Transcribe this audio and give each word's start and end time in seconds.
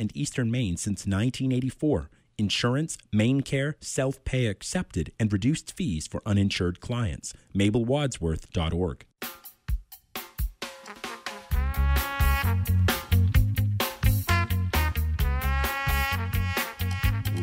and 0.00 0.10
eastern 0.16 0.50
Maine 0.50 0.76
since 0.76 1.06
1984. 1.06 2.10
Insurance, 2.38 2.96
MaineCare, 3.14 3.74
self 3.80 4.24
pay 4.24 4.46
accepted, 4.46 5.12
and 5.20 5.30
reduced 5.30 5.76
fees 5.76 6.06
for 6.06 6.22
uninsured 6.24 6.80
clients. 6.80 7.34
MabelWadsworth.org. 7.54 9.04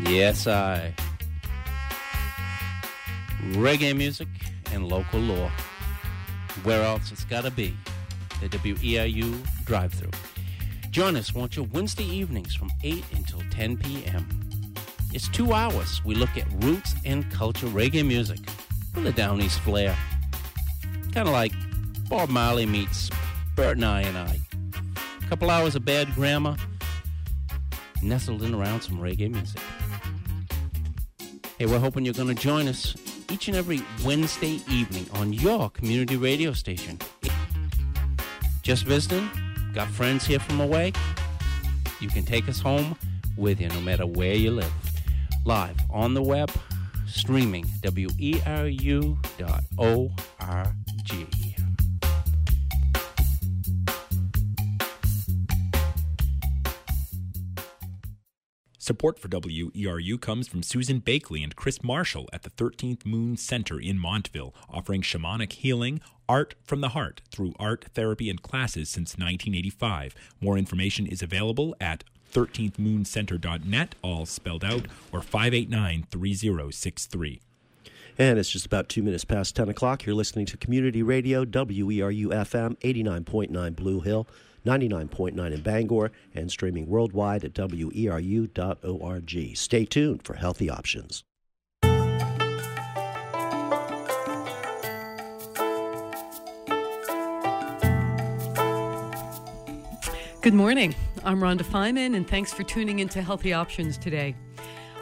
Yes, 0.10 0.48
I. 0.48 0.96
Reggae 3.52 3.96
music 3.96 4.30
and 4.72 4.88
local 4.88 5.20
law. 5.20 5.52
Where 6.64 6.82
else 6.82 7.12
it's 7.12 7.26
gotta 7.26 7.52
be? 7.52 7.78
The 8.42 8.50
WERU 8.50 9.46
drive 9.66 9.94
through. 9.94 10.12
Join 10.92 11.16
us, 11.16 11.34
won't 11.34 11.56
you, 11.56 11.64
Wednesday 11.64 12.06
evenings 12.06 12.56
from 12.56 12.72
8 12.84 13.04
until 13.16 13.42
10 13.52 13.78
p.m. 13.78 14.28
It's 15.14 15.28
two 15.28 15.54
hours. 15.54 16.04
We 16.04 16.16
look 16.16 16.36
at 16.38 16.46
roots 16.64 16.96
and 17.06 17.30
culture 17.32 17.68
reggae 17.68 18.06
music 18.06 18.40
with 18.96 19.06
a 19.06 19.12
down 19.12 19.42
east 19.42 19.60
flair. 19.60 19.96
Kind 21.14 21.28
of 21.28 21.34
like 21.34 21.52
Bob 22.10 22.30
Marley 22.30 22.66
meets 22.66 23.10
Bert 23.56 23.78
and 23.78 23.86
I 23.86 24.02
and 24.02 24.18
I. 24.18 24.40
A 25.24 25.28
couple 25.30 25.50
hours 25.50 25.76
of 25.76 25.86
bad 25.86 26.14
grammar, 26.14 26.56
nestled 28.02 28.44
in 28.44 28.54
around 28.54 28.82
some 28.82 28.98
reggae 28.98 29.32
music. 29.32 29.62
Hey, 31.58 31.66
we're 31.66 31.80
hoping 31.80 32.06
you're 32.06 32.14
going 32.14 32.34
to 32.34 32.42
join 32.42 32.68
us 32.68 32.96
each 33.30 33.48
and 33.48 33.58
every 33.58 33.82
Wednesday 34.06 34.62
evening 34.72 35.06
on 35.14 35.34
your 35.34 35.70
community 35.72 36.16
radio 36.16 36.54
station. 36.54 37.00
Just 38.62 38.84
visiting? 38.86 39.30
Got 39.74 39.90
friends 39.90 40.26
here 40.26 40.40
from 40.40 40.60
away? 40.60 40.94
You 42.00 42.10
can 42.10 42.24
take 42.24 42.48
us 42.50 42.60
home 42.60 42.98
with 43.36 43.62
you 43.62 43.70
no 43.70 43.82
matter 43.82 44.06
where 44.06 44.34
you 44.34 44.52
live. 44.52 44.74
Live 45.46 45.78
on 45.90 46.14
the 46.14 46.22
web, 46.22 46.52
streaming 47.06 47.66
weru.org. 47.82 49.18
Support 58.88 59.20
for 59.20 59.28
WERU 59.28 60.22
comes 60.22 60.48
from 60.48 60.64
Susan 60.64 61.02
Bakley 61.02 61.44
and 61.44 61.54
Chris 61.58 61.84
Marshall 61.84 62.30
at 62.32 62.44
the 62.44 62.50
13th 62.52 63.06
Moon 63.06 63.36
Center 63.36 63.82
in 63.82 64.00
Montville, 64.00 64.56
offering 64.70 65.02
shamanic 65.02 65.52
healing, 65.52 66.00
art 66.30 66.56
from 66.64 66.82
the 66.82 66.90
heart 66.90 67.22
through 67.32 67.54
art 67.60 67.86
therapy 67.94 68.30
and 68.30 68.42
classes 68.42 68.90
since 68.90 69.14
1985. 69.14 70.16
More 70.42 70.58
information 70.58 71.06
is 71.06 71.22
available 71.22 71.76
at 71.80 72.04
13thmooncenter.net, 72.34 73.96
all 74.02 74.26
spelled 74.26 74.64
out, 74.64 74.86
or 75.12 75.22
589 75.22 76.08
3063. 76.10 77.42
And 78.20 78.40
it's 78.40 78.50
just 78.50 78.66
about 78.66 78.90
two 78.90 79.04
minutes 79.04 79.26
past 79.26 79.56
10 79.56 79.70
o'clock. 79.70 80.06
You're 80.06 80.16
listening 80.16 80.48
to 80.48 80.58
Community 80.58 81.04
Radio, 81.04 81.46
WERU 81.46 82.28
FM, 82.28 82.78
89.9 82.80 83.76
Blue 83.76 84.02
Hill. 84.02 84.28
99.9 84.66 85.54
in 85.54 85.62
Bangor, 85.62 86.12
and 86.36 86.52
streaming 86.52 86.88
worldwide 86.88 87.46
at 87.46 87.54
weru.org. 87.54 88.52
Stay 89.56 89.86
tuned 89.86 90.24
for 90.24 90.34
healthy 90.34 90.70
options. 90.70 91.24
Good 100.48 100.54
morning. 100.54 100.96
I'm 101.26 101.42
Rhonda 101.42 101.64
Feiman, 101.64 102.16
and 102.16 102.26
thanks 102.26 102.54
for 102.54 102.64
tuning 102.64 103.00
into 103.00 103.22
Healthy 103.22 103.52
Options 103.52 103.98
today. 103.98 104.34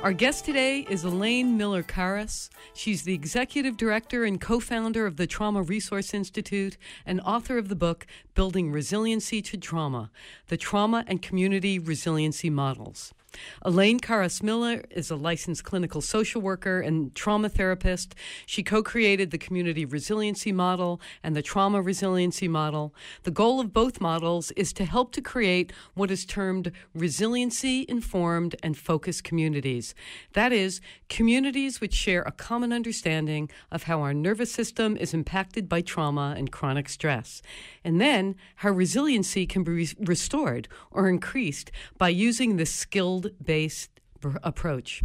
Our 0.01 0.11
guest 0.11 0.43
today 0.43 0.87
is 0.89 1.03
Elaine 1.03 1.55
Miller 1.55 1.83
Karas. 1.83 2.49
She's 2.73 3.03
the 3.03 3.13
executive 3.13 3.77
director 3.77 4.23
and 4.23 4.41
co 4.41 4.59
founder 4.59 5.05
of 5.05 5.17
the 5.17 5.27
Trauma 5.27 5.61
Resource 5.61 6.15
Institute 6.15 6.77
and 7.05 7.21
author 7.21 7.59
of 7.59 7.69
the 7.69 7.75
book 7.75 8.07
Building 8.33 8.71
Resiliency 8.71 9.39
to 9.43 9.55
Trauma 9.55 10.09
The 10.47 10.57
Trauma 10.57 11.03
and 11.05 11.21
Community 11.21 11.77
Resiliency 11.77 12.49
Models. 12.49 13.13
Elaine 13.63 13.99
Karas 13.99 14.41
Miller 14.41 14.83
is 14.89 15.09
a 15.09 15.15
licensed 15.15 15.63
clinical 15.63 16.01
social 16.01 16.41
worker 16.41 16.81
and 16.81 17.13
trauma 17.15 17.49
therapist. 17.49 18.15
She 18.45 18.63
co 18.63 18.83
created 18.83 19.31
the 19.31 19.37
Community 19.37 19.85
Resiliency 19.85 20.51
Model 20.51 21.01
and 21.23 21.35
the 21.35 21.41
Trauma 21.41 21.81
Resiliency 21.81 22.47
Model. 22.47 22.93
The 23.23 23.31
goal 23.31 23.59
of 23.59 23.73
both 23.73 24.01
models 24.01 24.51
is 24.51 24.73
to 24.73 24.85
help 24.85 25.11
to 25.13 25.21
create 25.21 25.71
what 25.93 26.11
is 26.11 26.25
termed 26.25 26.71
resiliency 26.93 27.85
informed 27.87 28.55
and 28.63 28.77
focused 28.77 29.23
communities. 29.23 29.95
That 30.33 30.51
is, 30.51 30.81
communities 31.09 31.81
which 31.81 31.93
share 31.93 32.21
a 32.23 32.31
common 32.31 32.71
understanding 32.71 33.49
of 33.71 33.83
how 33.83 34.01
our 34.01 34.13
nervous 34.13 34.51
system 34.51 34.97
is 34.97 35.13
impacted 35.13 35.67
by 35.67 35.81
trauma 35.81 36.35
and 36.37 36.51
chronic 36.51 36.89
stress, 36.89 37.41
and 37.85 38.01
then 38.01 38.35
how 38.57 38.71
resiliency 38.71 39.45
can 39.45 39.63
be 39.63 39.87
restored 39.99 40.67
or 40.91 41.07
increased 41.07 41.71
by 41.97 42.09
using 42.09 42.57
the 42.57 42.65
skilled 42.65 43.29
based 43.41 43.91
approach. 44.43 45.03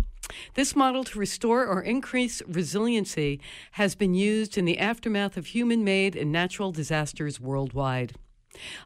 This 0.55 0.75
model 0.75 1.05
to 1.05 1.19
restore 1.19 1.67
or 1.67 1.83
increase 1.83 2.41
resiliency 2.47 3.41
has 3.73 3.95
been 3.95 4.15
used 4.15 4.57
in 4.57 4.65
the 4.65 4.79
aftermath 4.79 5.37
of 5.37 5.47
human 5.47 5.85
made 5.85 6.17
and 6.17 6.33
natural 6.33 6.73
disasters 6.73 7.39
worldwide. 7.39 8.15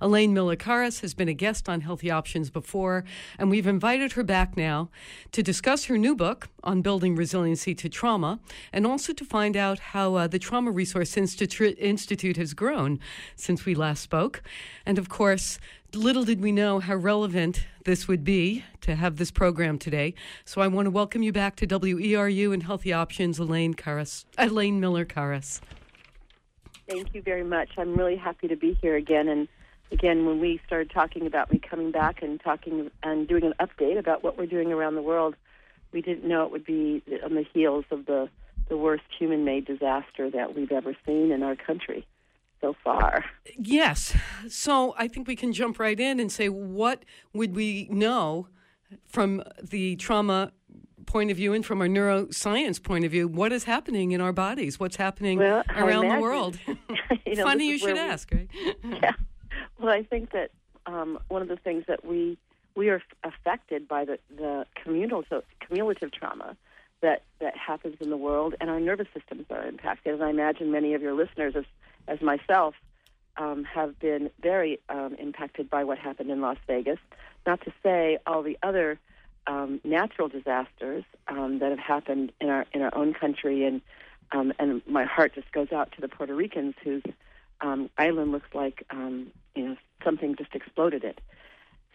Elaine 0.00 0.34
Miller 0.34 0.56
Karas 0.56 1.00
has 1.00 1.14
been 1.14 1.28
a 1.28 1.34
guest 1.34 1.68
on 1.68 1.80
Healthy 1.80 2.10
Options 2.10 2.50
before, 2.50 3.04
and 3.38 3.50
we've 3.50 3.66
invited 3.66 4.12
her 4.12 4.22
back 4.22 4.56
now 4.56 4.90
to 5.32 5.42
discuss 5.42 5.84
her 5.84 5.98
new 5.98 6.14
book 6.14 6.48
on 6.62 6.82
building 6.82 7.16
resiliency 7.16 7.74
to 7.74 7.88
trauma 7.88 8.40
and 8.72 8.86
also 8.86 9.12
to 9.12 9.24
find 9.24 9.56
out 9.56 9.78
how 9.78 10.14
uh, 10.14 10.26
the 10.26 10.38
Trauma 10.38 10.70
Resource 10.70 11.16
Institute, 11.16 11.76
Institute 11.78 12.36
has 12.36 12.54
grown 12.54 13.00
since 13.36 13.64
we 13.64 13.74
last 13.74 14.02
spoke. 14.02 14.42
And 14.86 14.98
of 14.98 15.08
course, 15.08 15.58
little 15.94 16.24
did 16.24 16.40
we 16.40 16.52
know 16.52 16.80
how 16.80 16.96
relevant 16.96 17.66
this 17.84 18.08
would 18.08 18.24
be 18.24 18.64
to 18.80 18.94
have 18.94 19.16
this 19.16 19.30
program 19.30 19.78
today. 19.78 20.14
So 20.44 20.60
I 20.60 20.66
want 20.66 20.86
to 20.86 20.90
welcome 20.90 21.22
you 21.22 21.32
back 21.32 21.56
to 21.56 21.66
WERU 21.66 22.52
and 22.52 22.62
Healthy 22.62 22.92
Options, 22.92 23.38
Elaine 23.38 23.74
Karas, 23.74 24.24
Elaine 24.38 24.80
Miller 24.80 25.04
Karas. 25.04 25.60
Thank 26.88 27.14
you 27.14 27.22
very 27.22 27.44
much. 27.44 27.70
I'm 27.78 27.94
really 27.94 28.16
happy 28.16 28.48
to 28.48 28.56
be 28.56 28.76
here 28.82 28.96
again. 28.96 29.28
And 29.28 29.48
again, 29.90 30.26
when 30.26 30.40
we 30.40 30.60
started 30.66 30.90
talking 30.90 31.26
about 31.26 31.52
me 31.52 31.58
coming 31.58 31.90
back 31.90 32.22
and 32.22 32.40
talking 32.40 32.90
and 33.02 33.28
doing 33.28 33.44
an 33.44 33.54
update 33.60 33.98
about 33.98 34.22
what 34.22 34.38
we're 34.38 34.46
doing 34.46 34.72
around 34.72 34.94
the 34.94 35.02
world, 35.02 35.34
we 35.92 36.02
didn't 36.02 36.26
know 36.26 36.44
it 36.44 36.50
would 36.50 36.66
be 36.66 37.02
on 37.24 37.34
the 37.34 37.44
heels 37.52 37.84
of 37.90 38.06
the 38.06 38.28
the 38.68 38.76
worst 38.78 39.04
human-made 39.18 39.66
disaster 39.66 40.30
that 40.30 40.54
we've 40.54 40.72
ever 40.72 40.96
seen 41.04 41.30
in 41.30 41.42
our 41.42 41.54
country 41.54 42.06
so 42.62 42.74
far. 42.82 43.22
Yes. 43.58 44.16
So 44.48 44.94
I 44.96 45.06
think 45.06 45.28
we 45.28 45.36
can 45.36 45.52
jump 45.52 45.78
right 45.78 46.00
in 46.00 46.18
and 46.18 46.32
say, 46.32 46.48
what 46.48 47.04
would 47.34 47.54
we 47.54 47.88
know 47.90 48.48
from 49.06 49.42
the 49.62 49.96
trauma 49.96 50.50
point 51.04 51.30
of 51.30 51.36
view 51.36 51.52
and 51.52 51.64
from 51.64 51.80
our 51.82 51.88
neuroscience 51.88 52.82
point 52.82 53.04
of 53.04 53.10
view, 53.10 53.28
what 53.28 53.52
is 53.52 53.64
happening 53.64 54.12
in 54.12 54.20
our 54.20 54.32
bodies? 54.32 54.80
What's 54.80 54.96
happening 54.96 55.38
well, 55.38 55.62
around 55.76 56.08
the 56.08 56.20
world? 56.20 56.58
you 57.26 57.34
know, 57.34 57.44
Funny 57.44 57.68
you 57.68 57.78
should 57.78 57.94
we, 57.94 57.98
ask, 57.98 58.32
right? 58.32 58.48
yeah. 58.82 59.12
Well, 59.84 59.92
I 59.92 60.02
think 60.02 60.30
that 60.32 60.50
um, 60.86 61.18
one 61.28 61.42
of 61.42 61.48
the 61.48 61.56
things 61.56 61.84
that 61.88 62.06
we 62.06 62.38
we 62.74 62.88
are 62.88 63.02
affected 63.22 63.86
by 63.86 64.06
the 64.06 64.18
the 64.34 64.64
communal 64.82 65.24
so 65.28 65.42
cumulative 65.60 66.10
trauma 66.10 66.56
that 67.02 67.22
that 67.40 67.54
happens 67.54 67.96
in 68.00 68.08
the 68.08 68.16
world, 68.16 68.54
and 68.62 68.70
our 68.70 68.80
nervous 68.80 69.08
systems 69.12 69.44
are 69.50 69.62
impacted. 69.66 70.14
And 70.14 70.24
I 70.24 70.30
imagine 70.30 70.72
many 70.72 70.94
of 70.94 71.02
your 71.02 71.12
listeners, 71.12 71.54
as 71.54 71.66
as 72.08 72.22
myself, 72.22 72.74
um, 73.36 73.64
have 73.64 73.98
been 73.98 74.30
very 74.40 74.80
um, 74.88 75.16
impacted 75.18 75.68
by 75.68 75.84
what 75.84 75.98
happened 75.98 76.30
in 76.30 76.40
Las 76.40 76.56
Vegas. 76.66 76.98
Not 77.46 77.60
to 77.66 77.72
say 77.82 78.16
all 78.26 78.42
the 78.42 78.56
other 78.62 78.98
um, 79.46 79.82
natural 79.84 80.28
disasters 80.28 81.04
um, 81.28 81.58
that 81.58 81.68
have 81.68 81.78
happened 81.78 82.32
in 82.40 82.48
our 82.48 82.64
in 82.72 82.80
our 82.80 82.96
own 82.96 83.12
country, 83.12 83.66
and 83.66 83.82
um, 84.32 84.54
and 84.58 84.80
my 84.86 85.04
heart 85.04 85.34
just 85.34 85.52
goes 85.52 85.72
out 85.72 85.92
to 85.92 86.00
the 86.00 86.08
Puerto 86.08 86.34
Ricans 86.34 86.74
whose 86.82 87.02
um, 87.60 87.90
island 87.98 88.32
looks 88.32 88.48
like 88.54 88.84
um, 88.90 89.28
you 89.54 89.68
know 89.68 89.76
something 90.04 90.36
just 90.36 90.54
exploded 90.54 91.04
it. 91.04 91.20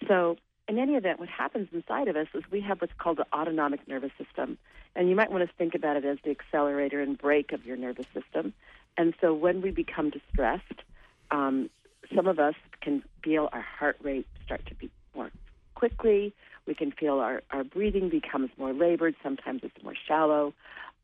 So 0.08 0.38
in 0.68 0.78
any 0.78 0.94
event, 0.94 1.20
what 1.20 1.30
happens 1.30 1.68
inside 1.74 2.08
of 2.08 2.16
us 2.16 2.28
is 2.34 2.44
we 2.52 2.62
have 2.62 2.80
what's 2.82 2.94
called 2.98 3.18
the 3.18 3.26
autonomic 3.34 3.88
nervous 3.88 4.12
system, 4.24 4.58
and 4.96 5.10
you 5.10 5.16
might 5.16 5.32
want 5.32 5.48
to 5.48 5.56
think 5.58 5.76
about 5.76 5.98
it 5.98 6.06
as 6.06 6.18
the 6.24 6.32
accelerator 6.32 7.02
and 7.02 7.18
brake 7.18 7.52
of 7.52 7.66
your 7.66 7.78
nervous 7.78 8.06
system. 8.14 8.54
And 8.98 9.14
so 9.22 9.34
when 9.34 9.62
we 9.62 9.72
become 9.72 10.10
distressed, 10.10 10.84
um, 11.32 11.70
some 12.16 12.28
of 12.28 12.40
us 12.40 12.56
can 12.82 13.04
feel 13.24 13.50
our 13.52 13.62
heart 13.62 13.98
rate 14.02 14.28
start 14.46 14.66
to 14.68 14.76
beat 14.76 14.92
more 15.16 15.32
quickly. 15.76 16.34
We 16.66 16.76
can 16.76 16.92
feel 16.92 17.20
our, 17.20 17.42
our 17.52 17.64
breathing 17.64 18.10
becomes 18.10 18.50
more 18.58 18.74
labored. 18.74 19.16
Sometimes 19.24 19.62
it's 19.64 19.84
more 19.84 19.96
shallow. 20.08 20.54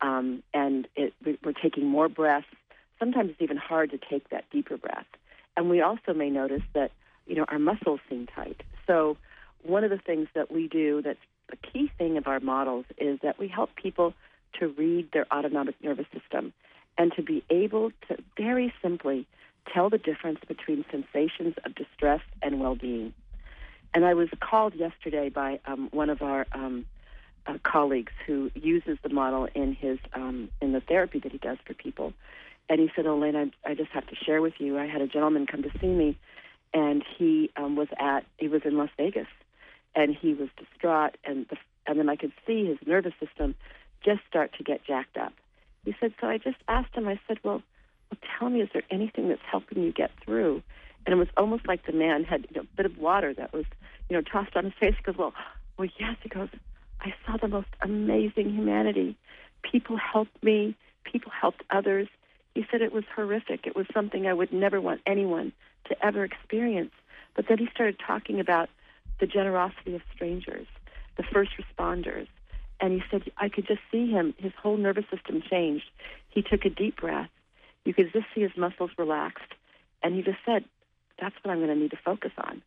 Um, 0.02 0.44
and 0.54 0.88
it, 0.96 1.14
we're 1.24 1.54
taking 1.54 1.86
more 1.86 2.10
breaths. 2.10 2.48
Sometimes 3.00 3.32
it's 3.32 3.42
even 3.42 3.58
hard 3.58 3.92
to 3.92 3.98
take 3.98 4.30
that 4.30 4.46
deeper 4.52 4.78
breath. 4.78 5.06
And 5.58 5.70
we 5.70 5.82
also 5.82 6.14
may 6.14 6.30
notice 6.30 6.64
that, 6.74 6.92
you 7.28 7.36
know, 7.36 7.46
our 7.48 7.60
muscles 7.60 8.00
seem 8.10 8.28
tight. 8.28 8.62
So 8.88 9.18
one 9.64 9.84
of 9.84 9.90
the 9.90 9.98
things 9.98 10.28
that 10.36 10.52
we 10.52 10.68
do 10.68 11.02
that's 11.02 11.20
a 11.52 11.56
key 11.56 11.92
thing 11.98 12.18
of 12.18 12.28
our 12.28 12.40
models 12.40 12.86
is 12.98 13.20
that 13.22 13.40
we 13.40 13.48
help 13.48 13.76
people 13.76 14.14
to 14.60 14.68
read 14.70 15.12
their 15.12 15.26
autonomic 15.34 15.76
nervous 15.84 16.08
system 16.14 16.54
and 16.98 17.12
to 17.14 17.22
be 17.22 17.44
able 17.50 17.92
to 18.08 18.18
very 18.38 18.74
simply 18.82 19.28
tell 19.74 19.90
the 19.90 19.98
difference 19.98 20.40
between 20.48 20.86
sensations 20.92 21.56
of 21.66 21.76
distress 21.76 22.22
and 22.42 22.60
well-being. 22.60 23.14
And 23.94 24.06
I 24.06 24.14
was 24.14 24.30
called 24.40 24.76
yesterday 24.76 25.30
by 25.30 25.60
um, 25.66 25.90
one 25.92 26.10
of 26.10 26.22
our 26.22 26.46
um, 26.52 26.86
uh, 27.48 27.58
colleagues 27.64 28.12
who 28.26 28.52
uses 28.56 28.98
the 29.04 29.10
model 29.10 29.48
in 29.56 29.74
his 29.74 30.00
um, 30.14 30.50
in 30.62 30.74
the 30.74 30.82
therapy 30.82 31.20
that 31.20 31.32
he 31.32 31.38
does 31.38 31.58
for 31.66 31.74
people, 31.74 32.14
and 32.70 32.80
he 32.80 32.90
said, 32.96 33.06
"Elaine, 33.06 33.36
I, 33.36 33.70
I 33.70 33.76
just 33.76 33.92
have 33.92 34.08
to 34.08 34.16
share 34.16 34.42
with 34.42 34.54
you. 34.60 34.78
I 34.78 34.88
had 34.88 35.02
a 35.02 35.08
gentleman 35.08 35.46
come 35.46 35.64
to 35.64 35.72
see 35.80 35.88
me, 35.88 36.18
and 36.74 37.04
he 37.18 37.52
um, 37.58 37.76
was 37.76 37.88
at 38.00 38.26
he 38.38 38.48
was 38.48 38.62
in 38.66 38.78
Las 38.78 38.90
Vegas, 38.98 39.28
and 39.96 40.16
he 40.16 40.34
was 40.34 40.50
distraught, 40.58 41.18
and 41.24 41.46
the, 41.50 41.58
and 41.88 42.00
then 42.00 42.10
I 42.10 42.16
could 42.16 42.34
see 42.46 42.66
his 42.66 42.78
nervous 42.86 43.14
system 43.20 43.56
just 44.04 44.22
start 44.28 44.54
to 44.58 44.64
get 44.64 44.86
jacked 44.86 45.18
up. 45.18 45.34
He 45.84 45.96
said, 46.00 46.14
so 46.20 46.28
I 46.28 46.38
just 46.38 46.58
asked 46.68 46.96
him. 46.96 47.08
I 47.08 47.20
said, 47.28 47.40
well, 47.44 47.62
well, 48.10 48.20
tell 48.38 48.50
me, 48.50 48.62
is 48.62 48.70
there 48.74 48.84
anything 48.92 49.30
that's 49.30 49.42
helping 49.50 49.84
you 49.84 49.92
get 49.92 50.12
through? 50.24 50.62
And 51.06 51.14
it 51.14 51.18
was 51.18 51.28
almost 51.38 51.68
like 51.68 51.86
the 51.86 51.94
man 51.94 52.24
had 52.24 52.48
you 52.50 52.58
know, 52.58 52.62
a 52.62 52.76
bit 52.76 52.86
of 52.86 52.98
water 52.98 53.34
that 53.34 53.54
was, 53.54 53.66
you 54.10 54.16
know, 54.16 54.22
tossed 54.22 54.56
on 54.56 54.66
his 54.66 54.74
face. 54.80 54.96
He 54.98 55.04
goes, 55.04 55.18
well, 55.18 55.34
well, 55.78 55.90
yes. 56.00 56.16
He 56.22 56.30
goes, 56.30 56.50
I 57.02 57.14
saw 57.26 57.38
the 57.38 57.48
most 57.48 57.68
amazing 57.82 58.54
humanity. 58.54 59.18
People 59.70 59.98
helped 59.98 60.44
me. 60.44 60.76
People 61.04 61.32
helped 61.32 61.64
others. 61.70 62.08
He 62.56 62.66
said 62.72 62.82
it 62.82 62.94
was 62.94 63.04
horrific. 63.16 63.68
It 63.68 63.76
was 63.76 63.86
something 63.94 64.26
I 64.26 64.34
would 64.34 64.52
never 64.52 64.82
want 64.82 65.02
anyone 65.06 65.52
to 65.90 66.06
ever 66.06 66.24
experience. 66.24 66.94
But 67.36 67.46
then 67.48 67.58
he 67.58 67.68
started 67.72 67.98
talking 68.00 68.40
about 68.40 68.70
the 69.20 69.28
generosity 69.28 69.94
of 69.96 70.02
strangers, 70.14 70.66
the 71.18 71.24
first 71.24 71.52
responders. 71.60 72.28
And 72.80 72.94
he 72.94 73.04
said, 73.12 73.24
I 73.38 73.50
could 73.50 73.68
just 73.68 73.82
see 73.92 74.10
him. 74.10 74.34
His 74.38 74.54
whole 74.62 74.78
nervous 74.78 75.06
system 75.14 75.44
changed. 75.48 75.86
He 76.30 76.42
took 76.42 76.66
a 76.66 76.70
deep 76.70 76.98
breath. 76.98 77.30
You 77.84 77.94
could 77.94 78.12
just 78.12 78.26
see 78.34 78.42
his 78.42 78.56
muscles 78.58 78.92
relaxed. 78.98 79.54
And 80.02 80.16
he 80.16 80.22
just 80.22 80.40
said, 80.46 80.66
That's 81.20 81.36
what 81.44 81.52
I'm 81.52 81.60
going 81.60 81.70
to 81.70 81.76
need 81.76 81.92
to 81.92 82.00
focus 82.04 82.32
on 82.38 82.62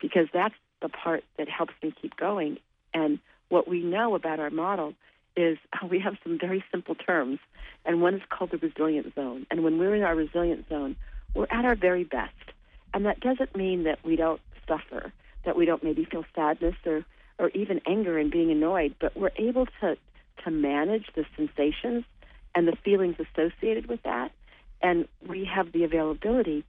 because 0.00 0.28
that's 0.32 0.54
the 0.82 0.88
part 0.88 1.24
that 1.38 1.48
helps 1.48 1.74
me 1.82 1.92
keep 2.00 2.16
going. 2.16 2.58
And 2.92 3.18
what 3.48 3.68
we 3.68 3.82
know 3.82 4.14
about 4.14 4.40
our 4.40 4.50
model 4.50 4.94
is 5.36 5.58
we 5.90 5.98
have 6.00 6.16
some 6.22 6.38
very 6.38 6.64
simple 6.70 6.94
terms, 6.94 7.38
and 7.84 8.00
one 8.00 8.14
is 8.14 8.22
called 8.28 8.50
the 8.50 8.58
resilient 8.58 9.14
zone. 9.14 9.46
And 9.50 9.62
when 9.62 9.78
we're 9.78 9.94
in 9.94 10.02
our 10.02 10.14
resilient 10.14 10.68
zone, 10.68 10.96
we're 11.34 11.46
at 11.50 11.64
our 11.64 11.76
very 11.76 12.04
best. 12.04 12.32
And 12.94 13.04
that 13.06 13.20
doesn't 13.20 13.54
mean 13.54 13.84
that 13.84 13.98
we 14.04 14.16
don't 14.16 14.40
suffer, 14.66 15.12
that 15.44 15.56
we 15.56 15.66
don't 15.66 15.84
maybe 15.84 16.04
feel 16.04 16.24
sadness 16.34 16.74
or, 16.84 17.04
or 17.38 17.50
even 17.50 17.80
anger 17.86 18.18
and 18.18 18.30
being 18.30 18.50
annoyed, 18.50 18.94
but 19.00 19.16
we're 19.16 19.32
able 19.36 19.66
to, 19.80 19.96
to 20.44 20.50
manage 20.50 21.06
the 21.14 21.24
sensations 21.36 22.04
and 22.54 22.66
the 22.66 22.76
feelings 22.84 23.16
associated 23.18 23.86
with 23.86 24.02
that. 24.04 24.32
And 24.82 25.06
we 25.26 25.44
have 25.44 25.72
the 25.72 25.84
availability 25.84 26.64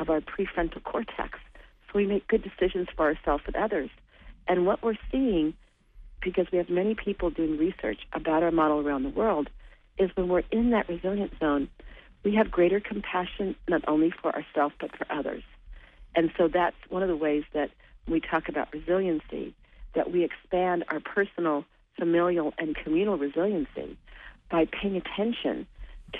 of 0.00 0.08
our 0.08 0.20
prefrontal 0.20 0.82
cortex. 0.84 1.38
So 1.86 1.98
we 1.98 2.06
make 2.06 2.26
good 2.28 2.42
decisions 2.42 2.88
for 2.96 3.06
ourselves 3.06 3.44
and 3.46 3.56
others. 3.56 3.90
And 4.48 4.66
what 4.66 4.82
we're 4.82 4.98
seeing 5.10 5.54
because 6.22 6.46
we 6.52 6.58
have 6.58 6.70
many 6.70 6.94
people 6.94 7.30
doing 7.30 7.58
research 7.58 8.00
about 8.12 8.42
our 8.42 8.50
model 8.50 8.80
around 8.80 9.02
the 9.02 9.10
world, 9.10 9.48
is 9.98 10.10
when 10.14 10.28
we're 10.28 10.42
in 10.50 10.70
that 10.70 10.88
resilient 10.88 11.32
zone, 11.38 11.68
we 12.24 12.34
have 12.34 12.50
greater 12.50 12.80
compassion 12.80 13.54
not 13.68 13.82
only 13.88 14.10
for 14.10 14.34
ourselves 14.34 14.74
but 14.80 14.96
for 14.96 15.06
others. 15.10 15.42
And 16.14 16.30
so 16.36 16.48
that's 16.48 16.76
one 16.88 17.02
of 17.02 17.08
the 17.08 17.16
ways 17.16 17.44
that 17.52 17.70
we 18.06 18.20
talk 18.20 18.48
about 18.48 18.72
resiliency, 18.72 19.54
that 19.94 20.12
we 20.12 20.24
expand 20.24 20.84
our 20.88 21.00
personal, 21.00 21.64
familial, 21.98 22.52
and 22.58 22.76
communal 22.76 23.18
resiliency 23.18 23.96
by 24.50 24.66
paying 24.66 24.96
attention 24.96 25.66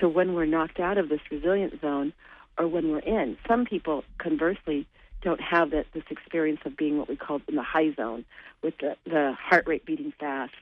to 0.00 0.08
when 0.08 0.34
we're 0.34 0.46
knocked 0.46 0.80
out 0.80 0.98
of 0.98 1.08
this 1.08 1.20
resilient 1.30 1.80
zone 1.80 2.12
or 2.58 2.66
when 2.66 2.90
we're 2.90 2.98
in. 3.00 3.36
Some 3.46 3.64
people, 3.64 4.04
conversely, 4.18 4.86
don't 5.22 5.40
have 5.40 5.70
that, 5.70 5.86
this 5.94 6.04
experience 6.10 6.60
of 6.64 6.76
being 6.76 6.98
what 6.98 7.08
we 7.08 7.16
call 7.16 7.40
in 7.48 7.56
the 7.56 7.62
high 7.62 7.94
zone 7.94 8.24
with 8.62 8.74
the, 8.78 8.96
the 9.04 9.34
heart 9.38 9.66
rate 9.66 9.86
beating 9.86 10.12
fast. 10.18 10.54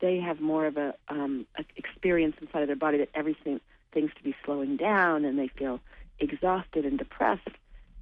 They 0.00 0.18
have 0.18 0.40
more 0.40 0.66
of 0.66 0.76
a, 0.76 0.94
um, 1.08 1.46
a 1.56 1.64
experience 1.76 2.36
inside 2.40 2.62
of 2.62 2.68
their 2.68 2.76
body 2.76 2.98
that 2.98 3.10
everything 3.14 3.60
things 3.92 4.10
to 4.16 4.22
be 4.22 4.34
slowing 4.44 4.76
down 4.76 5.24
and 5.24 5.38
they 5.38 5.48
feel 5.48 5.80
exhausted 6.18 6.84
and 6.84 6.98
depressed. 6.98 7.48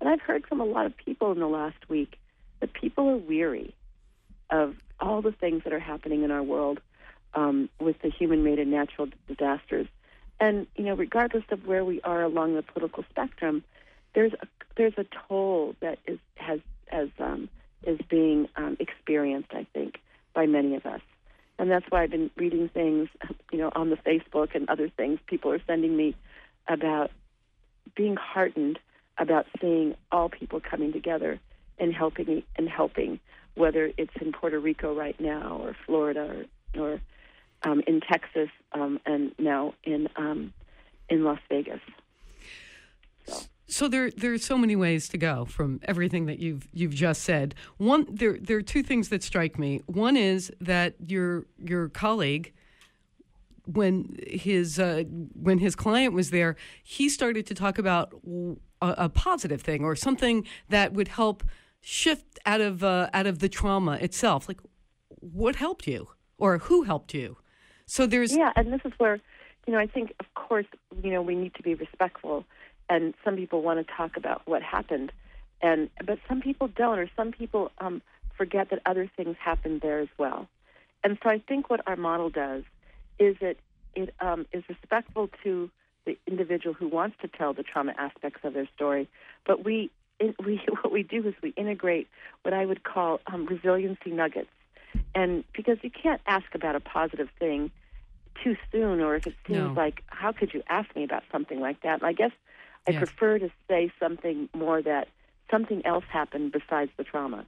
And 0.00 0.08
I've 0.08 0.20
heard 0.20 0.46
from 0.46 0.60
a 0.60 0.64
lot 0.64 0.86
of 0.86 0.96
people 0.96 1.32
in 1.32 1.40
the 1.40 1.48
last 1.48 1.88
week 1.88 2.18
that 2.60 2.72
people 2.72 3.08
are 3.08 3.16
weary 3.16 3.74
of 4.50 4.76
all 4.98 5.22
the 5.22 5.32
things 5.32 5.64
that 5.64 5.72
are 5.72 5.80
happening 5.80 6.22
in 6.22 6.30
our 6.30 6.42
world 6.42 6.80
um, 7.34 7.68
with 7.80 8.00
the 8.02 8.10
human-made 8.10 8.58
and 8.58 8.70
natural 8.70 9.08
disasters. 9.28 9.86
And 10.38 10.66
you 10.76 10.84
know, 10.84 10.94
regardless 10.94 11.44
of 11.50 11.66
where 11.66 11.84
we 11.84 12.00
are 12.02 12.22
along 12.22 12.54
the 12.54 12.62
political 12.62 13.04
spectrum, 13.10 13.62
there's 14.14 14.32
a 14.34 14.46
there's 14.76 14.94
a 14.96 15.04
toll 15.28 15.74
that 15.80 15.98
is 16.06 16.18
has 16.36 16.60
as 16.90 17.08
um, 17.18 17.48
is 17.84 17.98
being 18.08 18.48
um, 18.56 18.76
experienced, 18.80 19.50
I 19.52 19.66
think, 19.72 19.98
by 20.34 20.46
many 20.46 20.74
of 20.74 20.86
us, 20.86 21.00
and 21.58 21.70
that's 21.70 21.86
why 21.88 22.02
I've 22.02 22.10
been 22.10 22.30
reading 22.36 22.68
things, 22.68 23.08
you 23.52 23.58
know, 23.58 23.70
on 23.74 23.90
the 23.90 23.96
Facebook 23.96 24.54
and 24.54 24.68
other 24.68 24.88
things. 24.88 25.18
People 25.26 25.52
are 25.52 25.62
sending 25.66 25.96
me 25.96 26.14
about 26.68 27.10
being 27.94 28.16
heartened 28.16 28.78
about 29.20 29.46
seeing 29.60 29.94
all 30.10 30.28
people 30.28 30.60
coming 30.60 30.92
together 30.92 31.38
and 31.78 31.94
helping 31.94 32.42
and 32.56 32.68
helping, 32.68 33.20
whether 33.54 33.92
it's 33.96 34.14
in 34.20 34.32
Puerto 34.32 34.58
Rico 34.58 34.94
right 34.94 35.18
now 35.20 35.60
or 35.62 35.76
Florida 35.86 36.44
or, 36.74 36.82
or 36.82 37.00
um, 37.62 37.82
in 37.86 38.00
Texas 38.00 38.48
um, 38.72 38.98
and 39.04 39.32
now 39.38 39.74
in 39.84 40.08
um, 40.16 40.52
in 41.08 41.22
Las 41.22 41.38
Vegas. 41.48 41.80
So 43.70 43.86
there 43.86 44.10
there 44.10 44.32
are 44.32 44.38
so 44.38 44.58
many 44.58 44.74
ways 44.74 45.08
to 45.10 45.18
go 45.18 45.44
from 45.44 45.80
everything 45.84 46.26
that 46.26 46.40
you've 46.40 46.68
you've 46.72 46.94
just 46.94 47.22
said. 47.22 47.54
One 47.78 48.06
there 48.10 48.36
there 48.40 48.56
are 48.56 48.62
two 48.62 48.82
things 48.82 49.08
that 49.10 49.22
strike 49.22 49.58
me. 49.58 49.80
One 49.86 50.16
is 50.16 50.52
that 50.60 50.94
your 51.06 51.46
your 51.56 51.88
colleague 51.88 52.52
when 53.66 54.16
his 54.26 54.78
uh, 54.78 55.04
when 55.34 55.58
his 55.58 55.76
client 55.76 56.14
was 56.14 56.30
there, 56.30 56.56
he 56.82 57.08
started 57.08 57.46
to 57.46 57.54
talk 57.54 57.78
about 57.78 58.12
a, 58.82 59.04
a 59.06 59.08
positive 59.08 59.62
thing 59.62 59.84
or 59.84 59.94
something 59.94 60.46
that 60.68 60.92
would 60.92 61.08
help 61.08 61.44
shift 61.80 62.38
out 62.44 62.60
of 62.60 62.82
uh, 62.82 63.08
out 63.14 63.26
of 63.26 63.38
the 63.38 63.48
trauma 63.48 63.92
itself. 64.00 64.48
Like, 64.48 64.60
what 65.20 65.56
helped 65.56 65.86
you, 65.86 66.08
or 66.38 66.58
who 66.58 66.82
helped 66.82 67.14
you? 67.14 67.36
So 67.86 68.06
there's 68.06 68.36
yeah, 68.36 68.52
and 68.56 68.72
this 68.72 68.80
is 68.84 68.92
where 68.98 69.20
you 69.66 69.72
know 69.72 69.78
I 69.78 69.86
think 69.86 70.12
of 70.18 70.26
course 70.34 70.66
you 71.02 71.12
know 71.12 71.22
we 71.22 71.36
need 71.36 71.54
to 71.54 71.62
be 71.62 71.74
respectful 71.74 72.44
and 72.90 73.14
some 73.24 73.36
people 73.36 73.62
want 73.62 73.86
to 73.86 73.94
talk 73.94 74.18
about 74.18 74.42
what 74.44 74.62
happened, 74.62 75.12
and 75.62 75.88
but 76.04 76.18
some 76.28 76.42
people 76.42 76.68
don't, 76.68 76.98
or 76.98 77.08
some 77.16 77.30
people 77.32 77.70
um, 77.78 78.02
forget 78.36 78.68
that 78.70 78.80
other 78.84 79.10
things 79.16 79.36
happened 79.38 79.80
there 79.80 80.00
as 80.00 80.08
well. 80.18 80.48
And 81.02 81.16
so 81.22 81.30
I 81.30 81.38
think 81.38 81.70
what 81.70 81.80
our 81.86 81.96
model 81.96 82.28
does 82.28 82.64
is 83.18 83.36
it 83.40 83.58
it 83.94 84.12
um, 84.20 84.44
is 84.52 84.64
respectful 84.68 85.30
to 85.44 85.70
the 86.04 86.18
individual 86.26 86.74
who 86.74 86.88
wants 86.88 87.16
to 87.22 87.28
tell 87.28 87.52
the 87.54 87.62
trauma 87.62 87.94
aspects 87.96 88.40
of 88.42 88.54
their 88.54 88.68
story, 88.74 89.08
but 89.46 89.64
we 89.64 89.90
in, 90.18 90.34
we 90.44 90.60
what 90.82 90.92
we 90.92 91.04
do 91.04 91.26
is 91.26 91.34
we 91.42 91.50
integrate 91.50 92.08
what 92.42 92.52
I 92.52 92.66
would 92.66 92.82
call 92.82 93.20
um, 93.28 93.46
resiliency 93.46 94.10
nuggets, 94.10 94.50
and 95.14 95.44
because 95.54 95.78
you 95.82 95.90
can't 95.90 96.20
ask 96.26 96.46
about 96.54 96.74
a 96.74 96.80
positive 96.80 97.28
thing 97.38 97.70
too 98.42 98.56
soon, 98.72 99.00
or 99.00 99.14
if 99.14 99.28
it 99.28 99.34
seems 99.46 99.58
no. 99.58 99.72
like 99.74 100.02
how 100.08 100.32
could 100.32 100.52
you 100.52 100.64
ask 100.68 100.94
me 100.96 101.04
about 101.04 101.22
something 101.30 101.60
like 101.60 101.82
that? 101.82 102.00
And 102.00 102.04
I 102.04 102.14
guess 102.14 102.32
I 102.86 102.92
yes. 102.92 102.98
prefer 102.98 103.38
to 103.38 103.50
say 103.68 103.92
something 104.00 104.48
more 104.54 104.82
that 104.82 105.08
something 105.50 105.84
else 105.84 106.04
happened 106.10 106.52
besides 106.52 106.90
the 106.96 107.04
trauma. 107.04 107.44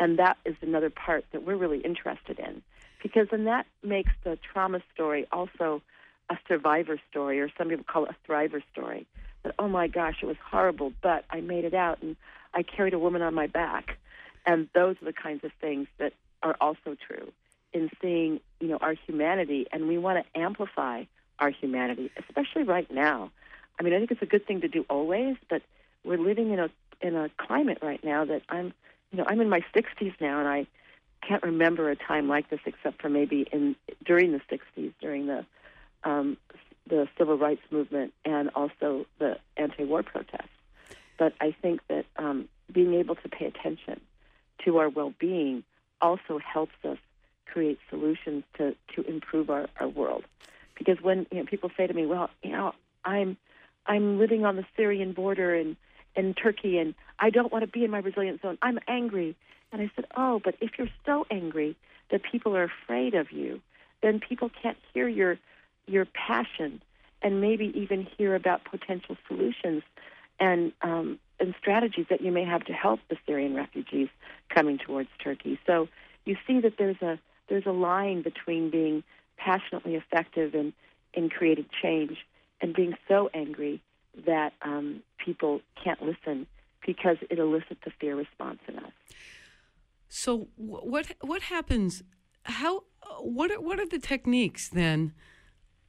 And 0.00 0.18
that 0.18 0.36
is 0.44 0.56
another 0.62 0.90
part 0.90 1.24
that 1.32 1.44
we're 1.44 1.56
really 1.56 1.78
interested 1.78 2.38
in. 2.38 2.62
Because 3.02 3.28
then 3.30 3.44
that 3.44 3.66
makes 3.82 4.12
the 4.24 4.38
trauma 4.52 4.80
story 4.94 5.26
also 5.30 5.82
a 6.30 6.38
survivor 6.48 6.98
story, 7.10 7.40
or 7.40 7.50
some 7.58 7.68
people 7.68 7.84
call 7.84 8.04
it 8.06 8.10
a 8.10 8.30
thriver 8.30 8.62
story. 8.72 9.06
That, 9.42 9.54
oh 9.58 9.68
my 9.68 9.88
gosh, 9.88 10.16
it 10.22 10.26
was 10.26 10.36
horrible, 10.44 10.92
but 11.02 11.24
I 11.30 11.40
made 11.40 11.64
it 11.64 11.74
out 11.74 12.00
and 12.02 12.16
I 12.54 12.62
carried 12.62 12.94
a 12.94 12.98
woman 12.98 13.22
on 13.22 13.34
my 13.34 13.46
back. 13.46 13.98
And 14.46 14.68
those 14.74 14.96
are 15.02 15.04
the 15.04 15.12
kinds 15.12 15.44
of 15.44 15.52
things 15.60 15.88
that 15.98 16.14
are 16.42 16.56
also 16.60 16.96
true 17.06 17.32
in 17.72 17.90
seeing, 18.00 18.40
you 18.60 18.68
know, 18.68 18.78
our 18.80 18.94
humanity. 19.06 19.66
And 19.72 19.88
we 19.88 19.98
want 19.98 20.24
to 20.24 20.40
amplify 20.40 21.04
our 21.38 21.50
humanity, 21.50 22.10
especially 22.16 22.62
right 22.64 22.90
now 22.90 23.30
I 23.78 23.82
mean, 23.82 23.94
I 23.94 23.98
think 23.98 24.10
it's 24.10 24.22
a 24.22 24.26
good 24.26 24.46
thing 24.46 24.60
to 24.60 24.68
do 24.68 24.84
always, 24.88 25.36
but 25.48 25.62
we're 26.04 26.18
living 26.18 26.52
in 26.52 26.58
a 26.58 26.70
in 27.00 27.16
a 27.16 27.30
climate 27.36 27.78
right 27.82 28.02
now 28.04 28.24
that 28.24 28.42
I'm, 28.48 28.72
you 29.10 29.18
know, 29.18 29.24
I'm 29.26 29.40
in 29.40 29.48
my 29.48 29.60
60s 29.74 30.14
now, 30.20 30.38
and 30.38 30.48
I 30.48 30.66
can't 31.26 31.42
remember 31.42 31.90
a 31.90 31.96
time 31.96 32.28
like 32.28 32.48
this 32.48 32.60
except 32.64 33.02
for 33.02 33.08
maybe 33.08 33.46
in 33.52 33.74
during 34.04 34.32
the 34.32 34.40
60s, 34.50 34.92
during 35.00 35.26
the 35.26 35.44
um, 36.04 36.36
the 36.88 37.08
civil 37.16 37.38
rights 37.38 37.62
movement 37.70 38.12
and 38.24 38.50
also 38.54 39.06
the 39.18 39.38
anti-war 39.56 40.02
protests. 40.02 40.48
But 41.18 41.34
I 41.40 41.54
think 41.62 41.80
that 41.88 42.04
um, 42.16 42.48
being 42.72 42.94
able 42.94 43.14
to 43.16 43.28
pay 43.28 43.46
attention 43.46 44.00
to 44.64 44.78
our 44.78 44.88
well-being 44.88 45.62
also 46.00 46.38
helps 46.38 46.74
us 46.84 46.98
create 47.46 47.78
solutions 47.90 48.44
to, 48.56 48.74
to 48.96 49.02
improve 49.02 49.50
our, 49.50 49.68
our 49.78 49.88
world. 49.88 50.24
Because 50.76 51.00
when 51.00 51.26
you 51.30 51.38
know, 51.38 51.44
people 51.44 51.70
say 51.76 51.86
to 51.86 51.94
me, 51.94 52.06
well, 52.06 52.30
you 52.42 52.50
know, 52.50 52.72
I'm 53.04 53.36
I'm 53.86 54.18
living 54.18 54.44
on 54.44 54.56
the 54.56 54.64
Syrian 54.76 55.12
border 55.12 55.54
in, 55.54 55.76
in 56.14 56.34
Turkey 56.34 56.78
and 56.78 56.94
I 57.18 57.30
don't 57.30 57.52
want 57.52 57.62
to 57.62 57.70
be 57.70 57.84
in 57.84 57.90
my 57.90 57.98
resilient 57.98 58.42
zone. 58.42 58.58
I'm 58.62 58.78
angry. 58.88 59.36
And 59.72 59.80
I 59.80 59.90
said, 59.96 60.06
oh, 60.16 60.40
but 60.42 60.54
if 60.60 60.72
you're 60.78 60.90
so 61.06 61.26
angry 61.30 61.76
that 62.10 62.22
people 62.22 62.56
are 62.56 62.64
afraid 62.64 63.14
of 63.14 63.32
you, 63.32 63.60
then 64.02 64.20
people 64.20 64.50
can't 64.62 64.76
hear 64.92 65.08
your 65.08 65.38
your 65.86 66.04
passion 66.04 66.80
and 67.22 67.40
maybe 67.40 67.72
even 67.74 68.06
hear 68.16 68.34
about 68.34 68.64
potential 68.64 69.16
solutions 69.26 69.82
and 70.38 70.72
um, 70.82 71.18
and 71.40 71.54
strategies 71.58 72.06
that 72.10 72.20
you 72.20 72.30
may 72.30 72.44
have 72.44 72.64
to 72.64 72.72
help 72.72 73.00
the 73.08 73.16
Syrian 73.26 73.54
refugees 73.54 74.08
coming 74.48 74.78
towards 74.78 75.08
Turkey. 75.22 75.58
So 75.66 75.88
you 76.24 76.36
see 76.46 76.60
that 76.60 76.74
there's 76.78 77.00
a 77.00 77.18
there's 77.48 77.66
a 77.66 77.72
line 77.72 78.22
between 78.22 78.70
being 78.70 79.02
passionately 79.36 79.94
effective 79.94 80.54
and 80.54 80.72
in 81.14 81.28
creating 81.28 81.66
change 81.82 82.18
and 82.62 82.74
being 82.74 82.94
so 83.08 83.28
angry 83.34 83.82
that 84.26 84.52
um, 84.62 85.02
people 85.22 85.60
can't 85.82 86.00
listen 86.02 86.46
because 86.86 87.16
it 87.30 87.38
elicits 87.38 87.80
a 87.86 87.90
fear 88.00 88.16
response 88.16 88.58
in 88.68 88.78
us. 88.78 88.92
So 90.08 90.48
what 90.56 91.06
what 91.20 91.42
happens? 91.42 92.02
How 92.44 92.84
what 93.20 93.50
are, 93.50 93.60
what 93.60 93.78
are 93.80 93.86
the 93.86 93.98
techniques 93.98 94.68
then? 94.68 95.12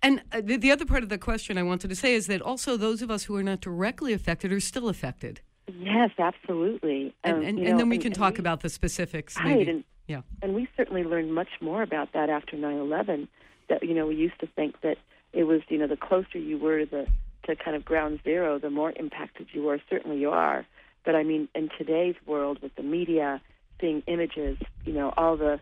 And 0.01 0.21
uh, 0.33 0.41
the, 0.43 0.57
the 0.57 0.71
other 0.71 0.85
part 0.85 1.03
of 1.03 1.09
the 1.09 1.17
question 1.17 1.57
I 1.57 1.63
wanted 1.63 1.89
to 1.89 1.95
say 1.95 2.13
is 2.13 2.27
that 2.27 2.41
also 2.41 2.75
those 2.75 3.01
of 3.01 3.09
us 3.09 3.23
who 3.23 3.35
are 3.37 3.43
not 3.43 3.61
directly 3.61 4.11
affected 4.11 4.51
are 4.51 4.59
still 4.59 4.89
affected. 4.89 5.39
Yes, 5.79 6.09
absolutely. 6.19 7.13
And, 7.23 7.37
Um, 7.37 7.43
and, 7.43 7.57
you 7.59 7.65
and 7.65 7.73
know, 7.73 7.77
then 7.79 7.89
we 7.89 7.97
can 7.97 8.11
talk 8.11 8.33
we- 8.33 8.39
about 8.39 8.59
the 8.61 8.69
specifics. 8.69 9.37
Right, 9.37 9.57
maybe. 9.57 9.69
and 9.71 9.83
yeah. 10.07 10.21
and 10.41 10.53
we 10.53 10.67
certainly 10.75 11.03
learned 11.03 11.33
much 11.33 11.49
more 11.61 11.81
about 11.81 12.11
that 12.13 12.29
after 12.29 12.57
9/11. 12.57 13.27
That 13.69 13.83
you 13.83 13.93
know, 13.93 14.07
we 14.07 14.15
used 14.15 14.39
to 14.41 14.47
think 14.47 14.81
that 14.81 14.97
it 15.33 15.43
was 15.43 15.61
you 15.69 15.77
know 15.77 15.87
the 15.87 15.97
closer 15.97 16.37
you 16.37 16.57
were 16.57 16.79
to 16.79 16.85
the 16.85 17.07
to 17.45 17.55
kind 17.55 17.75
of 17.75 17.83
ground 17.83 18.19
zero, 18.23 18.57
the 18.57 18.69
more 18.69 18.93
impacted 18.95 19.47
you 19.51 19.63
were. 19.63 19.79
Certainly, 19.89 20.19
you 20.19 20.31
are. 20.31 20.65
But 21.03 21.15
I 21.15 21.23
mean, 21.23 21.49
in 21.53 21.69
today's 21.77 22.15
world, 22.25 22.61
with 22.61 22.73
the 22.75 22.83
media, 22.83 23.41
seeing 23.81 24.01
images, 24.07 24.57
you 24.85 24.93
know, 24.93 25.13
all 25.17 25.35
the 25.35 25.59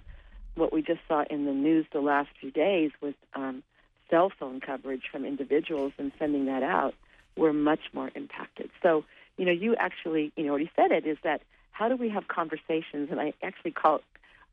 what 0.55 0.73
we 0.73 0.81
just 0.81 0.99
saw 1.07 1.23
in 1.29 1.45
the 1.45 1.53
news 1.53 1.85
the 1.91 2.01
last 2.01 2.29
few 2.39 2.51
days 2.51 2.91
with 3.01 3.15
um, 3.33 3.63
cell 4.09 4.31
phone 4.37 4.59
coverage 4.59 5.03
from 5.11 5.25
individuals 5.25 5.93
and 5.97 6.11
sending 6.19 6.45
that 6.45 6.61
out, 6.61 6.93
we're 7.37 7.53
much 7.53 7.79
more 7.93 8.11
impacted. 8.13 8.69
So, 8.83 9.05
you 9.37 9.45
know, 9.45 9.53
you 9.53 9.75
actually, 9.75 10.33
you 10.35 10.43
know, 10.43 10.49
already 10.49 10.69
said 10.75 10.91
it 10.91 11.07
is 11.07 11.17
that 11.23 11.41
how 11.71 11.87
do 11.87 11.95
we 11.95 12.09
have 12.09 12.27
conversations? 12.27 13.09
And 13.09 13.19
I 13.19 13.33
actually 13.41 13.71
call 13.71 13.97
it 13.97 14.03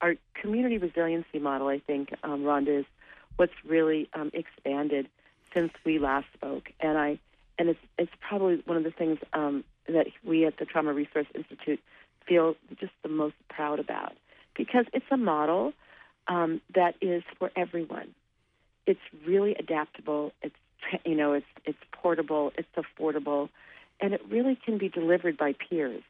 our 0.00 0.14
community 0.40 0.78
resiliency 0.78 1.40
model. 1.40 1.66
I 1.66 1.80
think 1.80 2.14
um, 2.22 2.42
Rhonda 2.42 2.80
is 2.80 2.86
what's 3.38 3.54
really 3.66 4.08
um, 4.12 4.30
expanded 4.34 5.08
since 5.54 5.72
we 5.84 5.98
last 5.98 6.26
spoke, 6.34 6.70
and 6.80 6.98
I 6.98 7.18
and 7.58 7.70
it's 7.70 7.80
it's 7.96 8.12
probably 8.20 8.62
one 8.66 8.76
of 8.76 8.84
the 8.84 8.90
things 8.90 9.18
um, 9.32 9.64
that 9.88 10.06
we 10.24 10.44
at 10.44 10.58
the 10.58 10.64
Trauma 10.64 10.92
Resource 10.92 11.26
Institute 11.34 11.80
feel 12.26 12.54
just 12.78 12.92
the 13.02 13.08
most 13.08 13.34
proud 13.48 13.78
about 13.80 14.12
because 14.54 14.84
it's 14.92 15.06
a 15.10 15.16
model 15.16 15.72
um, 16.26 16.60
that 16.74 16.94
is 17.00 17.22
for 17.38 17.50
everyone. 17.56 18.14
It's 18.86 19.00
really 19.26 19.54
adaptable. 19.54 20.32
It's 20.42 20.54
you 21.04 21.14
know 21.14 21.32
it's 21.32 21.46
it's 21.64 21.78
portable. 21.92 22.52
It's 22.56 22.68
affordable, 22.76 23.48
and 24.00 24.12
it 24.12 24.20
really 24.28 24.58
can 24.62 24.78
be 24.78 24.88
delivered 24.88 25.36
by 25.36 25.54
peers. 25.54 26.02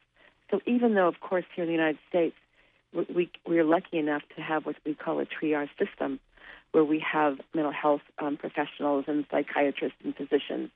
So 0.51 0.59
even 0.65 0.95
though, 0.95 1.07
of 1.07 1.19
course, 1.19 1.45
here 1.55 1.63
in 1.63 1.67
the 1.67 1.75
United 1.75 1.99
States, 2.09 2.35
we, 2.93 3.05
we 3.13 3.31
we're 3.47 3.63
lucky 3.63 3.99
enough 3.99 4.23
to 4.35 4.41
have 4.41 4.65
what 4.65 4.75
we 4.85 4.95
call 4.95 5.19
a 5.19 5.25
triage 5.25 5.69
system, 5.77 6.19
where 6.71 6.83
we 6.83 6.99
have 6.99 7.39
mental 7.53 7.73
health 7.73 8.01
um, 8.19 8.37
professionals 8.37 9.05
and 9.07 9.25
psychiatrists 9.31 9.97
and 10.03 10.15
physicians. 10.15 10.69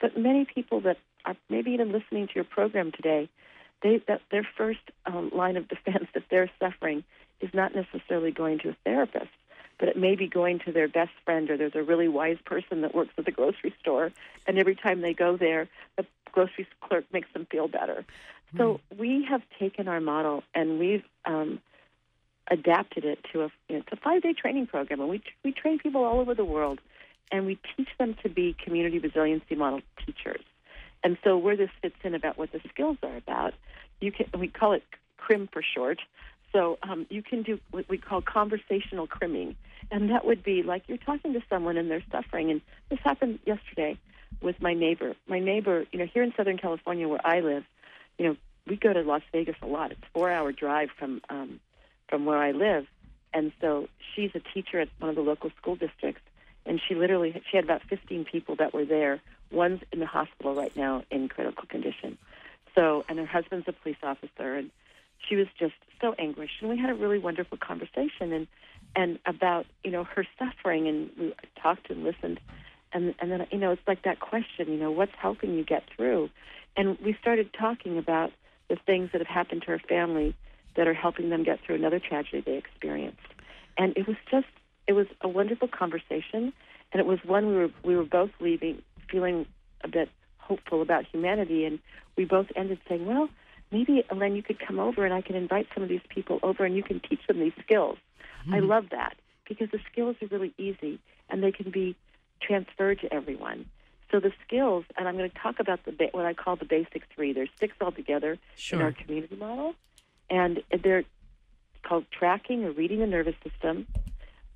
But 0.00 0.16
many 0.16 0.44
people 0.44 0.80
that 0.82 0.98
are 1.24 1.36
maybe 1.48 1.72
even 1.72 1.92
listening 1.92 2.26
to 2.28 2.34
your 2.34 2.44
program 2.44 2.92
today, 2.92 3.28
they 3.82 4.02
that 4.08 4.22
their 4.30 4.46
first 4.56 4.80
um, 5.06 5.30
line 5.34 5.56
of 5.56 5.68
defense 5.68 6.06
that 6.14 6.24
they're 6.30 6.50
suffering 6.60 7.04
is 7.40 7.50
not 7.52 7.74
necessarily 7.74 8.30
going 8.30 8.58
to 8.60 8.70
a 8.70 8.76
therapist, 8.84 9.30
but 9.78 9.88
it 9.88 9.96
may 9.96 10.16
be 10.16 10.26
going 10.26 10.58
to 10.60 10.72
their 10.72 10.88
best 10.88 11.12
friend 11.24 11.50
or 11.50 11.56
there's 11.56 11.74
a 11.74 11.82
really 11.82 12.08
wise 12.08 12.38
person 12.44 12.80
that 12.80 12.94
works 12.94 13.12
at 13.18 13.24
the 13.24 13.30
grocery 13.30 13.74
store, 13.80 14.10
and 14.46 14.58
every 14.58 14.74
time 14.74 15.00
they 15.02 15.12
go 15.12 15.36
there, 15.36 15.68
the 15.96 16.06
grocery 16.32 16.66
clerk 16.80 17.04
makes 17.12 17.28
them 17.32 17.46
feel 17.50 17.68
better. 17.68 18.04
So 18.56 18.80
we 18.96 19.26
have 19.28 19.42
taken 19.58 19.88
our 19.88 20.00
model 20.00 20.42
and 20.54 20.78
we've 20.78 21.04
um, 21.24 21.60
adapted 22.50 23.04
it 23.04 23.18
to 23.32 23.42
a 23.42 23.50
you 23.68 23.76
know, 23.76 23.82
it's 23.86 23.88
a 23.92 23.96
five 23.96 24.22
day 24.22 24.32
training 24.32 24.66
program, 24.66 25.00
and 25.00 25.08
we 25.08 25.22
we 25.44 25.52
train 25.52 25.78
people 25.78 26.04
all 26.04 26.20
over 26.20 26.34
the 26.34 26.44
world, 26.44 26.80
and 27.30 27.46
we 27.46 27.58
teach 27.76 27.88
them 27.98 28.16
to 28.22 28.28
be 28.28 28.56
community 28.64 28.98
resiliency 28.98 29.54
model 29.54 29.80
teachers. 30.04 30.42
And 31.02 31.16
so 31.22 31.36
where 31.36 31.56
this 31.56 31.70
fits 31.82 31.96
in 32.02 32.14
about 32.14 32.38
what 32.38 32.52
the 32.52 32.60
skills 32.68 32.96
are 33.02 33.16
about, 33.16 33.54
you 34.00 34.12
can 34.12 34.26
we 34.38 34.48
call 34.48 34.72
it 34.72 34.82
CRIM 35.18 35.48
for 35.52 35.62
short. 35.62 36.00
So 36.52 36.78
um, 36.82 37.06
you 37.10 37.22
can 37.22 37.42
do 37.42 37.58
what 37.70 37.88
we 37.88 37.98
call 37.98 38.22
conversational 38.22 39.06
crimming, 39.06 39.56
and 39.90 40.10
that 40.10 40.24
would 40.24 40.42
be 40.42 40.62
like 40.62 40.84
you're 40.86 40.98
talking 40.98 41.32
to 41.34 41.42
someone 41.50 41.76
and 41.76 41.90
they're 41.90 42.04
suffering. 42.10 42.50
And 42.50 42.60
this 42.88 42.98
happened 43.04 43.40
yesterday 43.44 43.98
with 44.40 44.60
my 44.60 44.74
neighbor. 44.74 45.14
My 45.28 45.38
neighbor, 45.38 45.84
you 45.92 45.98
know, 45.98 46.06
here 46.06 46.22
in 46.22 46.32
Southern 46.36 46.58
California 46.58 47.08
where 47.08 47.24
I 47.24 47.40
live, 47.40 47.64
you 48.18 48.26
know, 48.26 48.36
we 48.66 48.76
go 48.76 48.92
to 48.92 49.02
Las 49.02 49.22
Vegas 49.32 49.56
a 49.62 49.66
lot. 49.66 49.92
It's 49.92 50.00
a 50.02 50.06
four-hour 50.12 50.52
drive 50.52 50.88
from 50.98 51.20
um, 51.28 51.60
from 52.08 52.24
where 52.24 52.38
I 52.38 52.52
live, 52.52 52.86
and 53.32 53.52
so 53.60 53.88
she's 54.14 54.30
a 54.34 54.40
teacher 54.40 54.80
at 54.80 54.88
one 54.98 55.10
of 55.10 55.16
the 55.16 55.22
local 55.22 55.50
school 55.60 55.76
districts, 55.76 56.22
and 56.64 56.80
she 56.86 56.94
literally 56.94 57.32
she 57.50 57.56
had 57.56 57.64
about 57.64 57.82
15 57.88 58.24
people 58.24 58.56
that 58.56 58.72
were 58.72 58.84
there. 58.84 59.20
One's 59.50 59.80
in 59.92 60.00
the 60.00 60.06
hospital 60.06 60.54
right 60.54 60.74
now 60.76 61.04
in 61.10 61.28
critical 61.28 61.64
condition. 61.68 62.18
So, 62.74 63.04
and 63.08 63.18
her 63.18 63.26
husband's 63.26 63.68
a 63.68 63.72
police 63.72 63.96
officer, 64.02 64.54
and 64.54 64.70
she 65.28 65.36
was 65.36 65.46
just 65.58 65.74
so 66.00 66.14
anguished. 66.18 66.54
And 66.60 66.70
we 66.70 66.78
had 66.78 66.90
a 66.90 66.94
really 66.94 67.18
wonderful 67.18 67.58
conversation, 67.58 68.32
and 68.32 68.46
and 68.94 69.18
about 69.26 69.66
you 69.84 69.90
know 69.90 70.04
her 70.04 70.26
suffering, 70.38 70.88
and 70.88 71.10
we 71.18 71.34
talked 71.60 71.90
and 71.90 72.04
listened, 72.04 72.40
and 72.92 73.14
and 73.20 73.30
then 73.30 73.46
you 73.50 73.58
know 73.58 73.72
it's 73.72 73.86
like 73.86 74.02
that 74.02 74.20
question, 74.20 74.68
you 74.68 74.78
know, 74.78 74.90
what's 74.90 75.12
helping 75.18 75.54
you 75.54 75.64
get 75.64 75.84
through? 75.94 76.30
And 76.76 76.98
we 77.00 77.16
started 77.20 77.50
talking 77.58 77.98
about 77.98 78.32
the 78.68 78.76
things 78.86 79.10
that 79.12 79.20
have 79.20 79.28
happened 79.28 79.62
to 79.62 79.68
her 79.68 79.78
family 79.78 80.34
that 80.76 80.86
are 80.86 80.94
helping 80.94 81.30
them 81.30 81.42
get 81.42 81.60
through 81.64 81.74
another 81.76 81.98
tragedy 82.00 82.42
they 82.44 82.56
experienced. 82.56 83.18
And 83.78 83.96
it 83.96 84.06
was 84.06 84.16
just 84.30 84.46
it 84.86 84.92
was 84.92 85.06
a 85.20 85.28
wonderful 85.28 85.68
conversation, 85.68 86.52
and 86.92 87.00
it 87.00 87.06
was 87.06 87.18
one 87.24 87.48
we 87.48 87.54
were 87.56 87.70
we 87.82 87.96
were 87.96 88.04
both 88.04 88.30
leaving 88.40 88.82
feeling 89.10 89.46
a 89.82 89.88
bit 89.88 90.08
hopeful 90.38 90.82
about 90.82 91.04
humanity, 91.06 91.64
and 91.64 91.78
we 92.16 92.24
both 92.24 92.46
ended 92.54 92.78
saying, 92.88 93.04
well, 93.04 93.28
maybe 93.70 94.02
Elaine, 94.10 94.36
you 94.36 94.42
could 94.42 94.58
come 94.58 94.78
over 94.78 95.04
and 95.04 95.12
I 95.12 95.20
can 95.20 95.34
invite 95.36 95.66
some 95.74 95.82
of 95.82 95.88
these 95.88 96.00
people 96.08 96.38
over 96.42 96.64
and 96.64 96.76
you 96.76 96.82
can 96.82 97.00
teach 97.00 97.20
them 97.26 97.40
these 97.40 97.52
skills. 97.62 97.98
Hmm. 98.44 98.54
I 98.54 98.58
love 98.60 98.86
that 98.90 99.16
because 99.48 99.70
the 99.70 99.80
skills 99.90 100.16
are 100.22 100.28
really 100.28 100.54
easy 100.58 100.98
and 101.28 101.42
they 101.42 101.52
can 101.52 101.70
be 101.70 101.96
transferred 102.40 103.00
to 103.00 103.12
everyone. 103.12 103.66
So 104.10 104.20
the 104.20 104.32
skills, 104.46 104.84
and 104.96 105.08
I'm 105.08 105.16
going 105.16 105.30
to 105.30 105.38
talk 105.38 105.56
about 105.58 105.80
the 105.84 105.92
what 106.12 106.24
I 106.24 106.32
call 106.32 106.54
the 106.56 106.64
basic 106.64 107.02
three. 107.14 107.32
There's 107.32 107.48
six 107.58 107.74
altogether 107.80 108.38
Sure. 108.56 108.78
in 108.78 108.84
our 108.84 108.92
community 108.92 109.34
model, 109.34 109.74
and 110.30 110.62
they're 110.82 111.04
called 111.82 112.04
tracking 112.10 112.64
or 112.64 112.72
reading 112.72 113.00
the 113.00 113.06
nervous 113.06 113.34
system. 113.48 113.86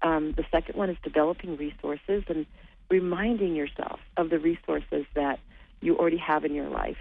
Um, 0.03 0.33
the 0.33 0.45
second 0.51 0.77
one 0.77 0.91
is 0.91 0.97
developing 1.03 1.57
resources 1.57 2.25
and 2.29 2.47
reminding 2.89 3.55
yourself 3.55 4.01
of 4.17 4.31
the 4.31 4.39
resources 4.39 5.07
that 5.15 5.39
you 5.81 5.97
already 5.97 6.17
have 6.17 6.45
in 6.45 6.55
your 6.55 6.69
life. 6.69 6.97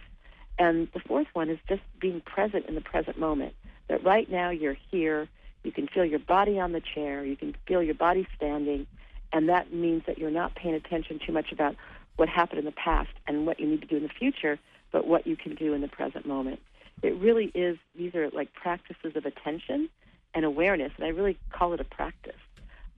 And 0.58 0.90
the 0.94 1.00
fourth 1.00 1.28
one 1.34 1.50
is 1.50 1.58
just 1.68 1.82
being 2.00 2.22
present 2.22 2.66
in 2.68 2.76
the 2.76 2.82
present 2.82 3.18
moment. 3.18 3.54
That 3.88 4.04
right 4.04 4.30
now 4.30 4.50
you're 4.50 4.78
here, 4.92 5.28
you 5.64 5.72
can 5.72 5.88
feel 5.88 6.06
your 6.06 6.20
body 6.20 6.60
on 6.60 6.74
the 6.74 6.82
chair, 6.82 7.26
you 7.26 7.36
can 7.36 7.56
feel 7.66 7.82
your 7.82 7.96
body 7.96 8.28
standing, 8.36 8.86
and 9.32 9.50
that 9.50 9.74
means 9.74 10.04
that 10.06 10.18
you're 10.18 10.32
not 10.32 10.56
paying 10.56 10.76
attention 10.76 11.20
too 11.26 11.32
much 11.32 11.52
about 11.52 11.76
what 12.18 12.30
happened 12.30 12.60
in 12.60 12.66
the 12.66 12.72
past 12.72 13.12
and 13.28 13.46
what 13.46 13.60
you 13.60 13.68
need 13.68 13.82
to 13.82 13.88
do 13.88 13.98
in 13.98 14.04
the 14.04 14.10
future, 14.10 14.60
but 14.92 15.08
what 15.08 15.26
you 15.26 15.36
can 15.36 15.56
do 15.56 15.74
in 15.74 15.82
the 15.82 15.88
present 15.88 16.26
moment. 16.26 16.60
It 17.02 17.16
really 17.16 17.46
is, 17.54 17.78
these 17.96 18.16
are 18.16 18.30
like 18.30 18.54
practices 18.54 19.16
of 19.16 19.26
attention 19.26 19.90
and 20.34 20.46
awareness, 20.46 20.92
and 20.98 21.06
I 21.06 21.10
really 21.10 21.38
call 21.52 21.74
it 21.74 21.80
a 21.80 21.86
practice. 21.86 22.34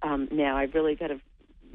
Um, 0.02 0.28
now, 0.32 0.58
I've 0.58 0.74
really 0.74 0.96
got 0.96 1.08
to 1.08 1.20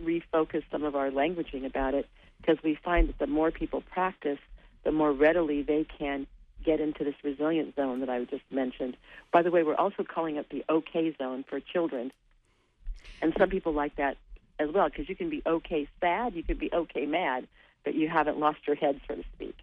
refocus 0.02 0.62
some 0.70 0.84
of 0.84 0.96
our 0.96 1.10
languaging 1.10 1.64
about 1.64 1.94
it 1.94 2.08
because 2.40 2.62
we 2.62 2.74
find 2.74 3.08
that 3.08 3.18
the 3.18 3.26
more 3.26 3.50
people 3.50 3.80
practice, 3.80 4.38
the 4.84 4.92
more 4.92 5.12
readily 5.12 5.62
they 5.62 5.86
can 5.98 6.26
get 6.64 6.80
into 6.80 7.04
this 7.04 7.14
resilient 7.22 7.76
zone 7.76 8.00
that 8.00 8.10
I 8.10 8.22
just 8.24 8.42
mentioned. 8.50 8.96
By 9.32 9.42
the 9.42 9.50
way, 9.50 9.62
we're 9.62 9.76
also 9.76 10.02
calling 10.02 10.36
it 10.36 10.48
the 10.50 10.64
OK 10.68 11.14
zone 11.16 11.44
for 11.48 11.60
children. 11.60 12.12
And 13.22 13.32
some 13.38 13.48
people 13.48 13.72
like 13.72 13.96
that 13.96 14.16
as 14.58 14.70
well 14.70 14.88
because 14.88 15.08
you 15.08 15.16
can 15.16 15.30
be 15.30 15.42
okay 15.46 15.88
sad, 16.00 16.34
you 16.34 16.42
could 16.42 16.58
be 16.58 16.70
okay 16.72 17.06
mad, 17.06 17.46
but 17.84 17.94
you 17.94 18.08
haven't 18.08 18.38
lost 18.38 18.58
your 18.66 18.76
head, 18.76 19.00
so 19.06 19.14
to 19.14 19.24
speak. 19.34 19.56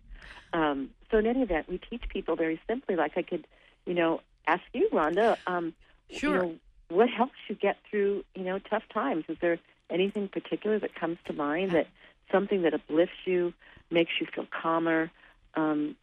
Um, 0.53 0.91
so 1.13 1.19
in 1.19 1.27
any 1.27 1.43
event, 1.43 1.69
we 1.69 1.77
teach 1.77 2.01
people 2.09 2.35
very 2.35 2.59
simply, 2.67 2.95
like 2.95 3.13
I 3.15 3.21
could, 3.21 3.45
you 3.85 3.93
know, 3.93 4.21
ask 4.47 4.63
you, 4.73 4.89
Rhonda, 4.91 5.37
um, 5.45 5.73
Sure. 6.11 6.31
You 6.31 6.37
know, 6.37 6.55
what 6.89 7.09
helps 7.09 7.33
you 7.47 7.55
get 7.55 7.77
through, 7.89 8.23
you 8.35 8.43
know, 8.43 8.59
tough 8.59 8.83
times? 8.93 9.25
Is 9.27 9.37
there 9.41 9.59
anything 9.89 10.27
particular 10.27 10.79
that 10.79 10.93
comes 10.93 11.17
to 11.25 11.33
mind 11.33 11.71
that 11.71 11.87
something 12.31 12.61
that 12.63 12.73
uplifts 12.73 13.15
you, 13.25 13.53
makes 13.89 14.11
you 14.19 14.27
feel 14.33 14.45
calmer? 14.61 15.11
Um, 15.55 15.95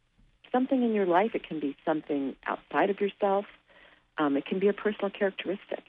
something 0.52 0.82
in 0.82 0.94
your 0.94 1.06
life. 1.06 1.32
It 1.34 1.46
can 1.46 1.60
be 1.60 1.76
something 1.84 2.34
outside 2.46 2.90
of 2.90 3.00
yourself. 3.00 3.46
Um, 4.18 4.36
it 4.36 4.46
can 4.46 4.58
be 4.58 4.68
a 4.68 4.72
personal 4.72 5.10
characteristic. 5.10 5.84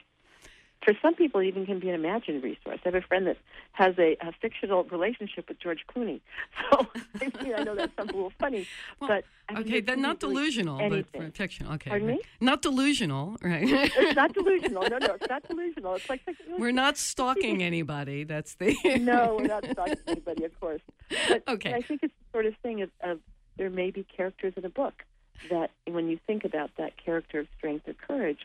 For 0.84 0.94
some 1.00 1.14
people, 1.14 1.40
it 1.40 1.46
even 1.46 1.64
can 1.64 1.78
be 1.78 1.88
an 1.88 1.94
imagined 1.94 2.42
resource. 2.42 2.80
I 2.84 2.88
have 2.88 2.94
a 2.96 3.02
friend 3.02 3.26
that 3.28 3.36
has 3.72 3.96
a, 3.98 4.16
a 4.20 4.32
fictional 4.40 4.82
relationship 4.84 5.48
with 5.48 5.60
George 5.60 5.84
Clooney. 5.88 6.20
So 6.70 6.86
I, 7.20 7.42
mean, 7.44 7.54
I 7.54 7.62
know 7.62 7.74
that 7.76 7.90
sounds 7.96 8.10
a 8.10 8.14
little 8.14 8.32
funny, 8.38 8.66
Well, 9.00 9.08
but 9.08 9.24
I 9.48 9.60
Okay, 9.60 9.70
think 9.70 9.86
then 9.86 10.00
not 10.02 10.18
delusional, 10.18 10.78
but 10.78 10.84
anything. 10.84 11.30
fictional. 11.32 11.74
Okay. 11.74 11.90
Pardon 11.90 12.08
me? 12.08 12.20
Not 12.40 12.62
delusional, 12.62 13.36
right? 13.42 13.62
It's 13.64 14.16
not 14.16 14.32
delusional. 14.38 14.82
No, 14.88 14.98
no, 14.98 15.14
it's 15.14 15.28
not 15.28 15.46
delusional. 15.48 15.94
It's 15.94 16.08
like, 16.08 16.20
like 16.26 16.36
We're 16.58 16.72
not 16.72 16.96
stalking 16.96 17.62
anybody. 17.62 18.24
That's 18.24 18.54
the 18.54 18.74
no, 19.00 19.36
we're 19.38 19.46
not 19.48 19.64
stalking 19.70 19.96
anybody, 20.06 20.44
of 20.44 20.58
course. 20.60 20.80
But, 21.28 21.42
Okay. 21.48 21.74
I 21.74 21.80
think 21.82 22.00
it's 22.02 22.14
the 22.18 22.32
sort 22.36 22.46
of 22.46 22.54
thing 22.62 22.82
of, 22.82 22.90
of 23.02 23.18
there 23.56 23.70
may 23.70 23.90
be 23.90 24.04
characters 24.16 24.54
in 24.56 24.64
a 24.64 24.70
book 24.70 25.04
that 25.50 25.70
when 25.86 26.08
you 26.08 26.18
think 26.26 26.44
about 26.44 26.70
that 26.78 26.92
character 27.02 27.40
of 27.40 27.46
strength 27.58 27.86
or 27.88 27.94
courage, 27.94 28.40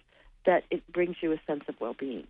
that 0.48 0.64
it 0.72 0.82
brings 0.92 1.18
you 1.22 1.32
a 1.32 1.40
sense 1.46 1.64
of 1.68 1.80
well-being. 1.80 2.26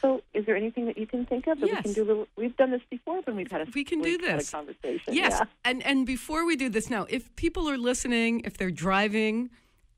So, 0.00 0.22
is 0.32 0.46
there 0.46 0.56
anything 0.56 0.86
that 0.86 0.96
you 0.96 1.06
can 1.06 1.26
think 1.26 1.46
of 1.48 1.60
that 1.60 1.66
we 1.68 1.76
can 1.82 1.92
do? 1.92 2.02
A 2.02 2.04
little, 2.04 2.28
we've 2.36 2.56
done 2.56 2.70
this 2.70 2.80
before 2.88 3.20
when 3.22 3.36
we've 3.36 3.50
had 3.50 3.60
a 3.60 3.66
We 3.74 3.84
can 3.84 3.98
do 4.00 4.04
we've 4.10 4.20
had 4.24 4.34
a 4.34 4.36
this. 4.38 4.50
conversation. 4.50 5.12
Yes, 5.12 5.32
Yeah. 5.38 5.44
and 5.66 5.84
and 5.84 6.06
before 6.06 6.46
we 6.46 6.56
do 6.56 6.70
this 6.70 6.88
now, 6.88 7.04
if 7.10 7.34
people 7.36 7.68
are 7.68 7.76
listening, 7.76 8.40
if 8.44 8.56
they're 8.56 8.70
driving, 8.70 9.50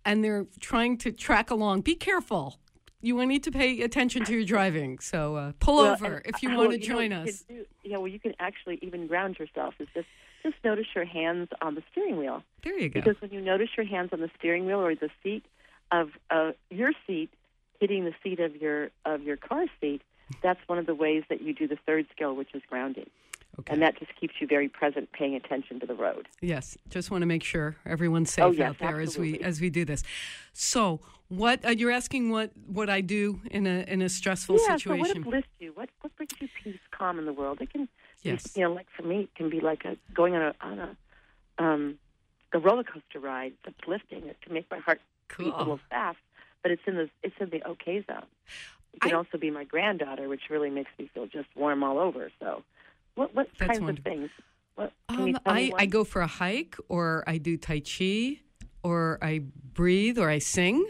and 0.05 0.25
they're 0.25 0.47
trying 0.59 0.97
to 0.99 1.13
track 1.13 1.51
along, 1.51 1.83
be 1.83 1.95
careful. 1.95 2.59
You 3.01 3.15
will 3.15 3.27
need 3.27 3.45
to 3.45 3.53
pay 3.53 3.81
attention 3.83 4.25
to 4.25 4.33
your 4.33 4.45
driving. 4.45 4.99
So 4.99 5.37
uh, 5.37 5.53
pull 5.61 5.77
Well, 5.77 5.93
over 5.93 6.17
and- 6.17 6.27
if 6.35 6.43
you 6.43 6.49
well, 6.57 6.59
want 6.67 6.73
to 6.73 6.79
know, 6.79 6.85
join 6.95 7.11
you 7.13 7.17
us. 7.19 7.43
Do, 7.49 7.65
yeah, 7.85 7.99
well, 7.99 8.09
you 8.09 8.19
can 8.19 8.35
actually 8.41 8.81
even 8.83 9.07
ground 9.07 9.39
yourself. 9.39 9.75
Is 9.79 9.87
just 9.95 10.09
just 10.43 10.57
notice 10.65 10.87
your 10.97 11.05
hands 11.05 11.49
on 11.61 11.75
the 11.77 11.83
steering 11.93 12.17
wheel. 12.17 12.43
There 12.65 12.77
you 12.77 12.89
go. 12.89 13.01
Because 13.01 13.21
when 13.21 13.31
you 13.31 13.41
notice 13.41 13.69
your 13.77 13.87
hands 13.87 14.11
on 14.13 14.21
the 14.21 14.31
steering 14.39 14.67
wheel 14.67 14.81
or 14.81 14.95
the 14.97 15.11
seat 15.23 15.45
of 15.93 16.11
uh, 16.31 16.53
your 16.71 16.93
seat 17.07 17.31
hitting 17.81 18.05
the 18.05 18.15
seat 18.23 18.41
of 18.41 18.57
your 18.57 18.91
of 19.05 19.23
your 19.23 19.37
car 19.37 19.67
seat, 19.81 20.03
that's 20.43 20.61
one 20.67 20.79
of 20.79 20.87
the 20.87 20.95
ways 20.95 21.25
that 21.29 21.43
you 21.43 21.55
do 21.55 21.67
the 21.67 21.79
third 21.87 22.07
skill, 22.15 22.35
which 22.37 22.55
is 22.55 22.63
grounding, 22.69 23.09
Okay. 23.59 23.73
and 23.73 23.83
that 23.83 23.99
just 23.99 24.15
keeps 24.21 24.35
you 24.41 24.47
very 24.47 24.69
present, 24.69 25.11
paying 25.13 25.35
attention 25.35 25.81
to 25.81 25.87
the 25.87 25.95
road. 25.95 26.29
Yes, 26.41 26.77
just 26.89 27.11
want 27.11 27.23
to 27.23 27.27
make 27.27 27.43
sure 27.43 27.77
everyone's 27.87 28.33
safe 28.33 28.45
Oh, 28.45 28.51
yes, 28.51 28.71
out 28.71 28.79
there 28.79 29.01
as 29.01 29.17
we 29.19 29.39
as 29.41 29.61
we 29.61 29.71
do 29.71 29.85
this. 29.85 30.03
So, 30.53 31.01
what 31.29 31.65
uh, 31.65 31.71
you're 31.71 31.91
asking 31.91 32.31
what 32.31 32.51
what 32.67 32.91
I 32.91 33.01
do 33.01 33.41
in 33.51 33.67
a 33.67 33.85
in 33.87 34.03
a 34.03 34.09
stressful 34.09 34.59
yeah. 34.61 34.77
situation? 34.77 35.05
So 35.07 35.11
what 35.11 35.27
uplifts 35.27 35.51
you? 35.61 35.73
What 35.75 35.89
what 36.01 36.17
brings 36.17 36.33
you 36.41 36.49
peace, 36.63 36.81
calm 36.91 37.19
in 37.19 37.25
the 37.27 37.33
world? 37.33 37.61
It 37.61 37.71
can, 37.73 37.89
Yes. 38.23 38.57
you 38.57 38.65
know, 38.65 38.73
like 38.73 38.87
for 38.97 39.05
me, 39.05 39.21
it 39.21 39.35
can 39.37 39.49
be 39.49 39.61
like 39.61 39.85
a 39.85 39.97
going 40.13 40.35
on 40.35 40.43
a 40.43 40.55
on 40.61 40.79
a 40.79 40.97
um, 41.63 41.99
a 42.53 42.59
roller 42.59 42.85
coaster 42.85 43.21
ride. 43.21 43.53
It's 43.65 43.77
uplifting. 43.81 44.27
It 44.27 44.41
can 44.43 44.53
make 44.55 44.71
my 44.71 44.79
heart 44.79 45.01
beat 45.37 45.53
a 45.53 45.59
little 45.59 45.81
fast, 45.91 46.19
but 46.63 46.71
it's 46.73 46.83
in 46.87 46.97
the 46.97 47.09
it's 47.23 47.35
in 47.41 47.51
the 47.51 47.67
okay 47.69 48.05
zone. 48.07 48.27
It 48.95 49.01
can 49.01 49.13
I- 49.13 49.17
also 49.17 49.39
be 49.39 49.51
my 49.51 49.65
granddaughter, 49.65 50.29
which 50.29 50.43
really 50.51 50.71
makes 50.71 50.91
me 50.99 51.11
feel 51.13 51.27
just 51.27 51.49
warm 51.55 51.83
all 51.83 51.99
over. 51.99 52.31
So, 52.41 52.63
what 53.15 53.35
what 53.35 53.47
kinds 53.59 53.81
wonderful. 53.81 53.99
of 53.99 54.05
things? 54.05 54.31
What 54.75 54.93
Um, 55.09 55.37
I? 55.47 55.73
I 55.77 55.87
go 55.87 56.05
for 56.05 56.23
a 56.23 56.27
hike, 56.27 56.77
or 56.89 57.25
I 57.27 57.39
do 57.39 57.57
tai 57.57 57.81
chi, 57.81 58.41
or 58.83 59.19
I 59.23 59.41
breathe, 59.75 60.19
or 60.19 60.29
I 60.31 60.39
sing. 60.39 60.87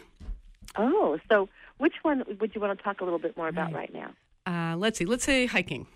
Oh, 0.76 1.18
so 1.28 1.48
which 1.78 1.94
one 2.02 2.22
would 2.40 2.54
you 2.54 2.60
want 2.60 2.76
to 2.78 2.82
talk 2.84 3.00
a 3.00 3.04
little 3.04 3.18
bit 3.18 3.36
more 3.36 3.48
about 3.48 3.72
Right. 3.72 3.90
right 3.92 3.94
now? 3.94 4.10
Uh, 4.46 4.76
let's 4.76 4.98
see. 4.98 5.04
Let's 5.04 5.24
say 5.24 5.46
hiking. 5.46 5.86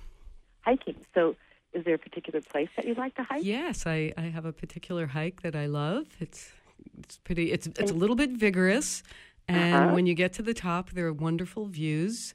Hiking. 0.63 0.97
So, 1.15 1.37
is 1.73 1.85
there 1.85 1.95
a 1.95 1.99
particular 1.99 2.41
place 2.41 2.69
that 2.77 2.87
you 2.87 2.95
like 2.95 3.15
to 3.17 3.23
hike? 3.23 3.45
Yes, 3.45 3.87
I, 3.87 4.13
I 4.17 4.23
have 4.23 4.45
a 4.45 4.53
particular 4.53 5.07
hike 5.07 5.43
that 5.43 5.55
I 5.57 5.67
love. 5.67 6.07
It's 6.21 6.53
it's 6.99 7.19
pretty. 7.19 7.53
It's 7.53 7.67
it's 7.67 7.91
a 7.91 7.95
little 7.95 8.17
bit 8.17 8.31
vigorous, 8.31 9.03
and 9.49 9.75
Uh-huh. 9.85 9.95
when 9.95 10.07
you 10.07 10.15
get 10.15 10.33
to 10.35 10.43
the 10.43 10.55
top, 10.55 10.91
there 10.91 11.07
are 11.07 11.13
wonderful 11.13 11.67
views. 11.67 12.35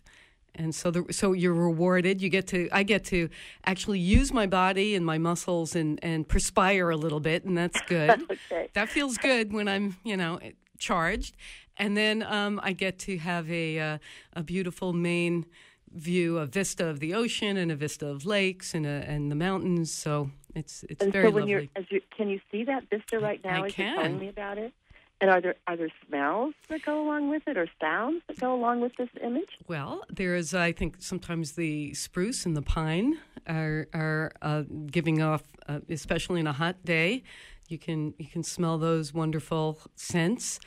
And 0.56 0.74
so, 0.74 0.90
the, 0.90 1.06
so 1.14 1.34
you're 1.34 1.54
rewarded. 1.54 2.20
You 2.22 2.30
get 2.30 2.48
to, 2.48 2.68
I 2.72 2.82
get 2.84 3.04
to 3.06 3.30
actually 3.66 4.00
use 4.00 4.34
my 4.34 4.48
body 4.48 4.96
and 4.96 5.06
my 5.06 5.20
muscles 5.20 5.76
and, 5.76 6.00
and 6.04 6.28
perspire 6.28 6.90
a 6.90 6.98
little 6.98 7.20
bit, 7.20 7.46
and 7.46 7.56
that's 7.58 7.80
good. 7.82 8.22
Okay. 8.32 8.70
That 8.74 8.90
feels 8.90 9.18
good 9.18 9.54
when 9.54 9.68
I'm, 9.68 9.98
you 10.04 10.18
know, 10.18 10.40
charged. 10.80 11.36
And 11.78 11.96
then 11.96 12.24
um, 12.24 12.60
I 12.64 12.74
get 12.74 12.98
to 13.00 13.18
have 13.20 13.50
a 13.52 13.80
uh, 13.80 13.98
a 14.34 14.42
beautiful 14.44 14.94
main 14.94 15.46
view, 15.94 16.40
a 16.40 16.46
vista 16.48 16.88
of 16.88 17.00
the 17.00 17.14
ocean 17.14 17.56
and 17.58 17.72
a 17.72 17.76
vista 17.76 18.08
of 18.08 18.26
lakes 18.26 18.74
and 18.74 18.86
a, 18.86 18.90
and 19.08 19.30
the 19.32 19.36
mountains. 19.36 19.92
So 19.92 20.32
it's 20.56 20.84
it's 20.90 21.04
And 21.04 21.14
very 21.14 21.26
so 21.28 21.32
when 21.32 21.42
lovely. 21.44 21.52
you're, 21.52 21.64
as 21.76 21.86
you, 21.92 22.02
can 22.18 22.30
you 22.30 22.40
see 22.52 22.64
that 22.64 22.90
vista 22.90 23.20
right 23.20 23.44
now 23.44 23.64
I 23.64 23.70
can. 23.70 23.96
telling 23.96 24.20
me 24.20 24.30
about 24.30 24.58
it? 24.58 24.74
And 25.20 25.32
are 25.32 25.42
there 25.42 25.56
are 25.66 25.76
there 25.76 25.90
smells 26.08 26.54
that 26.70 26.84
go 26.84 27.02
along 27.02 27.30
with 27.30 27.48
it, 27.48 27.58
or 27.58 27.68
sounds 27.82 28.22
that 28.28 28.40
go 28.40 28.54
along 28.54 28.82
with 28.82 28.96
this 28.98 29.10
image? 29.24 29.50
Well, 29.68 30.04
there 30.10 30.36
is, 30.36 30.54
I 30.54 30.72
think, 30.72 30.98
sometimes 31.00 31.54
the 31.54 31.94
spruce 31.96 32.46
and 32.46 32.56
the 32.56 32.62
pine 32.62 33.18
are 33.48 33.88
are 33.94 34.32
uh, 34.44 34.64
giving 34.92 35.22
off, 35.22 35.42
uh, 35.68 35.80
especially 35.90 36.40
in 36.40 36.48
a 36.48 36.54
hot 36.54 36.86
day. 36.86 37.24
You 37.68 37.80
can 37.80 38.14
you 38.20 38.28
can 38.28 38.44
smell 38.44 38.78
those 38.78 39.14
wonderful 39.14 39.80
scents. 39.96 40.60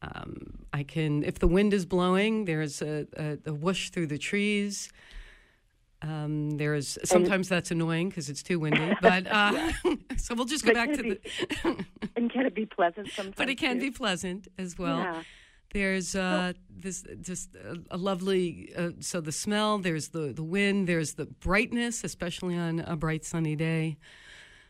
Um, 0.00 0.64
I 0.72 0.82
can, 0.82 1.22
if 1.22 1.38
the 1.38 1.46
wind 1.46 1.72
is 1.72 1.86
blowing, 1.86 2.46
there's 2.46 2.82
a, 2.82 3.06
a, 3.16 3.38
a 3.46 3.52
whoosh 3.52 3.90
through 3.90 4.08
the 4.08 4.18
trees. 4.18 4.90
Um, 6.02 6.50
there's 6.52 6.98
sometimes 7.04 7.48
that's 7.48 7.70
annoying 7.70 8.08
because 8.08 8.28
it's 8.28 8.42
too 8.42 8.58
windy, 8.58 8.94
but 9.02 9.26
uh, 9.26 9.72
so 10.16 10.34
we'll 10.34 10.46
just 10.46 10.64
go 10.64 10.72
But 10.72 10.74
back 10.74 10.92
to 10.94 11.08
it 11.08 11.22
the. 11.64 11.84
And 12.16 12.30
can 12.32 12.46
it 12.46 12.54
be 12.54 12.66
pleasant 12.66 13.08
sometimes? 13.12 13.36
but 13.36 13.48
it 13.48 13.56
can 13.56 13.76
too? 13.76 13.86
be 13.86 13.90
pleasant 13.90 14.48
as 14.58 14.78
well. 14.78 14.98
Yeah. 14.98 15.22
There's 15.72 16.14
uh, 16.14 16.52
this 16.68 17.04
just 17.22 17.54
a, 17.54 17.78
a 17.92 17.96
lovely 17.96 18.72
uh, 18.76 18.90
so 19.00 19.20
the 19.20 19.32
smell. 19.32 19.78
There's 19.78 20.08
the 20.08 20.32
the 20.32 20.42
wind. 20.42 20.86
There's 20.86 21.14
the 21.14 21.26
brightness, 21.26 22.04
especially 22.04 22.56
on 22.56 22.80
a 22.80 22.96
bright 22.96 23.24
sunny 23.24 23.56
day. 23.56 23.96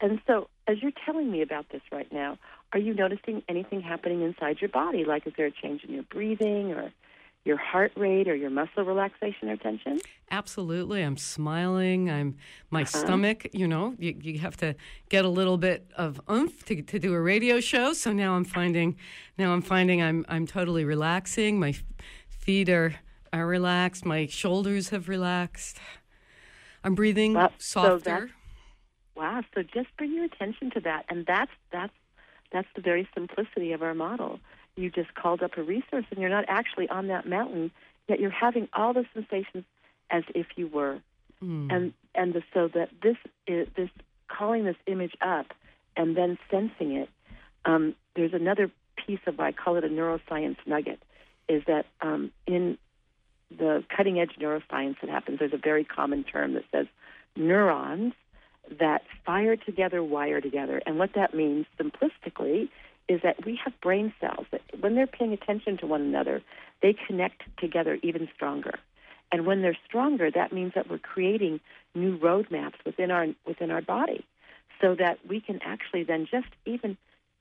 And 0.00 0.20
so, 0.26 0.48
as 0.66 0.82
you're 0.82 0.92
telling 1.04 1.30
me 1.30 1.42
about 1.42 1.70
this 1.70 1.82
right 1.90 2.12
now, 2.12 2.38
are 2.72 2.78
you 2.78 2.94
noticing 2.94 3.42
anything 3.48 3.80
happening 3.80 4.22
inside 4.22 4.60
your 4.60 4.68
body? 4.70 5.04
Like, 5.04 5.26
is 5.26 5.32
there 5.36 5.46
a 5.46 5.50
change 5.52 5.82
in 5.84 5.92
your 5.94 6.02
breathing, 6.04 6.72
or 6.72 6.92
your 7.44 7.56
heart 7.56 7.92
rate, 7.96 8.28
or 8.28 8.34
your 8.34 8.50
muscle 8.50 8.84
relaxation 8.84 9.48
or 9.48 9.56
tension? 9.56 9.98
Absolutely, 10.30 11.02
I'm 11.02 11.16
smiling. 11.16 12.10
I'm 12.10 12.36
my 12.70 12.82
uh-huh. 12.82 12.98
stomach. 12.98 13.46
You 13.52 13.66
know, 13.66 13.94
you, 13.98 14.16
you 14.20 14.38
have 14.38 14.56
to 14.58 14.76
get 15.08 15.24
a 15.24 15.28
little 15.28 15.58
bit 15.58 15.90
of 15.96 16.20
oomph 16.30 16.64
to 16.66 16.82
to 16.82 16.98
do 16.98 17.12
a 17.14 17.20
radio 17.20 17.60
show. 17.60 17.92
So 17.92 18.12
now 18.12 18.34
I'm 18.34 18.44
finding 18.44 18.96
now 19.38 19.52
I'm 19.52 19.62
finding 19.62 20.02
I'm 20.02 20.24
I'm 20.28 20.46
totally 20.46 20.84
relaxing. 20.84 21.58
My 21.58 21.74
feet 22.28 22.68
are 22.68 22.94
are 23.32 23.46
relaxed. 23.46 24.04
My 24.04 24.26
shoulders 24.26 24.90
have 24.90 25.08
relaxed. 25.08 25.78
I'm 26.84 26.94
breathing 26.94 27.34
Well, 27.34 27.52
softer. 27.58 27.98
that's- 28.04 28.28
Wow! 29.14 29.42
So 29.54 29.62
just 29.62 29.94
bring 29.98 30.14
your 30.14 30.24
attention 30.24 30.70
to 30.70 30.80
that, 30.80 31.04
and 31.10 31.26
that's 31.26 31.50
that's 31.70 31.92
that's 32.50 32.68
the 32.74 32.80
very 32.80 33.06
simplicity 33.14 33.72
of 33.72 33.82
our 33.82 33.94
model. 33.94 34.40
You 34.76 34.90
just 34.90 35.14
called 35.14 35.42
up 35.42 35.56
a 35.56 35.62
resource, 35.62 36.04
and 36.10 36.20
you're 36.20 36.30
not 36.30 36.44
actually 36.48 36.88
on 36.88 37.08
that 37.08 37.28
mountain, 37.28 37.70
yet 38.08 38.20
you're 38.20 38.30
having 38.30 38.68
all 38.72 38.92
the 38.92 39.04
sensations 39.12 39.64
as 40.10 40.24
if 40.34 40.46
you 40.56 40.66
were. 40.66 41.00
Mm. 41.42 41.72
and 41.74 41.92
and 42.14 42.34
the, 42.34 42.42
so 42.54 42.68
that 42.68 42.90
this 43.02 43.16
is 43.48 43.66
this 43.76 43.88
calling 44.28 44.64
this 44.64 44.76
image 44.86 45.14
up 45.20 45.46
and 45.96 46.16
then 46.16 46.38
sensing 46.50 46.92
it. 46.96 47.08
Um, 47.64 47.94
there's 48.14 48.32
another 48.32 48.70
piece 49.06 49.20
of 49.26 49.40
I 49.40 49.52
call 49.52 49.76
it 49.76 49.84
a 49.84 49.88
neuroscience 49.88 50.56
nugget, 50.66 51.02
is 51.48 51.62
that 51.66 51.86
um, 52.00 52.30
in 52.46 52.78
the 53.50 53.84
cutting 53.94 54.20
edge 54.20 54.32
neuroscience 54.40 54.96
that 55.00 55.10
happens, 55.10 55.38
there's 55.38 55.52
a 55.52 55.58
very 55.58 55.84
common 55.84 56.24
term 56.24 56.54
that 56.54 56.64
says 56.70 56.86
neurons 57.36 58.14
that 58.78 59.02
fire 59.26 59.56
together, 59.56 60.02
wire 60.02 60.40
together, 60.40 60.80
and 60.86 60.98
what 60.98 61.10
that 61.14 61.34
means 61.34 61.66
simplistically 61.78 62.68
is 63.08 63.20
that 63.22 63.44
we 63.44 63.58
have 63.64 63.78
brain 63.80 64.12
cells 64.20 64.46
that 64.50 64.62
when 64.80 64.94
they're 64.94 65.06
paying 65.06 65.32
attention 65.32 65.76
to 65.78 65.86
one 65.86 66.02
another, 66.02 66.42
they 66.80 66.94
connect 67.06 67.42
together 67.58 67.98
even 68.02 68.28
stronger. 68.34 68.78
And 69.30 69.46
when 69.46 69.62
they're 69.62 69.78
stronger, 69.86 70.30
that 70.30 70.52
means 70.52 70.72
that 70.74 70.90
we're 70.90 70.98
creating 70.98 71.60
new 71.94 72.18
roadmaps 72.18 72.74
within 72.84 73.10
our 73.10 73.26
within 73.46 73.70
our 73.70 73.82
body, 73.82 74.24
so 74.80 74.94
that 74.94 75.18
we 75.28 75.40
can 75.40 75.60
actually 75.62 76.04
then 76.04 76.26
just 76.30 76.48
even 76.66 76.96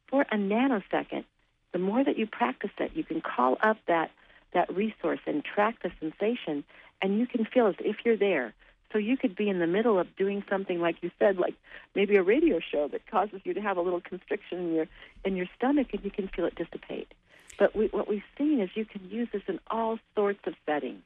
for 0.10 0.24
a 0.24 0.36
nanosecond, 0.36 1.26
the 1.74 1.80
more 1.80 2.04
that 2.04 2.17
you 2.17 2.28
practice 2.28 2.71
it, 2.80 2.91
you 2.93 3.04
can 3.04 3.21
call 3.21 3.58
up 3.62 3.78
that 3.88 4.12
that 4.54 4.74
resource 4.76 5.19
and 5.26 5.43
track 5.43 5.82
the 5.82 5.91
sensation, 6.00 6.63
and 7.02 7.19
you 7.19 7.26
can 7.26 7.45
feel 7.45 7.67
as 7.67 7.76
if 7.80 7.97
you're 8.04 8.17
there. 8.17 8.54
So 8.91 8.97
you 8.97 9.15
could 9.17 9.36
be 9.36 9.49
in 9.49 9.60
the 9.60 9.67
middle 9.67 9.99
of 9.99 10.15
doing 10.17 10.43
something 10.49 10.80
like 10.80 10.97
you 11.01 11.12
said, 11.17 11.38
like 11.38 11.56
maybe 11.95 12.15
a 12.17 12.23
radio 12.23 12.60
show 12.60 12.88
that 12.89 13.10
causes 13.10 13.41
you 13.43 13.54
to 13.54 13.62
have 13.62 13.77
a 13.77 13.82
little 13.82 14.01
constriction 14.01 14.60
in 14.60 14.73
your 14.73 14.88
in 15.23 15.36
your 15.36 15.47
stomach, 15.56 15.88
and 15.93 16.04
you 16.04 16.12
can 16.12 16.27
feel 16.27 16.45
it 16.45 16.56
dissipate. 16.56 17.13
But 17.58 17.75
we, 17.75 17.88
what 17.88 18.08
we've 18.08 18.23
seen 18.38 18.60
is 18.60 18.69
you 18.75 18.86
can 18.86 19.10
use 19.10 19.30
this 19.32 19.43
in 19.47 19.60
all 19.69 19.99
sorts 20.15 20.39
of 20.45 20.56
settings 20.65 21.04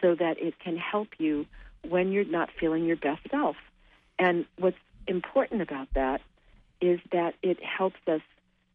so 0.00 0.14
that 0.14 0.40
it 0.40 0.58
can 0.58 0.76
help 0.76 1.08
you 1.18 1.46
when 1.88 2.12
you're 2.12 2.24
not 2.24 2.50
feeling 2.58 2.84
your 2.84 2.96
best 2.96 3.22
self. 3.30 3.56
And 4.18 4.44
what's 4.58 4.76
important 5.06 5.62
about 5.62 5.88
that 5.94 6.20
is 6.80 7.00
that 7.12 7.34
it 7.42 7.58
helps 7.62 8.00
us, 8.06 8.20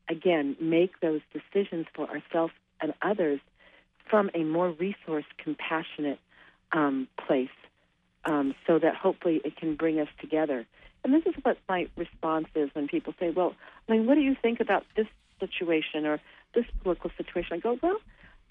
again, 0.10 0.56
make 0.60 1.00
those 1.02 1.22
decisions 1.34 1.86
for 1.94 2.10
ourselves 2.10 2.54
and 2.82 2.94
others 3.02 3.40
from 4.10 4.30
a 4.34 4.44
more 4.44 4.72
resource 4.72 5.26
compassionate 5.38 6.20
um, 6.72 7.08
place 7.28 7.50
um, 8.28 8.54
so 8.68 8.78
that 8.78 8.96
hopefully 8.96 9.42
it 9.44 9.56
can 9.56 9.76
bring 9.76 10.00
us 10.00 10.10
together. 10.20 10.68
And 11.04 11.14
this 11.14 11.24
is 11.26 11.34
what 11.44 11.58
my 11.68 11.88
response 11.96 12.48
is 12.54 12.70
when 12.74 12.88
people 12.88 13.14
say, 13.20 13.32
Well, 13.32 13.56
I 13.88 13.94
mean, 13.94 14.06
what 14.06 14.16
do 14.16 14.22
you 14.22 14.36
think 14.40 14.60
about 14.60 14.86
this 14.96 15.08
situation 15.40 16.06
or 16.06 16.20
this 16.54 16.66
political 16.84 17.10
situation? 17.18 17.58
I 17.58 17.60
go, 17.60 17.80
Well, 17.82 17.98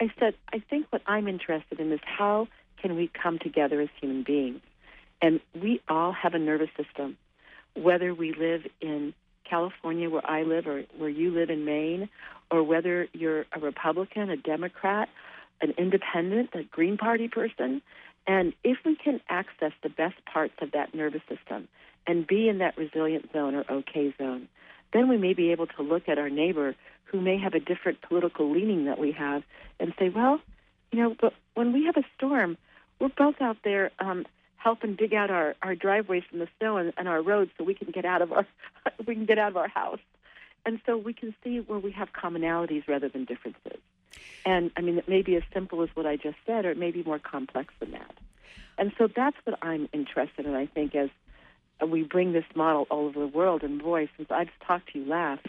I 0.00 0.10
said, 0.18 0.34
I 0.52 0.58
think 0.58 0.86
what 0.90 1.02
I'm 1.06 1.28
interested 1.28 1.78
in 1.78 1.92
is 1.92 2.00
how 2.02 2.48
can 2.80 2.96
we 2.96 3.08
come 3.08 3.38
together 3.38 3.80
as 3.80 3.88
human 4.00 4.22
beings? 4.22 4.60
And 5.22 5.40
we 5.60 5.80
all 5.88 6.12
have 6.12 6.34
a 6.34 6.38
nervous 6.38 6.68
system, 6.76 7.16
whether 7.74 8.14
we 8.14 8.34
live 8.34 8.62
in 8.80 9.14
California, 9.48 10.10
where 10.10 10.28
I 10.28 10.42
live, 10.42 10.66
or 10.66 10.84
where 10.98 11.08
you 11.08 11.30
live 11.30 11.50
in 11.50 11.64
Maine, 11.64 12.08
or 12.50 12.62
whether 12.62 13.08
you're 13.12 13.46
a 13.52 13.60
Republican, 13.60 14.30
a 14.30 14.36
Democrat, 14.36 15.08
an 15.60 15.72
independent, 15.78 16.50
a 16.54 16.64
Green 16.64 16.96
Party 16.96 17.28
person. 17.28 17.80
And 18.26 18.52
if 18.64 18.78
we 18.84 18.96
can 18.96 19.20
access 19.28 19.72
the 19.82 19.88
best 19.88 20.16
parts 20.24 20.54
of 20.60 20.72
that 20.72 20.94
nervous 20.94 21.22
system 21.28 21.68
and 22.06 22.26
be 22.26 22.48
in 22.48 22.58
that 22.58 22.76
resilient 22.76 23.30
zone 23.32 23.54
or 23.54 23.64
OK 23.70 24.14
zone, 24.18 24.48
then 24.92 25.08
we 25.08 25.16
may 25.16 25.34
be 25.34 25.52
able 25.52 25.66
to 25.66 25.82
look 25.82 26.08
at 26.08 26.18
our 26.18 26.30
neighbor 26.30 26.74
who 27.04 27.20
may 27.20 27.38
have 27.38 27.54
a 27.54 27.60
different 27.60 28.00
political 28.02 28.50
leaning 28.50 28.86
that 28.86 28.98
we 28.98 29.12
have 29.12 29.42
and 29.78 29.92
say, 29.98 30.08
well, 30.08 30.40
you 30.92 31.00
know, 31.00 31.14
but 31.20 31.34
when 31.54 31.72
we 31.72 31.84
have 31.84 31.96
a 31.96 32.06
storm, 32.16 32.56
we're 33.00 33.08
both 33.08 33.36
out 33.40 33.58
there 33.64 33.90
um, 33.98 34.24
helping 34.56 34.96
dig 34.96 35.14
out 35.14 35.30
our, 35.30 35.54
our 35.62 35.74
driveways 35.74 36.22
from 36.28 36.40
the 36.40 36.48
snow 36.58 36.76
and, 36.76 36.92
and 36.96 37.08
our 37.08 37.22
roads 37.22 37.50
so 37.56 37.64
we 37.64 37.74
can 37.74 37.90
get 37.90 38.04
out 38.04 38.22
of 38.22 38.32
our 38.32 38.46
we 39.06 39.14
can 39.14 39.26
get 39.26 39.38
out 39.38 39.50
of 39.50 39.56
our 39.56 39.68
house. 39.68 40.00
And 40.64 40.80
so 40.84 40.96
we 40.96 41.12
can 41.12 41.34
see 41.44 41.58
where 41.60 41.78
we 41.78 41.92
have 41.92 42.08
commonalities 42.12 42.88
rather 42.88 43.08
than 43.08 43.24
differences. 43.24 43.80
And 44.44 44.70
I 44.76 44.80
mean, 44.80 44.98
it 44.98 45.08
may 45.08 45.22
be 45.22 45.36
as 45.36 45.42
simple 45.52 45.82
as 45.82 45.88
what 45.94 46.06
I 46.06 46.16
just 46.16 46.36
said, 46.46 46.64
or 46.64 46.70
it 46.70 46.78
may 46.78 46.90
be 46.90 47.02
more 47.02 47.18
complex 47.18 47.74
than 47.80 47.92
that. 47.92 48.14
And 48.78 48.92
so 48.98 49.08
that's 49.08 49.36
what 49.44 49.58
I'm 49.62 49.88
interested 49.92 50.46
in. 50.46 50.54
I 50.54 50.66
think 50.66 50.94
as 50.94 51.08
we 51.86 52.02
bring 52.02 52.32
this 52.32 52.44
model 52.54 52.86
all 52.90 53.06
over 53.06 53.18
the 53.18 53.26
world, 53.26 53.62
and 53.62 53.82
boy, 53.82 54.08
since 54.16 54.30
I've 54.30 54.50
talked 54.66 54.92
to 54.92 55.00
you 55.00 55.06
last, 55.06 55.46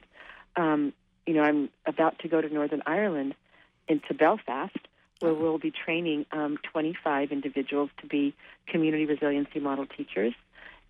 um, 0.55 0.93
you 1.25 1.33
know, 1.33 1.41
I'm 1.41 1.69
about 1.85 2.19
to 2.19 2.27
go 2.27 2.41
to 2.41 2.49
Northern 2.49 2.81
Ireland 2.85 3.35
into 3.87 4.13
Belfast, 4.13 4.77
where 5.19 5.33
we'll 5.33 5.57
be 5.57 5.71
training 5.71 6.25
um, 6.31 6.57
25 6.71 7.31
individuals 7.31 7.89
to 8.01 8.07
be 8.07 8.33
community 8.67 9.05
resiliency 9.05 9.59
model 9.59 9.85
teachers. 9.85 10.33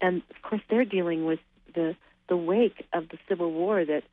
And 0.02 0.22
of 0.30 0.42
course, 0.42 0.62
they're 0.70 0.86
dealing 0.86 1.26
with 1.26 1.40
the 1.74 1.96
the 2.30 2.38
wake 2.38 2.86
of 2.92 3.08
the 3.10 3.18
Civil 3.30 3.52
War 3.52 3.86
that 3.86 4.04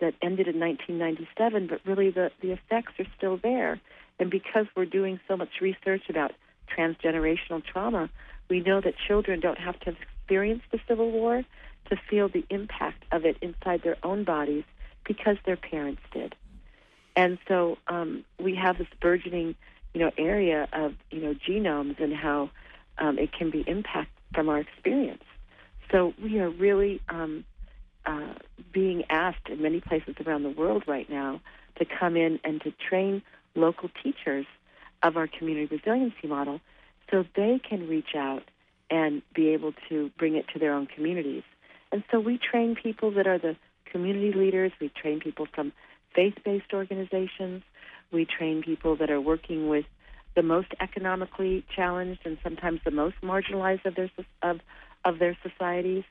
that 0.00 0.14
ended 0.22 0.48
in 0.48 0.58
1997, 0.58 1.66
but 1.66 1.80
really 1.84 2.10
the, 2.10 2.30
the 2.40 2.52
effects 2.52 2.92
are 2.98 3.06
still 3.16 3.36
there. 3.36 3.80
And 4.18 4.30
because 4.30 4.66
we're 4.76 4.86
doing 4.86 5.20
so 5.28 5.36
much 5.36 5.60
research 5.60 6.02
about 6.08 6.32
transgenerational 6.76 7.64
trauma, 7.64 8.10
we 8.48 8.60
know 8.60 8.80
that 8.80 8.94
children 9.06 9.40
don't 9.40 9.58
have 9.58 9.78
to 9.80 9.86
have 9.86 9.96
experienced 10.00 10.66
the 10.72 10.80
Civil 10.88 11.10
War 11.10 11.42
to 11.90 11.96
feel 12.08 12.28
the 12.28 12.44
impact 12.50 13.04
of 13.12 13.24
it 13.24 13.36
inside 13.40 13.82
their 13.82 13.96
own 14.02 14.24
bodies 14.24 14.64
because 15.06 15.36
their 15.44 15.56
parents 15.56 16.02
did. 16.12 16.34
And 17.16 17.38
so 17.46 17.78
um, 17.88 18.24
we 18.40 18.54
have 18.56 18.78
this 18.78 18.88
burgeoning, 19.00 19.54
you 19.92 20.00
know, 20.00 20.10
area 20.18 20.68
of 20.72 20.94
you 21.10 21.20
know 21.20 21.34
genomes 21.34 22.02
and 22.02 22.12
how 22.12 22.50
um, 22.98 23.18
it 23.18 23.32
can 23.32 23.50
be 23.50 23.60
impacted 23.66 24.12
from 24.34 24.48
our 24.48 24.58
experience. 24.58 25.22
So 25.92 26.12
we 26.20 26.40
are 26.40 26.50
really 26.50 27.00
um, 27.08 27.44
uh, 28.06 28.34
being 28.72 29.04
asked 29.10 29.48
in 29.48 29.62
many 29.62 29.80
places 29.80 30.14
around 30.26 30.42
the 30.42 30.50
world 30.50 30.84
right 30.86 31.08
now 31.08 31.40
to 31.78 31.84
come 31.84 32.16
in 32.16 32.38
and 32.44 32.60
to 32.62 32.72
train 32.88 33.22
local 33.54 33.88
teachers 34.02 34.46
of 35.02 35.16
our 35.16 35.26
community 35.26 35.76
resiliency 35.76 36.26
model 36.26 36.60
so 37.10 37.24
they 37.36 37.60
can 37.68 37.88
reach 37.88 38.14
out 38.16 38.42
and 38.90 39.22
be 39.34 39.48
able 39.48 39.72
to 39.88 40.10
bring 40.18 40.36
it 40.36 40.46
to 40.52 40.58
their 40.58 40.72
own 40.72 40.86
communities. 40.86 41.42
And 41.92 42.02
so 42.10 42.20
we 42.20 42.38
train 42.38 42.76
people 42.80 43.10
that 43.12 43.26
are 43.26 43.38
the 43.38 43.56
community 43.90 44.32
leaders, 44.32 44.72
we 44.80 44.88
train 44.88 45.20
people 45.20 45.46
from 45.54 45.72
faith 46.14 46.34
based 46.44 46.72
organizations, 46.72 47.62
we 48.12 48.24
train 48.24 48.62
people 48.62 48.96
that 48.96 49.10
are 49.10 49.20
working 49.20 49.68
with 49.68 49.84
the 50.34 50.42
most 50.42 50.68
economically 50.80 51.64
challenged 51.74 52.20
and 52.24 52.38
sometimes 52.42 52.80
the 52.84 52.90
most 52.90 53.16
marginalized 53.22 53.84
of 53.84 53.94
their 53.94 54.10
of 54.42 54.60
of 55.04 55.18
their 55.18 55.36
societies 55.42 56.04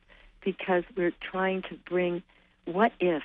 because 0.44 0.84
we're 0.96 1.14
trying 1.22 1.62
to 1.64 1.78
bring 1.90 2.24
what 2.66 2.92
if 3.00 3.24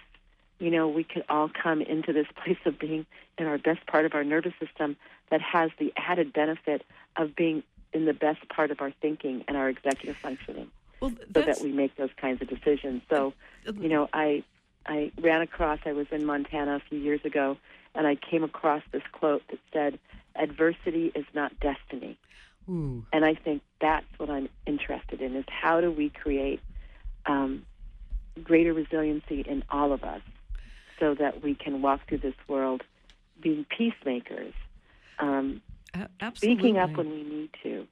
you 0.59 0.70
know 0.70 0.88
we 0.88 1.04
could 1.04 1.24
all 1.28 1.48
come 1.62 1.83
into 1.83 2.12
this 2.12 2.26
place 2.44 2.59
of 2.64 2.78
being 2.78 3.07
in 3.38 3.46
our 3.46 3.59
best 3.59 3.87
part 3.87 4.04
of 4.04 4.14
our 4.14 4.24
nervous 4.24 4.54
system 4.61 4.96
that 5.31 5.40
has 5.40 5.70
the 5.78 5.92
added 5.96 6.33
benefit 6.33 6.85
of 7.16 7.35
being 7.37 7.62
in 7.92 8.04
the 8.04 8.14
best 8.14 8.46
part 8.48 8.70
of 8.70 8.81
our 8.81 8.92
thinking 9.00 9.44
and 9.48 9.57
our 9.57 9.68
executive 9.68 10.16
functioning 10.16 10.70
well, 11.00 11.12
so 11.33 11.42
that 11.42 11.61
we 11.62 11.72
make 11.72 11.96
those 11.96 12.11
kinds 12.20 12.42
of 12.42 12.48
decisions 12.48 13.02
so 13.09 13.33
uh, 13.66 13.72
you 13.74 13.88
know 13.88 14.09
i 14.12 14.42
i 14.87 15.11
ran 15.20 15.40
across 15.40 15.78
i 15.87 15.92
was 15.92 16.07
in 16.11 16.24
montana 16.24 16.76
a 16.76 16.81
few 16.81 16.98
years 16.98 17.24
ago 17.24 17.57
and 17.94 18.07
i 18.07 18.14
came 18.14 18.44
across 18.44 18.83
this 18.92 19.02
quote 19.12 19.42
that 19.48 19.59
said 19.72 19.98
adversity 20.35 21.11
is 21.14 21.24
not 21.35 21.52
destiny 21.61 22.18
Ooh. 22.68 23.04
and 23.12 23.24
i 23.24 23.35
think 23.35 23.62
that's 23.81 24.07
what 24.18 24.28
i'm 24.28 24.48
interested 24.66 25.20
in 25.20 25.37
is 25.37 25.44
how 25.48 25.81
do 25.81 25.90
we 25.90 26.11
create 26.11 26.61
um, 27.29 27.64
greater 28.43 28.73
resiliency 28.73 29.43
in 29.43 29.62
all 29.71 29.93
of 29.93 30.03
us 30.03 30.23
so 30.99 31.14
that 31.14 31.43
we 31.43 31.55
can 31.55 31.83
walk 31.83 32.01
through 32.09 32.19
this 32.19 32.35
world 32.49 32.83
being 33.41 33.64
peacemakers, 33.77 34.55
um, 35.21 35.61
speaking 36.35 36.77
up 36.77 36.91
when 36.97 37.11
we 37.11 37.23
need 37.23 37.51
to, 37.62 37.87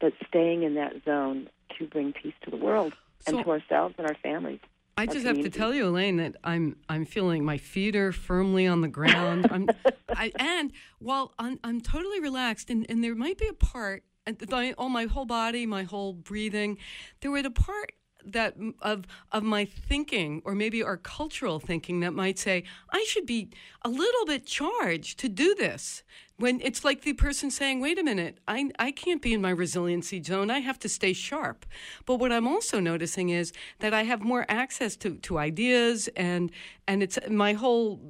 but 0.00 0.12
staying 0.28 0.62
in 0.62 0.74
that 0.74 0.92
zone 1.04 1.48
to 1.78 1.86
bring 1.86 2.12
peace 2.12 2.34
to 2.44 2.50
the 2.50 2.56
world 2.56 2.92
So- 3.20 3.36
and 3.36 3.44
to 3.44 3.50
ourselves 3.50 3.94
and 3.98 4.06
our 4.06 4.16
families. 4.22 4.60
I 4.98 5.06
our 5.06 5.14
just 5.14 5.24
have 5.24 5.40
to 5.40 5.48
tell 5.48 5.72
you, 5.72 5.86
Elaine, 5.88 6.18
that 6.18 6.36
I'm 6.44 6.76
I'm 6.86 7.06
feeling 7.06 7.46
my 7.46 7.56
feet 7.56 7.96
are 7.96 8.12
firmly 8.12 8.66
on 8.66 8.82
the 8.82 8.88
ground. 8.88 9.48
I'm, 9.50 9.66
I, 10.10 10.32
and 10.36 10.70
while 10.98 11.32
I'm, 11.38 11.58
I'm 11.64 11.80
totally 11.80 12.20
relaxed, 12.20 12.68
and, 12.68 12.84
and 12.90 13.02
there 13.02 13.14
might 13.14 13.38
be 13.38 13.48
a 13.48 13.54
part, 13.54 14.04
and 14.26 14.38
the, 14.38 14.74
oh, 14.76 14.90
my 14.90 15.06
whole 15.06 15.24
body, 15.24 15.64
my 15.64 15.84
whole 15.84 16.12
breathing, 16.12 16.76
there 17.22 17.30
would 17.30 17.46
a 17.46 17.50
part 17.50 17.92
that 18.24 18.54
of 18.80 19.06
of 19.30 19.42
my 19.42 19.64
thinking, 19.64 20.42
or 20.44 20.54
maybe 20.54 20.82
our 20.82 20.96
cultural 20.96 21.58
thinking, 21.58 22.00
that 22.00 22.12
might 22.12 22.38
say 22.38 22.64
I 22.90 23.04
should 23.08 23.26
be 23.26 23.50
a 23.82 23.88
little 23.88 24.26
bit 24.26 24.46
charged 24.46 25.18
to 25.20 25.28
do 25.28 25.54
this. 25.54 26.02
When 26.36 26.60
it's 26.60 26.84
like 26.84 27.02
the 27.02 27.12
person 27.12 27.50
saying, 27.50 27.80
"Wait 27.80 27.98
a 27.98 28.02
minute, 28.02 28.38
I 28.48 28.70
I 28.78 28.90
can't 28.90 29.22
be 29.22 29.32
in 29.32 29.40
my 29.40 29.50
resiliency 29.50 30.22
zone. 30.22 30.50
I 30.50 30.60
have 30.60 30.78
to 30.80 30.88
stay 30.88 31.12
sharp." 31.12 31.66
But 32.06 32.16
what 32.16 32.32
I'm 32.32 32.48
also 32.48 32.80
noticing 32.80 33.28
is 33.28 33.52
that 33.78 33.94
I 33.94 34.02
have 34.04 34.22
more 34.22 34.44
access 34.48 34.96
to 34.96 35.16
to 35.16 35.38
ideas, 35.38 36.08
and 36.16 36.50
and 36.86 37.02
it's 37.02 37.18
my 37.28 37.52
whole 37.52 38.00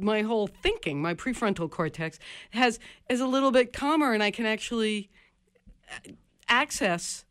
my 0.00 0.22
whole 0.22 0.46
thinking, 0.46 1.02
my 1.02 1.14
prefrontal 1.14 1.70
cortex 1.70 2.18
has 2.50 2.78
is 3.08 3.20
a 3.20 3.26
little 3.26 3.50
bit 3.50 3.72
calmer, 3.72 4.12
and 4.12 4.22
I 4.22 4.30
can 4.30 4.46
actually 4.46 5.10
uh, 5.90 6.12
access 6.48 7.24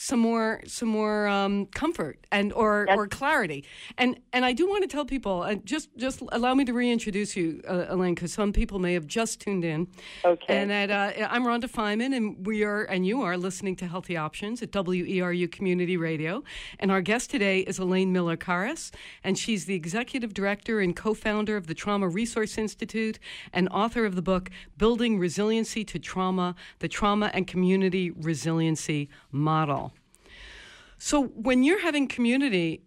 some 0.00 0.18
more 0.18 0.62
some 0.66 0.88
more 0.88 1.28
um, 1.28 1.66
comfort 1.66 2.26
and 2.32 2.54
or 2.54 2.86
or 2.88 3.06
clarity. 3.06 3.64
And 3.98 4.18
and 4.32 4.46
I 4.46 4.54
do 4.54 4.66
want 4.66 4.82
to 4.82 4.88
tell 4.88 5.04
people, 5.04 5.42
uh, 5.42 5.56
just 5.56 5.94
just 5.98 6.22
allow 6.32 6.54
me 6.54 6.64
to 6.64 6.72
reintroduce 6.72 7.36
you, 7.36 7.60
uh, 7.68 7.84
Elaine, 7.90 8.14
because 8.14 8.32
some 8.32 8.50
people 8.50 8.78
may 8.78 8.94
have 8.94 9.06
just 9.06 9.40
tuned 9.42 9.62
in. 9.62 9.88
Okay. 10.24 10.56
And 10.56 10.70
that 10.70 10.90
uh, 10.90 11.28
I'm 11.28 11.44
Rhonda 11.44 11.68
Feiman, 11.68 12.16
and 12.16 12.46
we 12.46 12.64
are 12.64 12.84
and 12.84 13.06
you 13.06 13.20
are 13.20 13.36
listening 13.36 13.76
to 13.76 13.86
Healthy 13.86 14.16
Options 14.16 14.62
at 14.62 14.70
WERU 14.70 15.52
Community 15.52 15.98
Radio. 15.98 16.44
And 16.78 16.90
our 16.90 17.02
guest 17.02 17.28
today 17.28 17.60
is 17.60 17.78
Elaine 17.78 18.10
Miller 18.10 18.38
Karas, 18.38 18.92
and 19.22 19.38
she's 19.38 19.66
the 19.66 19.74
executive 19.74 20.32
director 20.32 20.80
and 20.80 20.96
co-founder 20.96 21.58
of 21.58 21.66
the 21.66 21.74
Trauma 21.74 22.08
Resource 22.08 22.56
Institute 22.56 23.18
and 23.52 23.68
author 23.68 24.06
of 24.06 24.14
the 24.14 24.22
book 24.22 24.48
Building 24.78 25.18
Resiliency 25.18 25.84
to 25.84 25.98
Trauma: 25.98 26.54
The 26.78 26.88
Trauma 26.88 27.30
and 27.34 27.46
Community 27.46 28.10
Resiliency 28.10 29.10
Model. 29.30 29.89
So 31.02 31.28
when 31.28 31.62
you're 31.62 31.80
having 31.80 32.06
community 32.06 32.82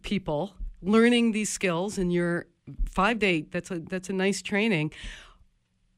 people 0.00 0.54
learning 0.80 1.32
these 1.32 1.50
skills 1.50 1.98
and 1.98 2.10
you're 2.10 2.46
five 2.90 3.18
day 3.18 3.42
that's 3.42 3.70
a 3.70 3.78
that's 3.80 4.08
a 4.08 4.12
nice 4.14 4.40
training. 4.40 4.90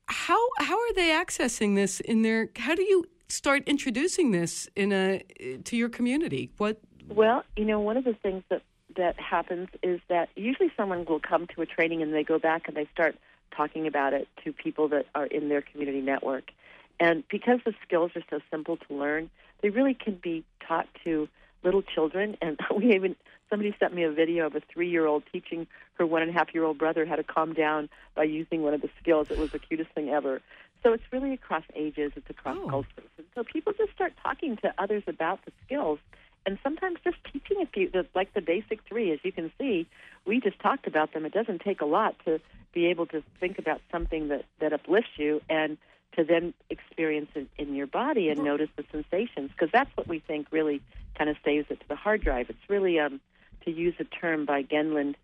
How 0.07 0.39
how 0.59 0.75
are 0.75 0.95
they 0.95 1.11
accessing 1.11 1.77
this 1.77 2.01
in 2.01 2.23
their? 2.23 2.51
How 2.57 2.75
do 2.75 2.83
you 2.83 3.05
start 3.29 3.63
introducing 3.67 4.33
this 4.33 4.69
in 4.75 4.93
a 4.93 5.23
to 5.65 5.77
your 5.77 5.89
community? 5.89 6.51
What? 6.57 6.81
Well, 7.09 7.45
you 7.57 7.65
know, 7.65 7.79
one 7.79 7.97
of 7.97 8.05
the 8.05 8.15
things 8.15 8.43
that 8.51 8.63
that 8.97 9.19
happens 9.21 9.69
is 9.83 10.01
that 10.09 10.31
usually 10.35 10.73
someone 10.77 11.05
will 11.05 11.21
come 11.21 11.47
to 11.55 11.63
a 11.63 11.67
training 11.67 12.03
and 12.03 12.13
they 12.13 12.25
go 12.25 12.41
back 12.41 12.67
and 12.67 12.77
they 12.77 12.89
start 12.93 13.17
talking 13.57 13.87
about 13.87 14.13
it 14.13 14.27
to 14.43 14.53
people 14.53 14.89
that 14.89 15.07
are 15.15 15.27
in 15.27 15.49
their 15.49 15.63
community 15.63 16.01
network. 16.01 16.51
And 16.99 17.23
because 17.29 17.61
the 17.65 17.75
skills 17.87 18.11
are 18.17 18.23
so 18.29 18.41
simple 18.51 18.77
to 18.77 18.95
learn, 18.95 19.31
they 19.63 19.71
really 19.71 19.95
can 19.95 20.17
be 20.17 20.45
taught 20.67 20.89
to 21.05 21.29
little 21.65 21.83
children. 21.83 22.37
And 22.41 22.59
we 22.77 22.95
even 22.95 23.17
somebody 23.51 23.75
sent 23.79 23.95
me 23.95 24.05
a 24.05 24.11
video 24.11 24.47
of 24.47 24.55
a 24.55 24.61
three-year-old 24.73 25.25
teaching 25.33 25.67
her 25.95 26.07
one 26.07 26.23
and 26.23 26.31
a 26.31 26.35
half-year-old 26.35 26.79
brother 26.79 27.05
how 27.07 27.17
to 27.17 27.23
calm 27.25 27.53
down 27.53 27.89
by 28.15 28.25
using 28.25 28.63
one 28.63 28.75
of 28.75 28.81
the 28.81 28.91
skills. 29.01 29.29
It 29.31 29.39
was 29.39 29.51
the 29.51 29.59
cutest 29.59 29.91
thing 29.91 30.09
ever. 30.11 30.41
So 30.83 30.93
it's 30.93 31.05
really 31.13 31.33
across 31.33 31.65
ages, 31.75 32.13
it's 32.17 32.29
across 32.29 32.59
Oh. 32.61 32.69
cultures. 32.69 33.11
And 33.17 33.27
so 33.35 33.43
people 33.45 33.73
just 33.73 33.93
start 33.93 34.13
talking 34.23 34.57
to 34.59 34.75
others 34.79 35.03
about 35.07 35.45
the 35.45 35.53
skills 35.65 35.99
and 36.47 36.59
sometimes 36.63 36.99
just 37.03 37.17
teaching 37.33 37.63
a 37.63 37.67
few, 37.67 37.91
like 38.15 38.35
the 38.35 38.43
basic 38.43 38.81
three, 38.87 39.13
as 39.13 39.19
you 39.23 39.33
can 39.33 39.51
see, 39.59 39.87
we 40.27 40.41
just 40.41 40.59
talked 40.61 40.87
about 40.87 41.15
them. 41.15 41.25
It 41.25 41.33
doesn't 41.33 41.61
take 41.63 41.81
a 41.81 41.87
lot 41.87 42.17
to 42.27 42.39
be 42.75 42.87
able 42.87 43.07
to 43.07 43.23
think 43.41 43.59
about 43.59 43.81
something 43.91 44.29
that, 44.29 44.45
that 44.61 44.73
uplifts 44.73 45.11
you 45.17 45.41
and 45.49 45.79
to 46.17 46.25
then 46.25 46.55
experience 46.71 47.31
it 47.35 47.49
in 47.59 47.75
your 47.75 47.87
body 47.87 48.29
and 48.29 48.43
notice 48.43 48.69
the 48.77 48.85
sensations, 48.93 49.51
because 49.51 49.71
that's 49.73 49.91
what 49.97 50.07
we 50.07 50.19
think 50.19 50.47
really 50.51 50.81
kind 51.19 51.31
of 51.31 51.37
saves 51.45 51.67
it 51.71 51.81
to 51.81 51.89
the 51.89 51.97
hard 51.97 52.23
drive. 52.23 52.51
It's 52.51 52.69
really, 52.69 52.99
um, 52.99 53.21
to 53.65 53.71
use 53.71 53.95
a 53.99 54.05
term 54.05 54.45
by 54.45 54.63
Gendlin, 54.63 55.15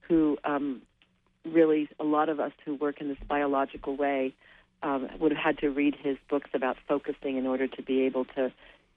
who 0.00 0.38
um, 0.44 0.82
really, 1.44 1.88
a 1.98 2.04
lot 2.04 2.28
of 2.28 2.40
us 2.40 2.52
who 2.64 2.74
work 2.74 3.00
in 3.00 3.08
this 3.08 3.18
biological 3.28 3.96
way 3.96 4.34
um, 4.82 5.08
would 5.18 5.32
have 5.32 5.42
had 5.42 5.58
to 5.58 5.68
read 5.70 5.94
his 5.94 6.16
books 6.28 6.50
about 6.54 6.76
focusing 6.88 7.36
in 7.36 7.46
order 7.46 7.66
to 7.66 7.82
be 7.82 8.02
able 8.02 8.24
to 8.36 8.52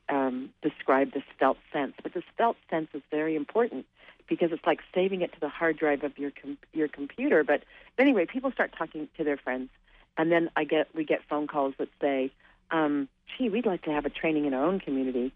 um, 0.09 0.49
describe 0.61 1.13
this 1.13 1.23
felt 1.39 1.57
sense. 1.71 1.93
But 2.01 2.13
this 2.13 2.23
felt 2.37 2.57
sense 2.69 2.87
is 2.93 3.01
very 3.11 3.35
important 3.35 3.85
because 4.27 4.51
it's 4.51 4.65
like 4.65 4.79
saving 4.93 5.21
it 5.21 5.33
to 5.33 5.39
the 5.39 5.49
hard 5.49 5.77
drive 5.77 6.03
of 6.03 6.17
your 6.17 6.31
com- 6.31 6.57
your 6.73 6.87
computer. 6.87 7.43
But 7.43 7.63
anyway, 7.97 8.25
people 8.25 8.51
start 8.51 8.73
talking 8.77 9.07
to 9.17 9.23
their 9.23 9.37
friends, 9.37 9.69
and 10.17 10.31
then 10.31 10.49
I 10.55 10.63
get 10.63 10.87
we 10.95 11.03
get 11.03 11.21
phone 11.29 11.47
calls 11.47 11.73
that 11.77 11.89
say, 12.01 12.31
um, 12.71 13.07
"Gee, 13.37 13.49
we'd 13.49 13.65
like 13.65 13.83
to 13.83 13.91
have 13.91 14.05
a 14.05 14.09
training 14.09 14.45
in 14.45 14.53
our 14.53 14.63
own 14.63 14.79
community." 14.79 15.31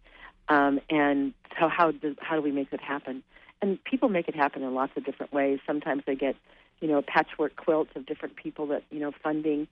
Um, 0.49 0.79
and 0.89 1.33
so 1.59 1.67
how 1.67 1.91
do 1.91 2.15
how 2.19 2.35
do 2.35 2.41
we 2.41 2.51
make 2.51 2.71
it 2.71 2.81
happen? 2.81 3.23
And 3.61 3.83
people 3.83 4.09
make 4.09 4.27
it 4.27 4.35
happen 4.35 4.63
in 4.63 4.73
lots 4.73 4.93
of 4.95 5.03
different 5.03 5.33
ways. 5.33 5.59
Sometimes 5.65 6.03
they 6.05 6.15
get, 6.15 6.35
you 6.79 6.87
know, 6.87 7.01
patchwork 7.01 7.55
quilts 7.55 7.91
of 7.95 8.05
different 8.05 8.35
people 8.35 8.67
that 8.67 8.83
you 8.91 8.99
know 8.99 9.11
funding. 9.23 9.67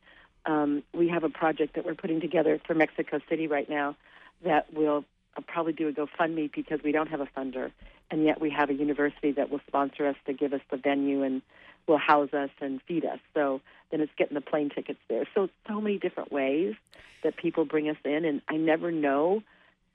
Um, 0.46 0.84
we 0.94 1.08
have 1.10 1.24
a 1.24 1.30
project 1.30 1.76
that 1.76 1.86
we're 1.86 1.96
putting 1.96 2.22
together 2.22 2.60
for 2.66 2.76
Mexico 2.76 3.20
City 3.30 3.48
right 3.48 3.70
now 3.70 3.96
that 4.44 4.72
will 4.74 5.06
uh, 5.36 5.42
probably 5.48 5.74
do 5.74 5.88
a 5.88 5.92
GoFundMe 5.94 6.52
because 6.54 6.82
we 6.84 6.92
don't 6.92 7.10
have 7.10 7.22
a 7.22 7.28
funder, 7.28 7.72
and 8.12 8.24
yet 8.24 8.40
we 8.40 8.50
have 8.52 8.70
a 8.70 8.74
university 8.74 9.32
that 9.34 9.50
will 9.50 9.62
sponsor 9.68 10.08
us 10.08 10.16
to 10.26 10.34
give 10.34 10.54
us 10.54 10.62
the 10.70 10.78
venue 10.78 11.24
and 11.24 11.42
will 11.88 11.98
house 11.98 12.34
us 12.34 12.50
and 12.62 12.82
feed 12.84 13.06
us. 13.06 13.20
So 13.34 13.62
then 13.92 14.02
it's 14.02 14.12
getting 14.18 14.36
the 14.36 14.42
plane 14.42 14.70
tickets 14.70 15.00
there. 15.08 15.26
So 15.34 15.50
so 15.68 15.80
many 15.82 15.98
different 15.98 16.32
ways 16.32 16.76
that 17.24 17.38
people 17.38 17.66
bring 17.66 17.90
us 17.90 17.98
in, 18.04 18.26
and 18.26 18.42
I 18.48 18.58
never 18.58 18.92
know, 18.92 19.44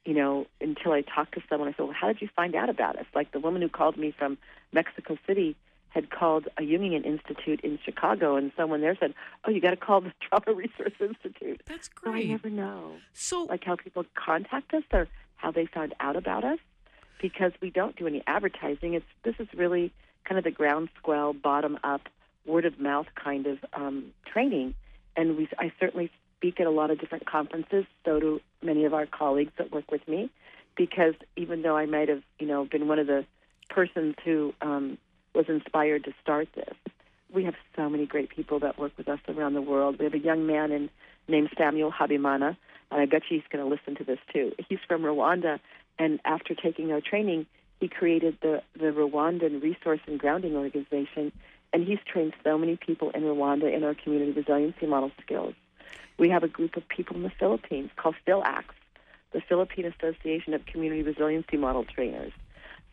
you 0.04 0.14
know, 0.14 0.46
until 0.60 0.92
I 0.92 1.02
talk 1.02 1.32
to 1.32 1.42
someone. 1.48 1.68
I 1.68 1.72
say, 1.72 1.84
well, 1.84 1.92
how 1.92 2.08
did 2.08 2.20
you 2.20 2.28
find 2.34 2.54
out 2.54 2.68
about 2.68 2.98
us? 2.98 3.06
Like 3.14 3.32
the 3.32 3.40
woman 3.40 3.62
who 3.62 3.68
called 3.68 3.96
me 3.96 4.10
from 4.16 4.38
Mexico 4.72 5.16
City 5.26 5.56
had 5.90 6.10
called 6.10 6.46
a 6.56 6.62
Jungian 6.62 7.04
Institute 7.04 7.60
in 7.62 7.78
Chicago, 7.84 8.36
and 8.36 8.52
someone 8.56 8.80
there 8.80 8.96
said, 8.98 9.12
"Oh, 9.44 9.50
you 9.50 9.60
got 9.60 9.70
to 9.70 9.76
call 9.76 10.00
the 10.00 10.12
Trauma 10.20 10.56
Resource 10.56 10.92
Institute." 11.00 11.62
That's 11.66 11.90
So 12.02 12.10
I 12.12 12.22
never 12.24 12.48
know 12.48 12.92
So, 13.12 13.42
like 13.42 13.64
how 13.64 13.76
people 13.76 14.04
contact 14.14 14.72
us 14.72 14.84
or 14.92 15.08
how 15.40 15.50
they 15.50 15.66
found 15.66 15.94
out 16.00 16.16
about 16.16 16.44
us 16.44 16.58
because 17.20 17.52
we 17.60 17.70
don't 17.70 17.96
do 17.96 18.06
any 18.06 18.22
advertising. 18.26 18.94
It's 18.94 19.06
this 19.22 19.34
is 19.38 19.48
really 19.54 19.92
kind 20.24 20.38
of 20.38 20.44
the 20.44 20.50
groundswell, 20.50 21.32
bottom 21.32 21.78
up, 21.82 22.02
word 22.46 22.64
of 22.64 22.78
mouth 22.78 23.06
kind 23.14 23.46
of 23.46 23.58
um, 23.72 24.06
training, 24.26 24.74
and 25.16 25.36
we 25.36 25.48
I 25.58 25.72
certainly 25.80 26.10
speak 26.36 26.60
at 26.60 26.66
a 26.66 26.70
lot 26.70 26.90
of 26.90 26.98
different 26.98 27.26
conferences. 27.26 27.84
So 28.04 28.20
do 28.20 28.40
many 28.62 28.84
of 28.84 28.94
our 28.94 29.06
colleagues 29.06 29.52
that 29.58 29.72
work 29.72 29.90
with 29.90 30.06
me, 30.08 30.30
because 30.76 31.14
even 31.36 31.62
though 31.62 31.76
I 31.76 31.86
might 31.86 32.08
have 32.08 32.22
you 32.38 32.46
know 32.46 32.64
been 32.64 32.88
one 32.88 32.98
of 32.98 33.06
the 33.06 33.24
persons 33.68 34.16
who 34.24 34.52
um, 34.60 34.98
was 35.34 35.46
inspired 35.48 36.04
to 36.04 36.12
start 36.22 36.48
this, 36.54 36.74
we 37.32 37.44
have 37.44 37.54
so 37.76 37.88
many 37.88 38.06
great 38.06 38.30
people 38.30 38.58
that 38.60 38.78
work 38.78 38.92
with 38.96 39.08
us 39.08 39.20
around 39.28 39.54
the 39.54 39.62
world. 39.62 39.98
We 39.98 40.04
have 40.04 40.14
a 40.14 40.18
young 40.18 40.46
man 40.46 40.72
in, 40.72 40.90
named 41.28 41.50
Samuel 41.56 41.92
Habimana, 41.92 42.56
and 42.90 43.00
I 43.00 43.06
bet 43.06 43.22
you 43.30 43.38
he's 43.38 43.48
going 43.50 43.64
to 43.64 43.70
listen 43.70 43.96
to 43.96 44.04
this 44.04 44.18
too. 44.32 44.52
He's 44.68 44.78
from 44.86 45.02
Rwanda, 45.02 45.60
and 45.98 46.20
after 46.24 46.54
taking 46.54 46.92
our 46.92 47.00
training, 47.00 47.46
he 47.80 47.88
created 47.88 48.38
the, 48.42 48.62
the 48.74 48.86
Rwandan 48.86 49.62
Resource 49.62 50.00
and 50.06 50.18
Grounding 50.18 50.56
Organization, 50.56 51.32
and 51.72 51.86
he's 51.86 51.98
trained 52.04 52.34
so 52.44 52.58
many 52.58 52.76
people 52.76 53.10
in 53.10 53.22
Rwanda 53.22 53.74
in 53.74 53.84
our 53.84 53.94
community 53.94 54.32
resiliency 54.32 54.86
model 54.86 55.10
skills. 55.22 55.54
We 56.18 56.28
have 56.28 56.42
a 56.42 56.48
group 56.48 56.76
of 56.76 56.86
people 56.88 57.16
in 57.16 57.22
the 57.22 57.32
Philippines 57.38 57.90
called 57.96 58.16
PhilAx, 58.26 58.64
the 59.32 59.40
Philippine 59.40 59.86
Association 59.86 60.52
of 60.52 60.66
Community 60.66 61.02
Resiliency 61.02 61.56
Model 61.56 61.84
Trainers. 61.84 62.32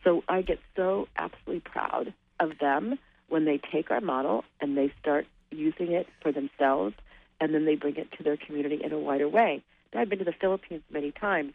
So 0.04 0.22
I 0.28 0.42
get 0.42 0.60
so 0.76 1.08
absolutely 1.16 1.60
proud 1.60 2.14
of 2.40 2.58
them 2.58 2.98
when 3.28 3.44
they 3.44 3.58
take 3.58 3.90
our 3.90 4.00
model 4.00 4.44
and 4.60 4.76
they 4.76 4.92
start 5.00 5.26
using 5.50 5.92
it 5.92 6.06
for 6.22 6.32
themselves 6.32 6.94
and 7.40 7.54
then 7.54 7.64
they 7.64 7.74
bring 7.74 7.96
it 7.96 8.10
to 8.16 8.22
their 8.22 8.36
community 8.36 8.80
in 8.82 8.92
a 8.92 8.98
wider 8.98 9.28
way. 9.28 9.62
I've 9.94 10.08
been 10.08 10.18
to 10.18 10.24
the 10.24 10.32
Philippines 10.32 10.82
many 10.90 11.12
times 11.12 11.54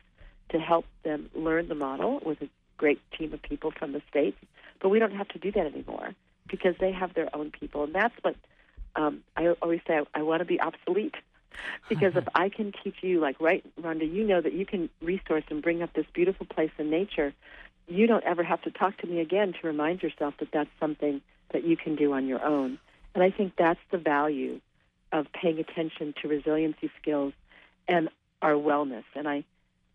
to 0.50 0.60
help 0.60 0.86
them 1.04 1.30
learn 1.36 1.68
the 1.68 1.76
model 1.76 2.20
with 2.26 2.42
a 2.42 2.50
great 2.78 3.00
team 3.18 3.34
of 3.34 3.42
people 3.42 3.72
from 3.72 3.92
the 3.92 4.02
States, 4.10 4.38
but 4.82 4.90
we 4.90 5.00
don't 5.00 5.16
have 5.16 5.28
to 5.30 5.40
do 5.40 5.52
that 5.52 5.66
anymore 5.66 6.14
because 6.48 6.76
they 6.80 6.92
have 6.92 7.14
their 7.14 7.34
own 7.36 7.52
people. 7.52 7.84
And 7.84 7.94
that's 7.94 8.16
what 8.22 8.36
um, 8.96 9.24
I 9.38 9.48
always 9.62 9.82
say 9.88 9.98
I, 9.98 10.20
I 10.20 10.22
want 10.24 10.40
to 10.40 10.46
be 10.46 10.60
obsolete. 10.60 11.16
Because 11.88 12.16
if 12.16 12.28
I 12.34 12.50
can 12.50 12.74
teach 12.84 12.96
you, 13.02 13.20
like, 13.20 13.40
right, 13.40 13.64
Rhonda, 13.80 14.12
you 14.12 14.24
know 14.24 14.42
that 14.42 14.54
you 14.54 14.66
can 14.66 14.90
resource 15.04 15.44
and 15.52 15.62
bring 15.62 15.84
up 15.84 15.94
this 15.94 16.08
beautiful 16.12 16.48
place 16.48 16.72
in 16.80 16.90
nature 16.90 17.32
you 17.88 18.08
don't 18.08 18.24
ever 18.24 18.44
have 18.44 18.62
to 18.64 18.72
talk 18.72 18.98
to 18.98 19.08
me 19.08 19.20
again 19.20 19.54
to 19.54 19.68
remind 19.68 20.02
yourself 20.02 20.36
that 20.40 20.50
that's 20.52 20.70
something 20.80 21.22
that 21.52 21.64
you 21.64 21.78
can 21.78 21.96
do 21.96 22.14
on 22.14 22.28
your 22.28 22.44
own. 22.44 22.80
And 23.14 23.24
I 23.24 23.30
think 23.30 23.54
that's 23.58 23.80
the 23.92 23.98
value 23.98 24.60
of 25.12 25.28
paying 25.34 25.60
attention 25.60 26.14
to 26.22 26.28
resiliency 26.28 26.90
skills 27.00 27.34
and 27.88 28.10
our 28.44 28.54
wellness. 28.54 29.06
And 29.16 29.28
I, 29.28 29.44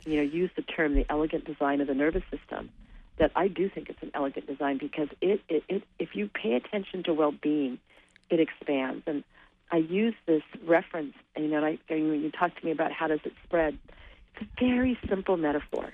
you 0.05 0.17
know, 0.17 0.23
use 0.23 0.51
the 0.57 0.63
term 0.63 0.95
the 0.95 1.07
elegant 1.09 1.45
design 1.45 1.81
of 1.81 1.87
the 1.87 1.95
nervous 1.95 2.25
system. 2.31 2.71
That 3.19 3.33
I 3.35 3.49
do 3.49 3.69
think 3.69 3.89
it's 3.89 4.03
an 4.03 4.13
elegant 4.15 4.47
design 4.47 4.79
because 4.79 5.09
it, 5.21 5.41
it, 5.49 5.65
it 5.69 5.83
if 5.99 6.15
you 6.15 6.29
pay 6.29 6.55
attention 6.55 7.03
to 7.05 7.15
well-being, 7.15 7.79
it 8.31 8.41
expands. 8.41 9.03
And 9.07 9.25
I 9.73 9.79
use 9.79 10.15
this 10.27 10.43
reference, 10.65 11.15
you 11.37 11.49
know, 11.49 11.65
I, 11.65 11.79
when 11.89 12.23
you 12.23 12.31
talk 12.31 12.59
to 12.59 12.65
me 12.65 12.71
about 12.71 12.93
how 12.93 13.09
does 13.09 13.21
it 13.25 13.33
spread, 13.45 13.77
it's 14.35 14.49
a 14.49 14.65
very 14.65 14.99
simple 15.09 15.37
metaphor 15.37 15.93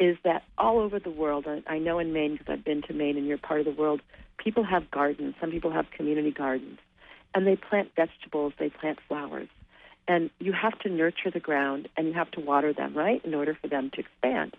is 0.00 0.16
that 0.24 0.42
all 0.56 0.78
over 0.78 0.98
the 0.98 1.10
world, 1.10 1.46
I- 1.46 1.62
I 1.66 1.78
know 1.78 1.98
in 1.98 2.12
Maine 2.12 2.32
because 2.32 2.48
I've 2.48 2.64
been 2.64 2.82
to 2.82 2.94
Maine 2.94 3.18
and 3.18 3.26
you're 3.26 3.38
part 3.38 3.60
of 3.60 3.66
the 3.66 3.72
world, 3.72 4.00
people 4.38 4.64
have 4.64 4.90
gardens. 4.90 5.34
Some 5.38 5.50
people 5.50 5.70
have 5.70 5.90
community 5.90 6.30
gardens. 6.30 6.80
And 7.34 7.46
they 7.46 7.54
plant 7.54 7.94
vegetables, 7.94 8.54
they 8.58 8.70
plant 8.70 8.98
flowers. 9.00 9.48
And 10.10 10.28
you 10.40 10.52
have 10.52 10.76
to 10.80 10.88
nurture 10.88 11.30
the 11.30 11.38
ground 11.38 11.88
and 11.96 12.08
you 12.08 12.14
have 12.14 12.32
to 12.32 12.40
water 12.40 12.72
them, 12.72 12.94
right, 12.94 13.24
in 13.24 13.32
order 13.32 13.54
for 13.54 13.68
them 13.68 13.90
to 13.90 14.00
expand. 14.00 14.56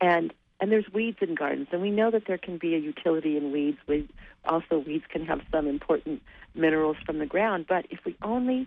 And 0.00 0.32
and 0.60 0.72
there's 0.72 0.92
weeds 0.92 1.18
in 1.20 1.36
gardens, 1.36 1.68
and 1.70 1.80
we 1.80 1.90
know 1.90 2.10
that 2.10 2.24
there 2.26 2.36
can 2.36 2.58
be 2.58 2.74
a 2.74 2.78
utility 2.78 3.36
in 3.36 3.52
weeds. 3.52 3.78
We, 3.86 4.08
also, 4.44 4.78
weeds 4.78 5.04
can 5.08 5.24
have 5.24 5.40
some 5.52 5.68
important 5.68 6.22
minerals 6.54 6.96
from 7.06 7.18
the 7.18 7.24
ground. 7.24 7.66
But 7.68 7.86
if 7.88 8.00
we 8.04 8.16
only 8.20 8.66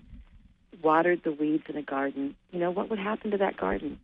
watered 0.81 1.21
the 1.23 1.33
weeds 1.33 1.65
in 1.67 1.75
a 1.75 1.83
garden, 1.83 2.35
you 2.51 2.59
know, 2.59 2.71
what 2.71 2.89
would 2.89 2.99
happen 2.99 3.31
to 3.31 3.37
that 3.37 3.57
garden? 3.57 3.99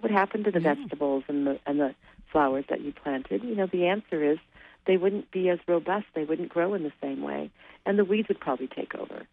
What 0.00 0.10
happened 0.10 0.46
to 0.46 0.50
the 0.50 0.58
mm-hmm. 0.58 0.80
vegetables 0.80 1.24
and 1.28 1.46
the 1.46 1.60
and 1.66 1.78
the 1.78 1.94
flowers 2.32 2.64
that 2.70 2.80
you 2.80 2.92
planted? 2.92 3.44
You 3.44 3.54
know, 3.54 3.66
the 3.66 3.88
answer 3.88 4.24
is 4.24 4.38
they 4.86 4.96
wouldn't 4.96 5.30
be 5.30 5.50
as 5.50 5.58
robust. 5.68 6.06
They 6.14 6.24
wouldn't 6.24 6.48
grow 6.48 6.72
in 6.72 6.82
the 6.82 6.92
same 7.02 7.20
way, 7.20 7.50
and 7.84 7.98
the 7.98 8.06
weeds 8.06 8.28
would 8.28 8.40
probably 8.40 8.68
take 8.68 8.94
over. 8.94 9.26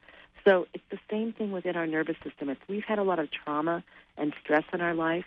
So 0.48 0.66
it's 0.74 0.84
the 0.90 1.00
same 1.12 1.34
thing 1.34 1.52
within 1.52 1.76
our 1.76 1.86
nervous 1.86 2.16
system. 2.24 2.50
If 2.50 2.58
we've 2.70 2.86
had 2.86 3.00
a 3.00 3.04
lot 3.04 3.20
of 3.20 3.28
trauma 3.30 3.84
and 4.18 4.34
stress 4.42 4.64
in 4.72 4.80
our 4.80 4.94
life, 4.94 5.26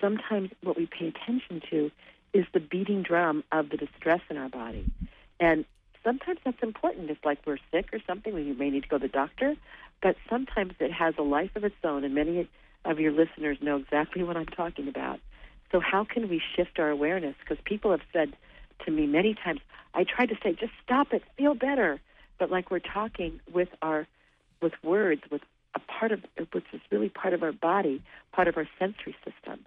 sometimes 0.00 0.52
what 0.62 0.78
we 0.78 0.86
pay 0.86 1.08
attention 1.08 1.60
to 1.70 1.90
is 2.32 2.46
the 2.54 2.60
beating 2.60 3.02
drum 3.02 3.44
of 3.52 3.68
the 3.68 3.76
distress 3.76 4.22
in 4.30 4.38
our 4.38 4.48
body. 4.48 4.90
And 5.38 5.66
sometimes 6.02 6.38
that's 6.46 6.62
important. 6.62 7.10
If 7.10 7.18
like 7.26 7.40
we're 7.46 7.58
sick 7.70 7.90
or 7.92 7.98
something, 8.06 8.32
we 8.32 8.54
may 8.54 8.70
need 8.70 8.84
to 8.84 8.88
go 8.88 8.96
to 8.96 9.06
the 9.06 9.12
doctor. 9.12 9.54
But 10.02 10.16
sometimes 10.30 10.72
it 10.80 10.92
has 10.92 11.14
a 11.18 11.22
life 11.22 11.54
of 11.56 11.64
its 11.64 11.76
own, 11.84 12.02
and 12.02 12.14
many 12.14 12.48
of 12.86 12.98
your 12.98 13.12
listeners 13.12 13.58
know 13.60 13.76
exactly 13.76 14.22
what 14.22 14.38
I'm 14.38 14.46
talking 14.46 14.88
about. 14.88 15.20
So 15.72 15.80
how 15.80 16.04
can 16.04 16.30
we 16.30 16.40
shift 16.56 16.78
our 16.78 16.88
awareness? 16.88 17.34
Because 17.38 17.62
people 17.66 17.90
have 17.90 18.02
said 18.14 18.34
to 18.86 18.90
me 18.90 19.06
many 19.06 19.34
times, 19.34 19.60
I 19.92 20.04
tried 20.04 20.30
to 20.30 20.38
say, 20.42 20.54
just 20.54 20.72
stop 20.82 21.12
it, 21.12 21.22
feel 21.36 21.54
better. 21.54 22.00
But 22.38 22.50
like 22.50 22.70
we're 22.70 22.78
talking 22.78 23.40
with 23.52 23.68
our 23.82 24.06
with 24.62 24.72
words, 24.82 25.22
with 25.30 25.42
a 25.74 25.80
part 25.80 26.12
of 26.12 26.20
which 26.52 26.64
is 26.72 26.80
really 26.90 27.08
part 27.08 27.34
of 27.34 27.42
our 27.42 27.52
body, 27.52 28.02
part 28.32 28.48
of 28.48 28.56
our 28.56 28.68
sensory 28.78 29.16
system. 29.24 29.64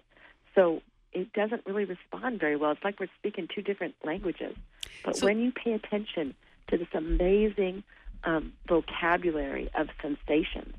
So 0.54 0.82
it 1.12 1.32
doesn't 1.32 1.66
really 1.66 1.84
respond 1.84 2.40
very 2.40 2.56
well. 2.56 2.72
It's 2.72 2.84
like 2.84 2.98
we're 3.00 3.08
speaking 3.18 3.48
two 3.52 3.62
different 3.62 3.94
languages. 4.04 4.56
But 5.04 5.16
So- 5.16 5.26
when 5.26 5.38
you 5.40 5.52
pay 5.52 5.72
attention 5.72 6.34
to 6.68 6.78
this 6.78 6.88
amazing 6.94 7.82
um, 8.24 8.52
vocabulary 8.66 9.70
of 9.74 9.88
sensations 10.02 10.74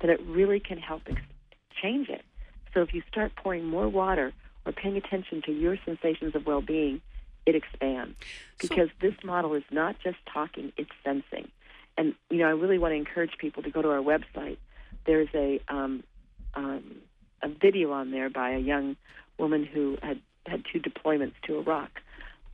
that 0.00 0.10
it 0.10 0.20
really 0.26 0.60
can 0.60 0.78
help 0.78 1.02
ex- 1.08 1.20
change 1.80 2.08
it. 2.08 2.22
So 2.74 2.82
if 2.82 2.92
you 2.92 3.02
start 3.10 3.34
pouring 3.36 3.64
more 3.64 3.88
water 3.88 4.32
or 4.66 4.72
paying 4.72 4.96
attention 4.96 5.42
to 5.42 5.52
your 5.52 5.78
sensations 5.84 6.34
of 6.34 6.46
well-being, 6.46 7.00
it 7.44 7.54
expands 7.54 8.16
because 8.60 8.88
so, 8.88 9.08
this 9.08 9.14
model 9.24 9.54
is 9.54 9.64
not 9.70 9.96
just 9.98 10.18
talking; 10.32 10.72
it's 10.76 10.90
sensing. 11.02 11.50
And 11.96 12.14
you 12.30 12.38
know, 12.38 12.46
I 12.46 12.52
really 12.52 12.78
want 12.78 12.92
to 12.92 12.96
encourage 12.96 13.36
people 13.38 13.62
to 13.62 13.70
go 13.70 13.82
to 13.82 13.90
our 13.90 13.98
website. 13.98 14.58
There's 15.06 15.28
a 15.34 15.60
um, 15.68 16.04
um, 16.54 16.96
a 17.42 17.48
video 17.48 17.92
on 17.92 18.10
there 18.10 18.30
by 18.30 18.50
a 18.50 18.58
young 18.58 18.96
woman 19.38 19.64
who 19.64 19.98
had 20.02 20.20
had 20.46 20.64
two 20.72 20.80
deployments 20.80 21.34
to 21.46 21.58
Iraq, 21.58 21.90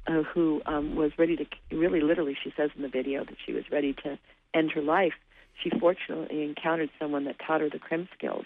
uh, 0.06 0.22
who 0.22 0.60
um, 0.66 0.94
was 0.94 1.12
ready 1.18 1.36
to 1.36 1.46
really, 1.70 2.00
literally, 2.00 2.36
she 2.42 2.52
says 2.56 2.70
in 2.76 2.82
the 2.82 2.88
video 2.88 3.24
that 3.24 3.36
she 3.44 3.52
was 3.52 3.64
ready 3.70 3.92
to 3.92 4.18
end 4.54 4.72
her 4.72 4.82
life. 4.82 5.14
She 5.62 5.70
fortunately 5.70 6.42
encountered 6.42 6.90
someone 6.98 7.24
that 7.24 7.36
taught 7.44 7.60
her 7.60 7.68
the 7.68 7.78
CRIM 7.78 8.08
skills, 8.16 8.44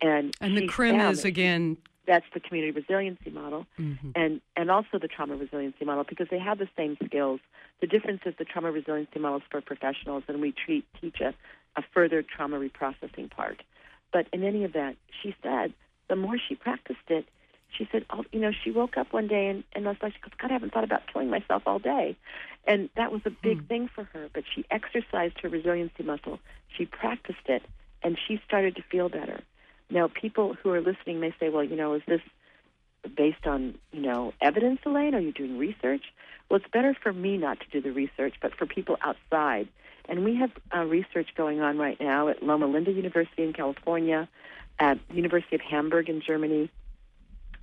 and 0.00 0.34
and 0.40 0.56
the 0.56 0.66
CRIM 0.66 1.00
is 1.00 1.24
again 1.24 1.78
that's 2.06 2.26
the 2.34 2.40
community 2.40 2.72
resiliency 2.72 3.30
model 3.30 3.66
mm-hmm. 3.78 4.10
and 4.14 4.40
and 4.56 4.70
also 4.70 4.98
the 5.00 5.08
trauma 5.08 5.36
resiliency 5.36 5.84
model 5.84 6.04
because 6.08 6.26
they 6.30 6.38
have 6.38 6.58
the 6.58 6.68
same 6.76 6.96
skills. 7.04 7.40
The 7.80 7.86
difference 7.86 8.22
is 8.26 8.34
the 8.38 8.44
trauma 8.44 8.70
resiliency 8.70 9.18
model 9.18 9.38
is 9.38 9.44
for 9.50 9.60
professionals 9.60 10.24
and 10.28 10.40
we 10.40 10.52
treat 10.52 10.84
teach 11.00 11.20
a, 11.20 11.34
a 11.76 11.82
further 11.94 12.22
trauma 12.22 12.58
reprocessing 12.58 13.30
part. 13.30 13.62
But 14.12 14.26
in 14.32 14.42
any 14.42 14.64
event 14.64 14.98
she 15.22 15.34
said 15.42 15.72
the 16.08 16.16
more 16.16 16.36
she 16.38 16.54
practiced 16.54 17.08
it 17.08 17.26
she 17.76 17.88
said 17.90 18.04
oh, 18.10 18.24
you 18.32 18.40
know 18.40 18.52
she 18.52 18.70
woke 18.70 18.96
up 18.96 19.12
one 19.12 19.28
day 19.28 19.48
and, 19.48 19.64
and 19.72 19.86
I 19.86 19.90
was 19.90 19.98
like 20.02 20.14
god 20.40 20.50
i 20.50 20.54
haven't 20.54 20.72
thought 20.72 20.84
about 20.84 21.02
killing 21.12 21.30
myself 21.30 21.62
all 21.66 21.78
day. 21.78 22.16
And 22.66 22.90
that 22.96 23.10
was 23.10 23.22
a 23.24 23.30
big 23.30 23.62
mm. 23.62 23.68
thing 23.68 23.90
for 23.94 24.04
her 24.12 24.28
but 24.32 24.44
she 24.52 24.64
exercised 24.70 25.40
her 25.42 25.48
resiliency 25.48 26.02
muscle. 26.02 26.40
She 26.76 26.84
practiced 26.84 27.46
it 27.46 27.62
and 28.02 28.18
she 28.26 28.40
started 28.44 28.74
to 28.76 28.82
feel 28.82 29.08
better 29.08 29.42
now, 29.92 30.08
people 30.08 30.54
who 30.54 30.70
are 30.70 30.80
listening 30.80 31.20
may 31.20 31.34
say, 31.38 31.50
well, 31.50 31.62
you 31.62 31.76
know, 31.76 31.94
is 31.94 32.02
this 32.06 32.22
based 33.14 33.46
on, 33.46 33.76
you 33.92 34.00
know, 34.00 34.32
evidence, 34.40 34.80
Elaine? 34.86 35.14
Are 35.14 35.20
you 35.20 35.32
doing 35.32 35.58
research? 35.58 36.02
Well, 36.48 36.60
it's 36.60 36.70
better 36.72 36.96
for 37.00 37.12
me 37.12 37.36
not 37.36 37.60
to 37.60 37.66
do 37.70 37.82
the 37.82 37.92
research, 37.92 38.34
but 38.40 38.54
for 38.54 38.64
people 38.64 38.96
outside. 39.02 39.68
And 40.08 40.24
we 40.24 40.36
have 40.36 40.50
uh, 40.74 40.84
research 40.84 41.28
going 41.36 41.60
on 41.60 41.76
right 41.78 42.00
now 42.00 42.28
at 42.28 42.42
Loma 42.42 42.66
Linda 42.66 42.90
University 42.90 43.42
in 43.42 43.52
California, 43.52 44.28
at 44.78 44.98
University 45.12 45.56
of 45.56 45.60
Hamburg 45.60 46.08
in 46.08 46.22
Germany, 46.22 46.70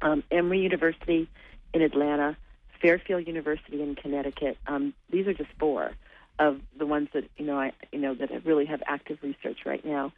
um, 0.01 0.23
Emory 0.29 0.59
University 0.59 1.27
in 1.73 1.81
Atlanta, 1.81 2.37
Fairfield 2.79 3.27
University 3.27 3.81
in 3.81 3.95
Connecticut. 3.95 4.57
Um, 4.67 4.93
these 5.09 5.25
are 5.27 5.33
just 5.33 5.49
four 5.59 5.91
of 6.37 6.61
the 6.77 6.85
ones 6.85 7.09
that 7.13 7.25
you 7.37 7.45
know 7.45 7.59
I 7.59 7.73
you 7.91 7.99
know 7.99 8.13
that 8.15 8.45
really 8.45 8.65
have 8.65 8.81
active 8.85 9.17
research 9.21 9.59
right 9.65 9.83
now 9.83 10.13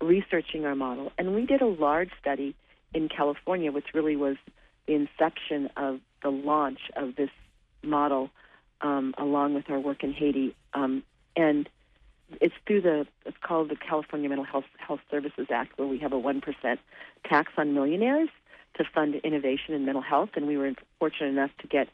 researching 0.00 0.64
our 0.64 0.74
model. 0.74 1.12
And 1.18 1.34
we 1.34 1.46
did 1.46 1.62
a 1.62 1.66
large 1.66 2.10
study 2.20 2.54
in 2.94 3.08
California, 3.08 3.72
which 3.72 3.86
really 3.94 4.16
was 4.16 4.36
the 4.86 4.94
inception 4.94 5.70
of 5.76 6.00
the 6.22 6.30
launch 6.30 6.80
of 6.94 7.16
this 7.16 7.30
model, 7.82 8.30
um, 8.80 9.14
along 9.18 9.54
with 9.54 9.68
our 9.70 9.78
work 9.78 10.02
in 10.02 10.12
Haiti. 10.12 10.54
Um, 10.74 11.02
and 11.36 11.68
it's 12.40 12.54
through 12.66 12.82
the 12.82 13.06
it's 13.24 13.36
called 13.40 13.68
the 13.68 13.76
California 13.76 14.28
Mental 14.28 14.44
Health 14.44 14.64
Health 14.78 15.00
Services 15.10 15.46
Act, 15.50 15.78
where 15.78 15.88
we 15.88 15.98
have 15.98 16.12
a 16.12 16.18
one 16.18 16.40
percent 16.40 16.80
tax 17.24 17.52
on 17.56 17.74
millionaires 17.74 18.28
to 18.76 18.84
fund 18.84 19.14
innovation 19.14 19.74
in 19.74 19.84
mental 19.84 20.02
health, 20.02 20.30
and 20.34 20.46
we 20.46 20.56
were 20.56 20.72
fortunate 20.98 21.28
enough 21.28 21.50
to 21.60 21.66
get 21.66 21.88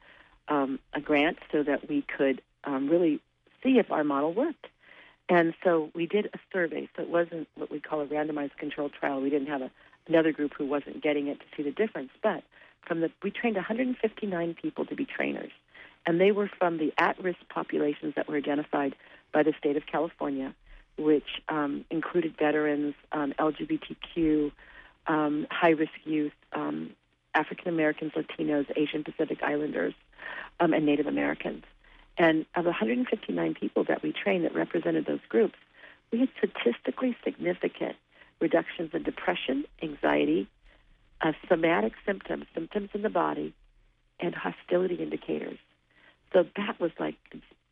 um, 0.49 0.79
a 0.95 1.01
grant 1.01 1.38
so 1.51 1.62
that 1.62 1.88
we 1.88 2.03
could 2.03 2.43
um, 2.65 2.88
really 2.88 3.21
see 3.62 3.79
if 3.79 3.91
our 3.91 4.05
model 4.05 4.33
worked. 4.33 4.67
And 5.33 5.55
so 5.64 5.90
we 5.95 6.05
did 6.05 6.27
a 6.27 6.38
survey. 6.53 6.90
So 6.95 7.03
it 7.03 7.09
wasn't 7.09 7.49
what 7.55 7.71
we 7.71 7.81
call 7.81 8.03
a 8.03 8.07
randomized 8.07 8.59
controlled 8.59 8.92
trial. 8.92 9.23
We 9.23 9.31
didn't 9.31 9.49
have 9.49 9.62
a, 9.62 9.71
another 10.07 10.31
group 10.31 10.53
who 10.59 10.66
wasn't 10.66 11.03
getting 11.03 11.29
it 11.29 11.40
to 11.40 11.47
see 11.57 11.62
the 11.62 11.71
difference. 11.71 12.11
But 12.23 12.45
from 12.87 13.01
the 13.01 13.11
we 13.23 13.31
trained 13.31 13.57
159 13.57 14.57
people 14.61 14.85
to 14.85 14.95
be 14.95 15.07
trainers, 15.07 15.51
and 16.05 16.21
they 16.21 16.33
were 16.33 16.51
from 16.59 16.77
the 16.77 16.92
at-risk 16.99 17.38
populations 17.49 18.12
that 18.14 18.29
were 18.29 18.37
identified 18.37 18.95
by 19.33 19.42
the 19.42 19.55
state 19.59 19.79
of 19.79 19.87
California, 19.87 20.55
which 20.99 21.40
um, 21.49 21.87
included 21.90 22.35
veterans, 22.38 22.95
um, 23.12 23.33
LGBTQ, 23.38 24.53
um, 25.07 25.47
high-risk 25.51 25.92
youth, 26.05 26.35
um, 26.53 26.90
African 27.35 27.68
Americans, 27.68 28.12
Latinos, 28.14 28.66
Asian 28.77 29.03
Pacific 29.03 29.42
Islanders, 29.42 29.95
um, 30.61 30.75
and 30.75 30.85
Native 30.85 31.07
Americans. 31.07 31.64
And 32.18 32.46
of 32.55 32.64
159 32.64 33.55
people 33.55 33.85
that 33.85 34.03
we 34.03 34.12
trained 34.12 34.44
that 34.44 34.55
represented 34.55 35.07
those 35.07 35.20
groups, 35.29 35.55
we 36.11 36.20
had 36.20 36.29
statistically 36.37 37.16
significant 37.25 37.96
reductions 38.40 38.90
in 38.92 39.03
depression, 39.03 39.64
anxiety, 39.83 40.48
uh, 41.20 41.33
somatic 41.48 41.92
symptoms, 42.05 42.46
symptoms 42.55 42.90
in 42.92 43.03
the 43.03 43.09
body, 43.09 43.55
and 44.20 44.35
hostility 44.35 44.96
indicators. 44.96 45.59
So 46.33 46.44
that 46.57 46.81
was 46.81 46.90
like, 46.98 47.16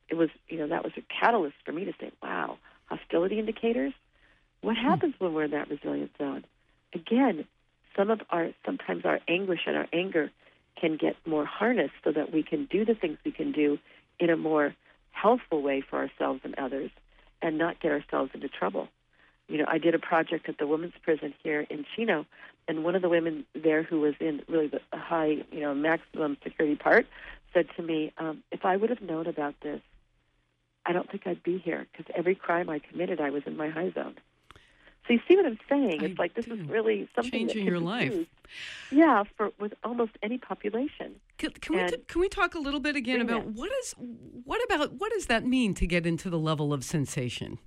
it 0.09 0.14
was, 0.14 0.31
you 0.48 0.59
know, 0.59 0.68
that 0.68 0.85
was 0.85 0.92
a 0.96 1.03
catalyst 1.03 1.57
for 1.64 1.72
me 1.72 1.85
to 1.85 1.92
say, 2.00 2.11
wow, 2.22 2.59
hostility 2.87 3.38
indicators? 3.38 3.92
What 4.62 4.76
hmm. 4.76 4.87
happens 4.87 5.14
when 5.18 5.35
we're 5.35 5.44
in 5.44 5.50
that 5.53 5.70
resilient 5.70 6.12
zone? 6.18 6.44
Again, 6.94 7.46
some 7.96 8.11
of 8.11 8.20
our, 8.31 8.50
sometimes 8.64 9.05
our 9.05 9.20
anguish 9.29 9.61
and 9.66 9.76
our 9.76 9.87
anger 9.92 10.31
can 10.81 10.96
get 10.96 11.16
more 11.26 11.44
harnessed 11.44 11.94
so 12.05 12.12
that 12.12 12.33
we 12.33 12.42
can 12.42 12.66
do 12.66 12.85
the 12.85 12.94
things 12.94 13.18
we 13.24 13.33
can 13.33 13.53
do 13.53 13.79
in 14.21 14.31
a 14.31 14.37
more 14.37 14.75
healthful 15.11 15.63
way 15.63 15.81
for 15.81 15.99
ourselves 15.99 16.41
and 16.45 16.55
others 16.57 16.91
and 17.43 17.59
not 17.59 17.81
get 17.81 17.91
ourselves 17.91 18.31
into 18.35 18.49
trouble. 18.49 18.89
You 19.49 19.59
know, 19.59 19.65
I 19.67 19.79
did 19.79 19.95
a 19.95 19.99
project 19.99 20.49
at 20.49 20.59
the 20.59 20.67
women's 20.67 20.95
prison 21.03 21.35
here 21.43 21.67
in 21.69 21.85
Chino, 21.97 22.25
and 22.69 22.85
one 22.85 22.95
of 22.95 23.03
the 23.03 23.09
women 23.09 23.45
there 23.55 23.83
who 23.83 24.01
was 24.01 24.15
in 24.21 24.43
really 24.49 24.69
the 24.69 24.81
high, 24.93 25.39
you 25.51 25.61
know, 25.61 25.75
maximum 25.75 26.37
security 26.45 26.77
part 26.77 27.07
said 27.53 27.67
to 27.77 27.83
me, 27.83 28.13
um, 28.19 28.45
if 28.53 28.65
I 28.65 28.77
would 28.77 28.91
have 28.91 29.03
known 29.03 29.27
about 29.27 29.55
this, 29.61 29.81
I 30.87 30.93
don't 30.93 31.11
think 31.11 31.27
I'd 31.27 31.43
be 31.43 31.59
here 31.59 31.87
because 31.91 32.13
every 32.17 32.35
crime 32.37 32.71
I 32.71 32.79
committed, 32.79 33.21
I 33.21 33.31
was 33.31 33.43
in 33.47 33.57
my 33.57 33.69
high 33.69 33.91
zone. 33.91 34.15
So 35.11 35.14
you 35.14 35.20
see 35.27 35.35
what 35.35 35.46
I'm 35.46 35.59
saying? 35.68 36.03
It's 36.03 36.20
I 36.20 36.23
like 36.23 36.35
this 36.35 36.44
do. 36.44 36.55
is 36.55 36.68
really 36.68 37.09
something 37.16 37.33
changing 37.33 37.66
your 37.66 37.81
life. 37.81 38.12
Used, 38.12 38.31
yeah, 38.92 39.25
for 39.37 39.51
with 39.59 39.75
almost 39.83 40.12
any 40.23 40.38
population. 40.38 41.16
Can, 41.37 41.51
can 41.51 41.75
we 41.75 41.88
t- 41.88 41.96
can 42.07 42.20
we 42.20 42.29
talk 42.29 42.55
a 42.55 42.61
little 42.61 42.79
bit 42.79 42.94
again 42.94 43.20
about 43.20 43.44
that. 43.44 43.55
what 43.55 43.73
is 43.83 43.94
what 44.44 44.62
about 44.70 44.92
what 44.92 45.11
does 45.11 45.27
that 45.27 45.44
mean 45.44 45.75
to 45.75 45.87
get 45.88 46.07
into 46.07 46.31
the 46.31 46.38
level 46.38 46.73
of 46.73 46.85
sensation? 46.85 47.59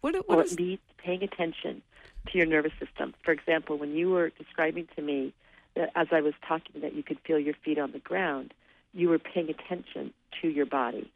What, 0.00 0.14
what 0.14 0.28
well, 0.28 0.40
is... 0.40 0.52
it 0.52 0.60
means 0.60 0.78
paying 0.98 1.24
attention 1.24 1.82
to 2.28 2.38
your 2.38 2.46
nervous 2.46 2.72
system. 2.78 3.14
For 3.24 3.32
example, 3.32 3.76
when 3.78 3.96
you 3.96 4.10
were 4.10 4.30
describing 4.30 4.86
to 4.94 5.02
me 5.02 5.34
that 5.74 5.90
as 5.96 6.06
I 6.12 6.20
was 6.20 6.34
talking 6.46 6.82
that 6.82 6.94
you 6.94 7.02
could 7.02 7.18
feel 7.26 7.40
your 7.40 7.54
feet 7.64 7.80
on 7.80 7.90
the 7.90 7.98
ground, 7.98 8.54
you 8.92 9.08
were 9.08 9.18
paying 9.18 9.50
attention 9.50 10.14
to 10.40 10.48
your 10.48 10.66
body. 10.66 11.10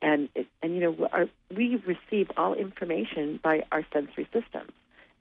And 0.00 0.28
and 0.62 0.76
you 0.76 0.80
know 0.80 1.08
our, 1.10 1.26
we 1.52 1.74
receive 1.84 2.30
all 2.36 2.54
information 2.54 3.40
by 3.42 3.64
our 3.72 3.84
sensory 3.92 4.28
systems. 4.32 4.70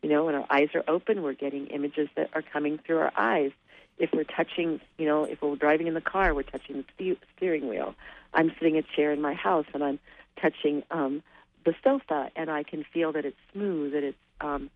You 0.01 0.09
know, 0.09 0.25
when 0.25 0.35
our 0.35 0.45
eyes 0.49 0.69
are 0.75 0.83
open, 0.87 1.23
we're 1.23 1.33
getting 1.33 1.67
images 1.67 2.07
that 2.15 2.29
are 2.33 2.41
coming 2.41 2.77
through 2.77 2.99
our 2.99 3.11
eyes. 3.15 3.51
If 3.97 4.11
we're 4.13 4.23
touching, 4.23 4.79
you 4.97 5.05
know, 5.05 5.23
if 5.23 5.41
we're 5.41 5.55
driving 5.55 5.87
in 5.87 5.95
the 5.95 6.01
car, 6.01 6.33
we're 6.33 6.43
touching 6.43 6.85
the 6.97 7.17
steering 7.35 7.67
wheel. 7.67 7.95
I'm 8.33 8.51
sitting 8.59 8.75
in 8.75 8.83
a 8.83 8.95
chair 8.95 9.11
in 9.11 9.21
my 9.21 9.33
house 9.33 9.65
and 9.73 9.83
I'm 9.83 9.99
touching 10.39 10.83
um, 10.91 11.23
the 11.65 11.73
sofa, 11.83 12.29
and 12.35 12.49
I 12.51 12.63
can 12.63 12.85
feel 12.93 13.11
that 13.13 13.25
it's 13.25 13.37
smooth, 13.51 13.93
that 13.93 14.03
it's 14.03 14.17
um, 14.39 14.69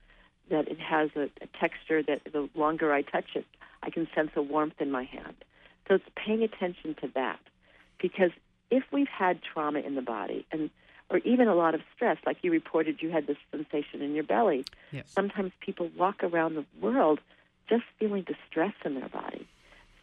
that 0.49 0.67
it 0.67 0.79
has 0.79 1.10
a, 1.15 1.29
a 1.41 1.47
texture 1.60 2.03
that 2.03 2.21
the 2.34 2.49
longer 2.55 2.91
I 2.91 3.03
touch 3.03 3.36
it, 3.36 3.45
I 3.84 3.89
can 3.89 4.07
sense 4.13 4.31
a 4.36 4.41
warmth 4.41 4.81
in 4.81 4.91
my 4.91 5.03
hand. 5.03 5.36
So 5.88 5.95
it's 5.95 6.05
paying 6.15 6.43
attention 6.43 6.95
to 7.01 7.07
that, 7.13 7.39
because 8.01 8.31
if 8.69 8.84
we've 8.91 9.07
had 9.07 9.39
trauma 9.41 9.79
in 9.79 9.95
the 9.95 10.01
body, 10.01 10.45
and 10.51 10.69
or 11.12 11.17
even 11.19 11.49
a 11.49 11.53
lot 11.53 11.75
of 11.75 11.81
stress, 11.93 12.17
like 12.25 12.37
you 12.41 12.51
reported 12.51 13.01
you 13.01 13.12
had 13.12 13.27
this 13.27 13.37
sensation 13.51 14.01
in 14.01 14.15
your 14.15 14.23
belly. 14.23 14.65
Yes. 14.91 15.05
Sometimes 15.09 15.51
people 15.59 15.91
walk 15.97 16.23
around 16.23 16.55
the 16.55 16.65
world 16.79 17.19
just 17.67 17.83
feeling 17.99 18.23
distress 18.23 18.73
in 18.85 18.95
their 18.95 19.09
body. 19.09 19.45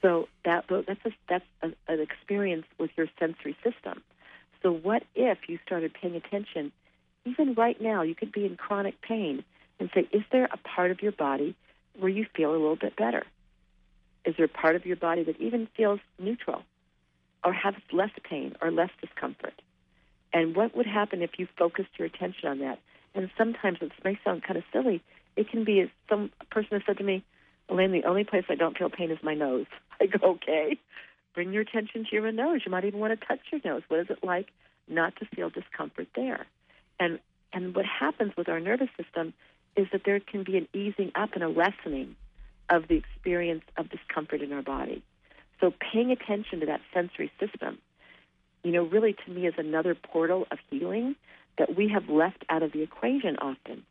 So 0.02 0.28
that 0.44 0.66
that's 0.68 1.04
a, 1.06 1.10
that's 1.28 1.44
a, 1.62 1.68
an 1.88 2.00
experience 2.00 2.66
with 2.78 2.90
your 2.96 3.08
sensory 3.18 3.56
system. 3.64 4.02
So 4.62 4.70
what 4.70 5.02
if 5.14 5.38
you 5.48 5.58
started 5.64 5.94
paying 5.94 6.14
attention, 6.14 6.72
even 7.24 7.54
right 7.54 7.80
now, 7.80 8.02
you 8.02 8.14
could 8.14 8.30
be 8.30 8.44
in 8.44 8.56
chronic 8.56 9.00
pain, 9.00 9.44
and 9.80 9.90
say, 9.94 10.08
is 10.12 10.22
there 10.30 10.48
a 10.52 10.56
part 10.56 10.90
of 10.90 11.02
your 11.02 11.12
body 11.12 11.54
where 11.98 12.10
you 12.10 12.26
feel 12.36 12.50
a 12.50 12.52
little 12.52 12.76
bit 12.76 12.96
better? 12.96 13.24
Is 14.24 14.34
there 14.36 14.46
a 14.46 14.48
part 14.48 14.76
of 14.76 14.84
your 14.84 14.96
body 14.96 15.24
that 15.24 15.40
even 15.40 15.68
feels 15.76 16.00
neutral, 16.18 16.62
or 17.44 17.52
has 17.52 17.74
less 17.92 18.10
pain 18.28 18.56
or 18.60 18.70
less 18.70 18.90
discomfort? 19.00 19.54
And 20.32 20.54
what 20.54 20.76
would 20.76 20.86
happen 20.86 21.22
if 21.22 21.38
you 21.38 21.48
focused 21.58 21.90
your 21.98 22.06
attention 22.06 22.48
on 22.48 22.58
that? 22.60 22.78
And 23.14 23.30
sometimes 23.36 23.78
it 23.80 23.92
may 24.04 24.18
sound 24.24 24.42
kind 24.42 24.56
of 24.56 24.64
silly. 24.72 25.02
It 25.36 25.50
can 25.50 25.64
be 25.64 25.90
some 26.08 26.30
person 26.50 26.70
has 26.72 26.82
said 26.86 26.98
to 26.98 27.04
me, 27.04 27.24
Elaine, 27.68 27.92
the 27.92 28.04
only 28.04 28.24
place 28.24 28.44
I 28.48 28.54
don't 28.54 28.76
feel 28.76 28.90
pain 28.90 29.10
is 29.10 29.18
my 29.22 29.34
nose. 29.34 29.66
I 30.00 30.06
go, 30.06 30.32
okay, 30.32 30.78
bring 31.34 31.52
your 31.52 31.62
attention 31.62 32.04
to 32.04 32.16
your 32.16 32.30
nose. 32.32 32.60
You 32.64 32.72
might 32.72 32.84
even 32.84 33.00
want 33.00 33.18
to 33.18 33.26
touch 33.26 33.40
your 33.50 33.60
nose. 33.64 33.82
What 33.88 34.00
is 34.00 34.06
it 34.10 34.22
like 34.22 34.48
not 34.88 35.16
to 35.16 35.26
feel 35.26 35.50
discomfort 35.50 36.08
there? 36.14 36.46
And 37.00 37.18
And 37.52 37.74
what 37.74 37.86
happens 37.86 38.32
with 38.36 38.48
our 38.48 38.60
nervous 38.60 38.88
system 39.02 39.32
is 39.76 39.86
that 39.92 40.02
there 40.04 40.20
can 40.20 40.44
be 40.44 40.56
an 40.56 40.68
easing 40.74 41.12
up 41.14 41.30
and 41.34 41.42
a 41.42 41.48
lessening 41.48 42.16
of 42.68 42.88
the 42.88 42.96
experience 42.96 43.64
of 43.76 43.88
discomfort 43.88 44.42
in 44.42 44.52
our 44.52 44.62
body. 44.62 45.02
So 45.60 45.72
paying 45.92 46.10
attention 46.10 46.60
to 46.60 46.66
that 46.66 46.80
sensory 46.92 47.32
system, 47.40 47.78
you 48.62 48.72
know, 48.72 48.82
really 48.84 49.14
to 49.24 49.30
me 49.30 49.46
is 49.46 49.54
another 49.56 49.94
portal 49.94 50.46
of 50.50 50.58
healing 50.70 51.16
that 51.58 51.76
we 51.76 51.88
have 51.88 52.08
left 52.08 52.44
out 52.48 52.62
of 52.62 52.72
the 52.72 52.82
equation 52.82 53.36
often. 53.40 53.84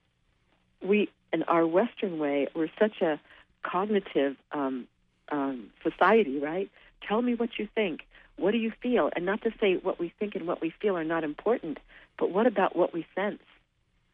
We, 0.82 1.10
in 1.34 1.44
our 1.44 1.66
Western 1.66 2.20
way, 2.20 2.48
we're 2.56 2.70
such 2.80 3.02
a 3.02 3.20
cognitive 3.64 4.36
um, 4.52 4.88
um, 5.32 5.68
society, 5.84 6.40
right? 6.40 6.70
Tell 7.08 7.22
me 7.22 7.36
what 7.36 7.58
you 7.58 7.68
think. 7.74 8.02
What 8.38 8.52
do 8.52 8.58
you 8.58 8.72
feel? 8.82 9.10
And 9.16 9.26
not 9.26 9.42
to 9.44 9.52
say 9.60 9.76
what 9.76 10.00
we 10.00 10.14
think 10.20 10.36
and 10.36 10.48
what 10.48 10.62
we 10.62 10.74
feel 10.82 10.96
are 10.96 11.04
not 11.04 11.24
important, 11.24 11.80
but 12.20 12.30
what 12.32 12.46
about 12.46 12.76
what 12.76 12.94
we 12.94 13.06
sense? 13.16 13.42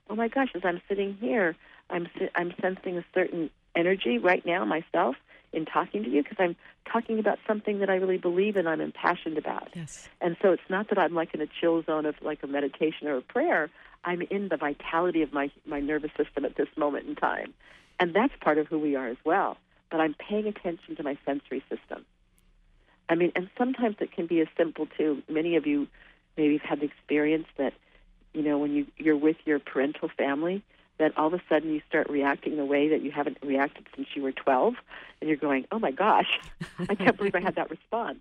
Oh 0.09 0.15
my 0.15 0.27
gosh, 0.27 0.49
as 0.55 0.61
I'm 0.63 0.81
sitting 0.87 1.17
here, 1.19 1.55
I'm 1.89 2.07
I'm 2.35 2.53
sensing 2.61 2.97
a 2.97 3.05
certain 3.13 3.49
energy 3.75 4.17
right 4.17 4.45
now 4.45 4.65
myself 4.65 5.15
in 5.53 5.65
talking 5.65 6.03
to 6.03 6.09
you 6.09 6.23
because 6.23 6.37
I'm 6.39 6.55
talking 6.91 7.19
about 7.19 7.39
something 7.47 7.79
that 7.79 7.89
I 7.89 7.95
really 7.95 8.17
believe 8.17 8.57
in, 8.57 8.67
I'm 8.67 8.81
impassioned 8.81 9.37
about. 9.37 9.69
Yes. 9.75 10.09
And 10.19 10.35
so 10.41 10.51
it's 10.51 10.69
not 10.69 10.89
that 10.89 10.97
I'm 10.97 11.13
like 11.13 11.33
in 11.33 11.41
a 11.41 11.47
chill 11.47 11.83
zone 11.83 12.05
of 12.05 12.15
like 12.21 12.43
a 12.43 12.47
meditation 12.47 13.07
or 13.07 13.17
a 13.17 13.21
prayer. 13.21 13.69
I'm 14.03 14.21
in 14.21 14.49
the 14.49 14.57
vitality 14.57 15.21
of 15.21 15.31
my 15.31 15.49
my 15.65 15.79
nervous 15.79 16.11
system 16.17 16.43
at 16.45 16.55
this 16.55 16.67
moment 16.75 17.07
in 17.07 17.15
time, 17.15 17.53
and 17.99 18.13
that's 18.13 18.33
part 18.41 18.57
of 18.57 18.67
who 18.67 18.79
we 18.79 18.95
are 18.95 19.07
as 19.07 19.17
well. 19.23 19.57
But 19.89 20.01
I'm 20.01 20.15
paying 20.15 20.47
attention 20.47 20.95
to 20.97 21.03
my 21.03 21.17
sensory 21.25 21.63
system. 21.69 22.05
I 23.07 23.15
mean, 23.15 23.31
and 23.35 23.49
sometimes 23.57 23.97
it 23.99 24.11
can 24.11 24.27
be 24.27 24.41
as 24.41 24.47
simple 24.57 24.87
too. 24.97 25.21
Many 25.29 25.55
of 25.55 25.67
you 25.67 25.87
maybe 26.35 26.57
have 26.57 26.67
had 26.67 26.79
the 26.79 26.85
experience 26.85 27.47
that, 27.57 27.73
you 28.33 28.41
know, 28.41 28.57
when 28.57 28.73
you 28.73 28.87
you're 28.97 29.17
with 29.17 29.37
your 29.45 29.59
parental 29.59 30.09
family, 30.17 30.63
that 30.97 31.17
all 31.17 31.27
of 31.27 31.33
a 31.33 31.41
sudden 31.49 31.73
you 31.73 31.81
start 31.87 32.09
reacting 32.09 32.57
the 32.57 32.65
way 32.65 32.89
that 32.89 33.01
you 33.01 33.11
haven't 33.11 33.37
reacted 33.41 33.87
since 33.95 34.07
you 34.15 34.21
were 34.21 34.31
12, 34.31 34.75
and 35.21 35.27
you're 35.27 35.37
going, 35.37 35.65
"Oh 35.71 35.79
my 35.79 35.91
gosh, 35.91 36.39
I 36.89 36.95
can't 36.95 37.17
believe 37.17 37.35
I 37.35 37.41
had 37.41 37.55
that 37.55 37.69
response." 37.69 38.19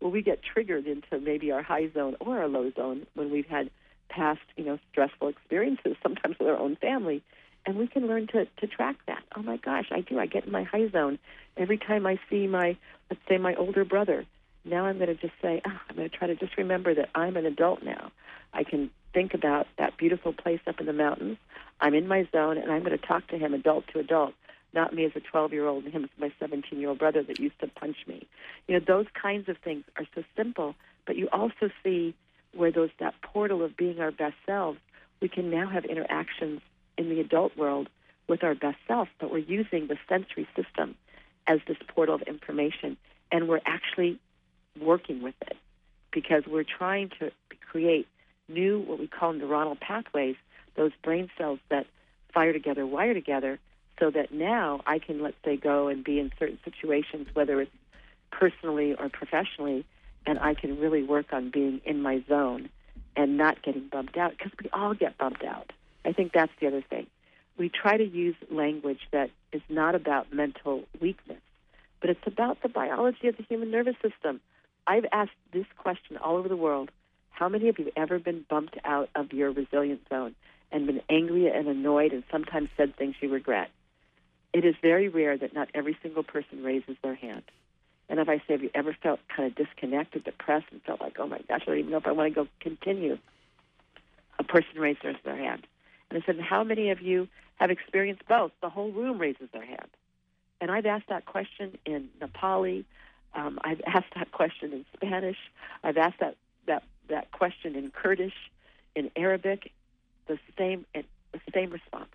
Well, 0.00 0.10
we 0.10 0.22
get 0.22 0.42
triggered 0.42 0.86
into 0.86 1.18
maybe 1.20 1.52
our 1.52 1.62
high 1.62 1.90
zone 1.90 2.16
or 2.20 2.38
our 2.38 2.48
low 2.48 2.70
zone 2.72 3.06
when 3.14 3.30
we've 3.30 3.46
had 3.46 3.70
past, 4.08 4.40
you 4.56 4.64
know, 4.64 4.78
stressful 4.90 5.28
experiences, 5.28 5.96
sometimes 6.02 6.38
with 6.38 6.48
our 6.48 6.56
own 6.56 6.76
family, 6.76 7.22
and 7.66 7.76
we 7.76 7.86
can 7.86 8.06
learn 8.06 8.26
to 8.28 8.46
to 8.46 8.66
track 8.66 8.96
that. 9.06 9.22
Oh 9.36 9.42
my 9.42 9.56
gosh, 9.56 9.88
I 9.90 10.00
do. 10.00 10.18
I 10.18 10.26
get 10.26 10.46
in 10.46 10.52
my 10.52 10.64
high 10.64 10.88
zone 10.88 11.18
every 11.56 11.78
time 11.78 12.06
I 12.06 12.18
see 12.28 12.46
my, 12.46 12.76
let's 13.10 13.22
say, 13.28 13.38
my 13.38 13.54
older 13.54 13.84
brother. 13.84 14.24
Now 14.64 14.84
I'm 14.86 14.98
going 14.98 15.08
to 15.08 15.14
just 15.14 15.32
say, 15.40 15.62
oh, 15.66 15.80
I'm 15.88 15.96
going 15.96 16.10
to 16.10 16.16
try 16.16 16.26
to 16.26 16.34
just 16.34 16.56
remember 16.58 16.94
that 16.94 17.08
I'm 17.14 17.36
an 17.36 17.46
adult 17.46 17.82
now. 17.82 18.12
I 18.52 18.64
can 18.64 18.90
think 19.12 19.34
about 19.34 19.66
that 19.78 19.96
beautiful 19.96 20.32
place 20.32 20.60
up 20.66 20.80
in 20.80 20.86
the 20.86 20.92
mountains. 20.92 21.38
I'm 21.80 21.94
in 21.94 22.06
my 22.06 22.28
zone, 22.32 22.58
and 22.58 22.70
I'm 22.70 22.82
going 22.84 22.98
to 22.98 23.06
talk 23.06 23.26
to 23.28 23.38
him 23.38 23.54
adult 23.54 23.86
to 23.88 23.98
adult, 23.98 24.34
not 24.72 24.94
me 24.94 25.04
as 25.04 25.12
a 25.14 25.20
12 25.20 25.52
year 25.52 25.66
old 25.66 25.84
and 25.84 25.92
him 25.92 26.04
as 26.04 26.10
my 26.18 26.32
17 26.38 26.78
year 26.78 26.90
old 26.90 26.98
brother 26.98 27.22
that 27.22 27.38
used 27.38 27.58
to 27.60 27.68
punch 27.68 27.96
me. 28.06 28.26
You 28.68 28.78
know, 28.78 28.84
those 28.86 29.06
kinds 29.20 29.48
of 29.48 29.56
things 29.58 29.84
are 29.96 30.06
so 30.14 30.22
simple, 30.36 30.74
but 31.06 31.16
you 31.16 31.28
also 31.32 31.70
see 31.82 32.14
where 32.54 32.72
those 32.72 32.90
that 32.98 33.14
portal 33.22 33.62
of 33.62 33.76
being 33.76 34.00
our 34.00 34.10
best 34.10 34.36
selves, 34.46 34.78
we 35.20 35.28
can 35.28 35.50
now 35.50 35.68
have 35.68 35.84
interactions 35.84 36.60
in 36.98 37.08
the 37.08 37.20
adult 37.20 37.56
world 37.56 37.88
with 38.28 38.44
our 38.44 38.54
best 38.54 38.78
self, 38.86 39.08
but 39.18 39.30
we're 39.30 39.38
using 39.38 39.86
the 39.86 39.98
sensory 40.08 40.46
system 40.54 40.94
as 41.46 41.60
this 41.66 41.76
portal 41.88 42.14
of 42.14 42.22
information, 42.22 42.96
and 43.32 43.48
we're 43.48 43.60
actually 43.66 44.18
working 44.80 45.22
with 45.22 45.34
it 45.42 45.56
because 46.12 46.44
we're 46.46 46.64
trying 46.64 47.10
to 47.18 47.30
create 47.70 48.06
new, 48.50 48.80
what 48.80 48.98
we 48.98 49.06
call 49.06 49.32
neuronal 49.32 49.78
pathways, 49.78 50.36
those 50.76 50.92
brain 51.02 51.30
cells 51.38 51.58
that 51.70 51.86
fire 52.32 52.52
together, 52.52 52.86
wire 52.86 53.14
together, 53.14 53.58
so 53.98 54.10
that 54.10 54.32
now 54.32 54.80
I 54.86 54.98
can, 54.98 55.22
let's 55.22 55.36
say, 55.44 55.56
go 55.56 55.88
and 55.88 56.02
be 56.02 56.18
in 56.18 56.32
certain 56.38 56.58
situations, 56.64 57.28
whether 57.34 57.60
it's 57.60 57.70
personally 58.30 58.94
or 58.94 59.08
professionally, 59.08 59.84
and 60.26 60.38
I 60.38 60.54
can 60.54 60.78
really 60.78 61.02
work 61.02 61.32
on 61.32 61.50
being 61.50 61.80
in 61.84 62.02
my 62.02 62.24
zone 62.28 62.70
and 63.16 63.36
not 63.36 63.62
getting 63.62 63.88
bumped 63.88 64.16
out 64.16 64.32
because 64.36 64.52
we 64.62 64.70
all 64.72 64.94
get 64.94 65.18
bumped 65.18 65.44
out. 65.44 65.72
I 66.04 66.12
think 66.12 66.32
that's 66.32 66.52
the 66.60 66.66
other 66.66 66.82
thing. 66.82 67.06
We 67.58 67.68
try 67.68 67.96
to 67.96 68.04
use 68.04 68.36
language 68.50 69.00
that 69.12 69.30
is 69.52 69.62
not 69.68 69.94
about 69.94 70.32
mental 70.32 70.84
weakness, 71.00 71.40
but 72.00 72.08
it's 72.08 72.26
about 72.26 72.62
the 72.62 72.68
biology 72.68 73.28
of 73.28 73.36
the 73.36 73.42
human 73.42 73.70
nervous 73.70 73.96
system. 74.00 74.40
I've 74.86 75.04
asked 75.12 75.32
this 75.52 75.66
question 75.76 76.16
all 76.16 76.36
over 76.36 76.48
the 76.48 76.56
world. 76.56 76.90
How 77.30 77.48
many 77.48 77.68
of 77.68 77.78
you 77.78 77.86
have 77.86 77.94
ever 77.96 78.18
been 78.18 78.44
bumped 78.48 78.76
out 78.84 79.08
of 79.14 79.32
your 79.32 79.50
resilient 79.50 80.02
zone 80.08 80.34
and 80.70 80.86
been 80.86 81.00
angry 81.08 81.48
and 81.48 81.66
annoyed 81.68 82.12
and 82.12 82.22
sometimes 82.30 82.68
said 82.76 82.96
things 82.96 83.14
you 83.20 83.30
regret? 83.30 83.70
It 84.52 84.64
is 84.64 84.74
very 84.82 85.08
rare 85.08 85.38
that 85.38 85.54
not 85.54 85.68
every 85.74 85.96
single 86.02 86.22
person 86.22 86.62
raises 86.62 86.96
their 87.02 87.14
hand. 87.14 87.42
And 88.08 88.18
if 88.18 88.28
I 88.28 88.38
say, 88.38 88.54
have 88.54 88.62
you 88.62 88.70
ever 88.74 88.96
felt 89.00 89.20
kind 89.34 89.46
of 89.46 89.54
disconnected, 89.54 90.24
depressed, 90.24 90.66
and 90.72 90.82
felt 90.82 91.00
like, 91.00 91.16
oh 91.20 91.28
my 91.28 91.38
gosh, 91.48 91.62
I 91.62 91.64
don't 91.66 91.78
even 91.78 91.90
know 91.92 91.98
if 91.98 92.06
I 92.06 92.12
want 92.12 92.34
to 92.34 92.44
go 92.44 92.48
continue? 92.58 93.18
A 94.40 94.44
person 94.44 94.80
raises 94.80 95.16
their 95.24 95.36
hand. 95.36 95.66
And 96.10 96.20
I 96.20 96.26
said, 96.26 96.40
how 96.40 96.64
many 96.64 96.90
of 96.90 97.00
you 97.00 97.28
have 97.56 97.70
experienced 97.70 98.26
both? 98.28 98.50
The 98.60 98.68
whole 98.68 98.90
room 98.90 99.18
raises 99.18 99.48
their 99.52 99.64
hand. 99.64 99.88
And 100.60 100.70
I've 100.70 100.86
asked 100.86 101.08
that 101.08 101.24
question 101.24 101.78
in 101.86 102.08
Nepali. 102.20 102.84
Um, 103.34 103.60
I've 103.62 103.80
asked 103.86 104.12
that 104.16 104.32
question 104.32 104.72
in 104.72 104.84
Spanish. 104.94 105.38
I've 105.84 105.96
asked 105.96 106.18
that, 106.18 106.36
that, 106.66 106.82
that 107.10 107.32
question 107.32 107.76
in 107.76 107.90
Kurdish, 107.90 108.34
in 108.94 109.10
Arabic. 109.16 109.72
The 110.26 110.38
same, 110.56 110.86
the 110.94 111.40
same 111.52 111.70
response. 111.70 112.10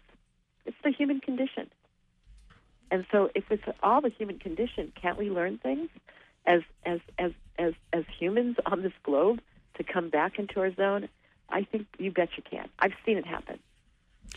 It's 0.66 0.78
the 0.84 0.92
human 0.92 1.20
condition. 1.20 1.70
And 2.92 3.06
so, 3.12 3.30
if 3.36 3.46
it's 3.50 3.64
all 3.84 4.02
the 4.02 4.10
human 4.10 4.40
condition, 4.40 4.92
can't 5.00 5.18
we 5.18 5.30
learn 5.30 5.58
things 5.58 5.90
as 6.46 6.62
as 6.86 7.00
as 7.18 7.32
as 7.58 7.74
as 7.92 8.04
humans 8.20 8.58
on 8.66 8.84
this 8.84 8.94
globe 9.04 9.42
to 9.76 9.84
come 9.84 10.10
back 10.10 10.40
into 10.40 10.60
our 10.60 10.74
zone? 10.74 11.10
I 11.50 11.64
think 11.64 11.88
you 11.98 12.12
bet 12.12 12.30
you 12.38 12.44
can. 12.50 12.70
I've 12.80 12.94
seen 13.06 13.18
it 13.18 13.26
happen, 13.26 13.60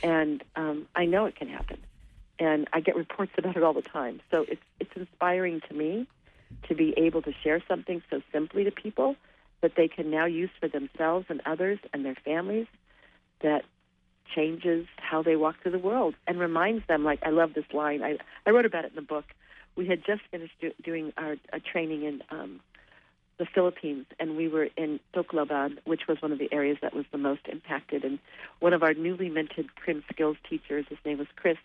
and 0.02 0.42
um, 0.56 0.86
I 0.94 1.04
know 1.04 1.26
it 1.26 1.36
can 1.36 1.48
happen 1.48 1.78
and 2.38 2.68
I 2.72 2.80
get 2.80 2.96
reports 2.96 3.32
about 3.36 3.56
it 3.56 3.62
all 3.62 3.72
the 3.72 3.82
time. 3.82 4.20
So 4.30 4.44
it's 4.48 4.62
it's 4.80 4.90
inspiring 4.94 5.60
to 5.68 5.74
me 5.74 6.06
to 6.68 6.74
be 6.74 6.94
able 6.96 7.22
to 7.22 7.32
share 7.42 7.62
something 7.68 8.02
so 8.10 8.22
simply 8.32 8.64
to 8.64 8.70
people 8.70 9.16
that 9.60 9.72
they 9.76 9.88
can 9.88 10.10
now 10.10 10.26
use 10.26 10.50
for 10.60 10.68
themselves 10.68 11.26
and 11.28 11.40
others 11.44 11.78
and 11.92 12.04
their 12.04 12.16
families 12.24 12.66
that 13.42 13.64
changes 14.34 14.86
how 14.96 15.22
they 15.22 15.36
walk 15.36 15.56
through 15.62 15.72
the 15.72 15.78
world 15.78 16.14
and 16.26 16.38
reminds 16.38 16.86
them 16.86 17.04
like 17.04 17.20
I 17.22 17.30
love 17.30 17.54
this 17.54 17.64
line. 17.72 18.02
I 18.02 18.18
I 18.46 18.50
wrote 18.50 18.66
about 18.66 18.84
it 18.84 18.90
in 18.90 18.96
the 18.96 19.02
book. 19.02 19.24
We 19.76 19.86
had 19.86 20.04
just 20.04 20.22
finished 20.30 20.54
do, 20.60 20.72
doing 20.82 21.12
our 21.16 21.36
a 21.52 21.60
training 21.60 22.04
in 22.04 22.22
um, 22.30 22.60
the 23.38 23.46
Philippines 23.46 24.06
and 24.18 24.36
we 24.36 24.48
were 24.48 24.68
in 24.76 25.00
Tacloban 25.14 25.78
which 25.84 26.02
was 26.08 26.20
one 26.20 26.32
of 26.32 26.38
the 26.38 26.52
areas 26.52 26.78
that 26.82 26.94
was 26.94 27.06
the 27.10 27.18
most 27.18 27.42
impacted. 27.50 28.04
And 28.04 28.18
one 28.60 28.72
of 28.72 28.82
our 28.82 28.94
newly 28.94 29.30
minted 29.30 29.74
crim 29.76 30.04
skills 30.12 30.36
teachers 30.48 30.86
his 30.88 30.98
name 31.04 31.18
was 31.18 31.28
Chris 31.36 31.58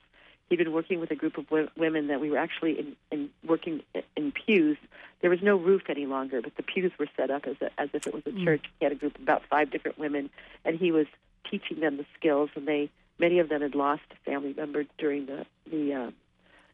he'd 0.53 0.63
been 0.63 0.71
working 0.71 0.99
with 0.99 1.09
a 1.09 1.15
group 1.15 1.37
of 1.39 1.45
women 1.75 2.07
that 2.07 2.21
we 2.21 2.29
were 2.29 2.37
actually 2.37 2.77
in, 2.77 2.95
in 3.11 3.29
working 3.43 3.81
in 4.15 4.31
pews. 4.31 4.77
There 5.21 5.31
was 5.31 5.41
no 5.41 5.55
roof 5.55 5.83
any 5.89 6.05
longer, 6.05 6.41
but 6.43 6.55
the 6.57 6.63
pews 6.63 6.91
were 6.99 7.07
set 7.17 7.31
up 7.31 7.47
as 7.47 7.55
a, 7.59 7.81
as 7.81 7.89
if 7.93 8.05
it 8.05 8.13
was 8.13 8.23
a 8.27 8.29
mm. 8.29 8.43
church. 8.43 8.65
He 8.79 8.85
had 8.85 8.91
a 8.91 8.95
group 8.95 9.15
of 9.15 9.21
about 9.23 9.41
five 9.49 9.71
different 9.71 9.97
women, 9.97 10.29
and 10.63 10.77
he 10.77 10.91
was 10.91 11.07
teaching 11.49 11.79
them 11.79 11.97
the 11.97 12.05
skills. 12.15 12.51
And 12.55 12.67
they 12.67 12.91
many 13.17 13.39
of 13.39 13.49
them 13.49 13.61
had 13.61 13.73
lost 13.73 14.03
a 14.11 14.29
family 14.29 14.53
member 14.55 14.83
during 14.99 15.25
the 15.25 15.45
the 15.69 15.93
uh, 15.93 16.11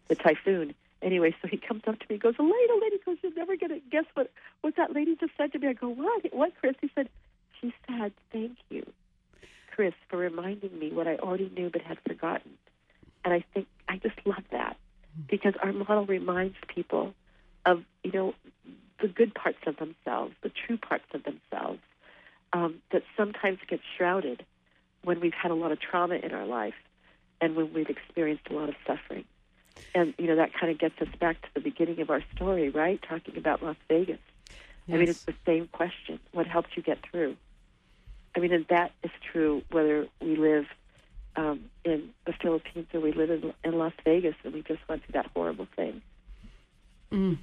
the 0.09 0.15
typhoon. 0.15 0.75
Anyway, 1.01 1.33
so 1.41 1.47
he 1.47 1.55
comes 1.55 1.83
up 1.87 1.97
to 1.99 2.05
me, 2.09 2.15
and 2.15 2.21
goes, 2.21 2.35
"Elena, 2.37 2.53
lady 2.53 2.81
lady 2.83 2.97
goes, 3.05 3.17
you're 3.23 3.33
never 3.33 3.55
gonna 3.55 3.79
guess 3.89 4.05
what 4.15 4.29
what 4.59 4.75
that 4.75 4.93
lady 4.93 5.15
just 5.15 5.31
said 5.37 5.53
to 5.53 5.59
me." 5.59 5.69
I 5.69 5.73
go, 5.73 5.87
"What? 5.87 6.33
What, 6.33 6.51
Chris?" 6.59 6.75
He 6.81 6.91
said, 6.93 7.07
"She 7.61 7.73
said, 7.87 8.11
thank 8.33 8.57
you, 8.69 8.85
Chris, 9.73 9.93
for 10.09 10.17
reminding 10.17 10.77
me 10.77 10.91
what 10.91 11.07
I 11.07 11.15
already 11.15 11.49
knew 11.55 11.69
but 11.69 11.81
had 11.81 11.99
forgotten." 12.05 12.57
And 13.23 13.33
I 13.33 13.43
think 13.53 13.67
I 13.87 13.97
just 13.97 14.15
love 14.25 14.43
that 14.51 14.77
because 15.29 15.53
our 15.61 15.73
model 15.73 16.05
reminds 16.05 16.55
people 16.67 17.13
of, 17.65 17.83
you 18.03 18.11
know, 18.11 18.33
the 19.01 19.07
good 19.07 19.33
parts 19.33 19.59
of 19.65 19.77
themselves, 19.77 20.33
the 20.41 20.49
true 20.49 20.77
parts 20.77 21.05
of 21.13 21.23
themselves 21.23 21.79
um, 22.53 22.75
that 22.91 23.03
sometimes 23.17 23.59
get 23.67 23.79
shrouded 23.97 24.45
when 25.03 25.19
we've 25.19 25.33
had 25.33 25.51
a 25.51 25.55
lot 25.55 25.71
of 25.71 25.79
trauma 25.79 26.15
in 26.15 26.33
our 26.33 26.45
life 26.45 26.73
and 27.41 27.55
when 27.55 27.73
we've 27.73 27.89
experienced 27.89 28.47
a 28.49 28.53
lot 28.53 28.69
of 28.69 28.75
suffering. 28.85 29.25
And, 29.95 30.13
you 30.17 30.27
know, 30.27 30.35
that 30.35 30.53
kind 30.53 30.71
of 30.71 30.77
gets 30.77 31.01
us 31.01 31.07
back 31.19 31.41
to 31.41 31.47
the 31.53 31.61
beginning 31.61 32.01
of 32.01 32.09
our 32.09 32.21
story, 32.35 32.69
right? 32.69 33.01
Talking 33.01 33.37
about 33.37 33.63
Las 33.63 33.77
Vegas. 33.87 34.19
Yes. 34.87 34.95
I 34.95 34.99
mean, 34.99 35.09
it's 35.09 35.23
the 35.23 35.35
same 35.45 35.67
question. 35.67 36.19
What 36.31 36.47
helped 36.47 36.75
you 36.75 36.83
get 36.83 36.99
through? 37.09 37.37
I 38.35 38.39
mean, 38.39 38.51
and 38.51 38.65
that 38.69 38.91
is 39.03 39.11
true 39.31 39.63
whether 39.71 40.07
we 40.21 40.35
live 40.35 40.65
um, 41.35 41.61
in 41.85 42.09
Philippines 42.41 42.87
or 42.93 42.99
we 42.99 43.13
live 43.13 43.29
in, 43.29 43.53
in 43.63 43.77
Las 43.77 43.93
Vegas 44.05 44.35
and 44.43 44.53
we 44.53 44.61
just 44.63 44.81
went 44.87 45.03
through 45.05 45.13
that 45.13 45.31
horrible 45.33 45.67
thing. 45.75 46.01
Mm. 47.11 47.37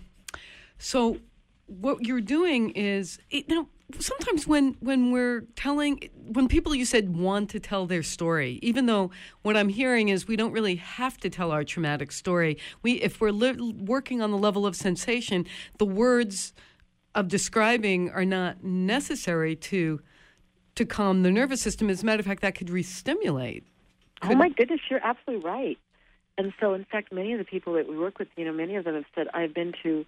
So, 0.79 1.19
what 1.67 2.05
you're 2.05 2.21
doing 2.21 2.71
is, 2.71 3.19
you 3.31 3.45
know, 3.49 3.69
sometimes 3.99 4.47
when 4.47 4.77
when 4.81 5.13
we're 5.13 5.43
telling 5.55 6.11
when 6.33 6.49
people 6.49 6.75
you 6.75 6.85
said 6.85 7.17
want 7.17 7.49
to 7.51 7.61
tell 7.61 7.87
their 7.87 8.03
story 8.03 8.59
even 8.61 8.87
though 8.87 9.13
what 9.43 9.57
i'm 9.57 9.69
hearing 9.69 10.09
is 10.09 10.27
we 10.27 10.35
don't 10.35 10.51
really 10.51 10.75
have 10.77 11.17
to 11.17 11.31
tell 11.31 11.53
our 11.53 11.63
traumatic 11.63 12.11
story 12.11 12.59
we 12.83 12.95
if 12.95 13.21
we're 13.21 13.31
li- 13.31 13.75
working 13.79 14.21
on 14.21 14.33
the 14.33 14.37
level 14.39 14.67
of 14.67 14.75
sensation 14.75 15.47
the 15.79 15.85
words 15.85 16.53
of 17.15 17.29
describing 17.29 18.11
are 18.11 18.25
not 18.25 18.65
necessary 18.65 19.55
to 19.55 20.01
to 20.75 20.85
calm 20.85 21.23
the 21.23 21.31
nervous 21.31 21.61
system 21.61 21.89
as 21.89 22.03
a 22.03 22.07
matter 22.07 22.21
of 22.21 22.27
fact 22.27 22.43
that 22.43 22.57
could 22.57 22.71
re-stimulate 22.71 23.65
oh 24.23 24.35
my 24.35 24.49
goodness 24.49 24.81
you're 24.91 25.05
absolutely 25.05 25.45
right 25.45 25.79
and 26.39 26.53
so 26.61 26.75
in 26.75 26.85
fact 26.85 27.13
many 27.13 27.33
of 27.33 27.39
the 27.39 27.45
people 27.45 27.75
that 27.75 27.89
we 27.89 27.97
work 27.97 28.19
with 28.19 28.29
you 28.37 28.45
know 28.45 28.53
many 28.53 28.77
of 28.77 28.85
them 28.85 28.95
have 28.95 29.05
said 29.15 29.27
i've 29.35 29.55
been 29.55 29.73
to 29.83 30.05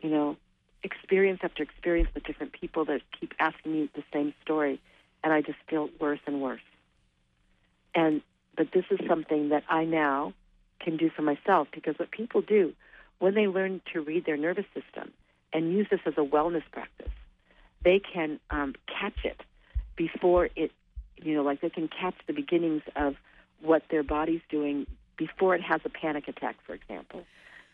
you 0.00 0.10
know 0.10 0.36
experience 0.82 1.40
after 1.42 1.62
experience 1.62 2.08
with 2.14 2.24
different 2.24 2.52
people 2.52 2.84
that 2.86 3.00
keep 3.18 3.34
asking 3.38 3.72
me 3.72 3.90
the 3.94 4.02
same 4.12 4.34
story, 4.42 4.80
and 5.22 5.32
I 5.32 5.42
just 5.42 5.58
feel 5.68 5.90
worse 6.00 6.20
and 6.26 6.40
worse. 6.40 6.60
And 7.94 8.22
but 8.56 8.68
this 8.72 8.84
is 8.90 8.98
something 9.08 9.50
that 9.50 9.64
I 9.68 9.84
now 9.84 10.32
can 10.80 10.96
do 10.96 11.10
for 11.10 11.22
myself 11.22 11.68
because 11.72 11.98
what 11.98 12.10
people 12.10 12.42
do 12.42 12.72
when 13.18 13.34
they 13.34 13.46
learn 13.46 13.80
to 13.92 14.00
read 14.00 14.24
their 14.24 14.36
nervous 14.36 14.64
system 14.74 15.12
and 15.52 15.72
use 15.72 15.86
this 15.90 16.00
as 16.06 16.14
a 16.16 16.24
wellness 16.24 16.62
practice, 16.70 17.12
they 17.84 18.00
can 18.00 18.40
um, 18.50 18.74
catch 18.86 19.24
it 19.24 19.40
before 19.96 20.48
it, 20.56 20.72
you 21.22 21.34
know, 21.34 21.42
like 21.42 21.60
they 21.60 21.70
can 21.70 21.88
catch 21.88 22.14
the 22.26 22.32
beginnings 22.32 22.82
of 22.96 23.16
what 23.60 23.82
their 23.90 24.02
body's 24.02 24.40
doing 24.50 24.86
before 25.16 25.54
it 25.54 25.62
has 25.62 25.80
a 25.84 25.90
panic 25.90 26.28
attack, 26.28 26.56
for 26.66 26.74
example 26.74 27.24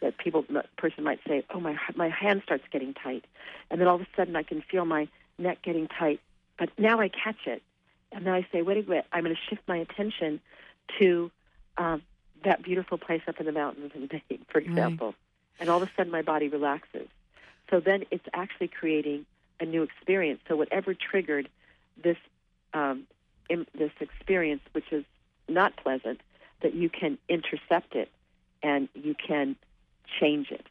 that 0.00 0.18
people 0.18 0.44
person 0.76 1.04
might 1.04 1.20
say, 1.26 1.44
"Oh, 1.50 1.60
my 1.60 1.76
my 1.94 2.08
hand 2.08 2.42
starts 2.44 2.64
getting 2.70 2.94
tight," 2.94 3.24
and 3.70 3.80
then 3.80 3.88
all 3.88 3.96
of 3.96 4.02
a 4.02 4.06
sudden 4.16 4.36
I 4.36 4.42
can 4.42 4.62
feel 4.62 4.84
my 4.84 5.08
neck 5.38 5.62
getting 5.62 5.88
tight. 5.88 6.20
But 6.58 6.70
now 6.78 7.00
I 7.00 7.08
catch 7.08 7.46
it, 7.46 7.62
and 8.12 8.26
then 8.26 8.34
I 8.34 8.46
say, 8.52 8.62
"Wait 8.62 8.84
a 8.84 8.88
minute! 8.88 9.06
I'm 9.12 9.24
going 9.24 9.34
to 9.34 9.40
shift 9.48 9.62
my 9.66 9.78
attention 9.78 10.40
to 10.98 11.30
um, 11.78 12.02
that 12.44 12.62
beautiful 12.62 12.98
place 12.98 13.22
up 13.26 13.40
in 13.40 13.46
the 13.46 13.52
mountains 13.52 13.92
in 13.94 14.08
Maine, 14.12 14.44
for 14.48 14.58
example." 14.58 15.08
Right. 15.08 15.14
And 15.58 15.70
all 15.70 15.82
of 15.82 15.88
a 15.88 15.92
sudden 15.96 16.12
my 16.12 16.22
body 16.22 16.48
relaxes. 16.48 17.08
So 17.70 17.80
then 17.80 18.04
it's 18.10 18.26
actually 18.34 18.68
creating 18.68 19.24
a 19.58 19.64
new 19.64 19.82
experience. 19.82 20.40
So 20.46 20.54
whatever 20.54 20.92
triggered 20.92 21.48
this 21.96 22.18
um, 22.74 23.06
this 23.48 23.92
experience, 24.00 24.62
which 24.72 24.92
is 24.92 25.04
not 25.48 25.76
pleasant, 25.76 26.20
that 26.62 26.74
you 26.74 26.88
can 26.88 27.18
intercept 27.28 27.94
it 27.94 28.08
and 28.62 28.88
you 28.94 29.14
can 29.14 29.56
change 30.20 30.50
it. 30.50 30.66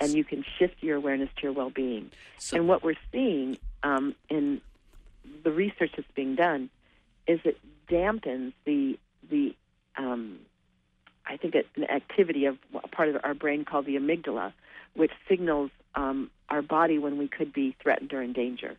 And 0.00 0.12
you 0.12 0.24
can 0.24 0.44
shift 0.58 0.82
your 0.82 0.96
awareness 0.96 1.30
to 1.36 1.42
your 1.44 1.52
well 1.52 1.70
being. 1.70 2.10
So, 2.38 2.56
and 2.56 2.66
what 2.66 2.82
we're 2.82 2.96
seeing 3.12 3.58
um, 3.84 4.16
in 4.28 4.60
the 5.44 5.52
research 5.52 5.92
that's 5.96 6.10
being 6.16 6.34
done 6.34 6.68
is 7.28 7.38
it 7.44 7.58
dampens 7.88 8.52
the 8.64 8.98
the 9.30 9.54
um, 9.96 10.40
I 11.26 11.36
think 11.36 11.54
it's 11.54 11.68
an 11.76 11.84
activity 11.84 12.46
of 12.46 12.58
a 12.74 12.88
part 12.88 13.08
of 13.08 13.16
our 13.24 13.34
brain 13.34 13.64
called 13.64 13.86
the 13.86 13.96
amygdala, 13.96 14.52
which 14.94 15.12
signals 15.28 15.70
um, 15.94 16.30
our 16.48 16.62
body 16.62 16.98
when 16.98 17.16
we 17.16 17.28
could 17.28 17.52
be 17.52 17.76
threatened 17.80 18.12
or 18.12 18.22
in 18.22 18.32
danger. 18.32 18.76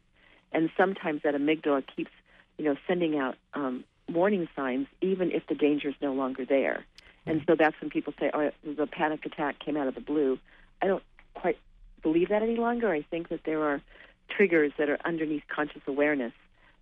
And 0.52 0.70
sometimes 0.78 1.24
that 1.24 1.34
amygdala 1.34 1.84
keeps, 1.96 2.12
you 2.58 2.66
know, 2.66 2.76
sending 2.88 3.18
out 3.18 3.36
um, 3.53 3.84
warning 4.12 4.47
signs 4.56 4.88
even 5.01 5.32
if 5.32 5.45
the 5.47 5.56
danger 5.56 5.89
is 5.89 5.95
no 6.01 6.14
longer 6.14 6.45
there. 6.45 6.86
And 7.26 7.43
so 7.47 7.56
that's 7.58 7.76
when 7.82 7.89
people 7.89 8.14
say, 8.20 8.30
oh, 8.34 8.51
the 8.64 8.88
panic 8.88 9.26
attack 9.26 9.60
came 9.60 9.78
out 9.78 9.88
of 9.88 9.95
the 9.95 10.01
blue. 10.01 10.38
I 10.82 10.88
don't 10.88 11.03
quite 11.34 11.58
believe 12.03 12.30
that 12.30 12.43
any 12.43 12.56
longer. 12.56 12.91
I 12.91 13.01
think 13.01 13.30
that 13.30 13.43
there 13.45 13.64
are 13.64 13.82
triggers 14.30 14.72
that 14.78 14.89
are 14.89 14.99
underneath 15.03 15.43
conscious 15.47 15.82
awareness 15.88 16.34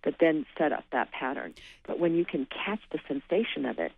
that 0.04 0.16
then 0.20 0.44
set 0.58 0.72
up 0.72 0.84
that 0.92 1.10
pattern. 1.12 1.54
But 1.86 1.98
when 1.98 2.14
you 2.14 2.24
can 2.26 2.46
catch 2.46 2.80
the 2.92 2.98
sensation 3.08 3.64
of 3.64 3.78
it, 3.78 3.92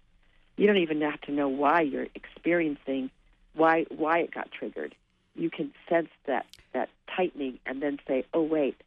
you 0.57 0.67
don't 0.67 0.79
even 0.79 1.01
have 1.03 1.21
to 1.23 1.33
know 1.33 1.49
why 1.49 1.83
you're 1.83 2.07
experiencing 2.15 3.11
why 3.55 3.87
why 3.89 4.19
it 4.19 4.33
got 4.33 4.51
triggered. 4.53 4.95
You 5.35 5.51
can 5.51 5.73
sense 5.89 6.09
that 6.27 6.47
that 6.73 6.89
tightening 7.15 7.59
and 7.67 7.83
then 7.83 7.99
say, 8.07 8.25
"Oh 8.33 8.43
wait, 8.43 8.81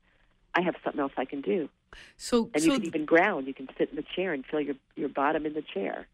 I 0.55 0.61
have 0.61 0.75
something 0.83 1.01
else 1.01 1.13
I 1.17 1.25
can 1.25 1.41
do." 1.41 1.69
So 2.17 2.49
and 2.53 2.63
so 2.63 2.73
you 2.73 2.79
can 2.79 2.87
even 2.87 3.05
ground. 3.05 3.47
You 3.47 3.53
can 3.53 3.67
sit 3.77 3.89
in 3.89 3.95
the 3.95 4.05
chair 4.15 4.33
and 4.33 4.45
feel 4.45 4.61
your 4.61 4.75
your 4.95 5.09
bottom 5.09 5.45
in 5.45 5.53
the 5.53 5.61
chair 5.61 6.07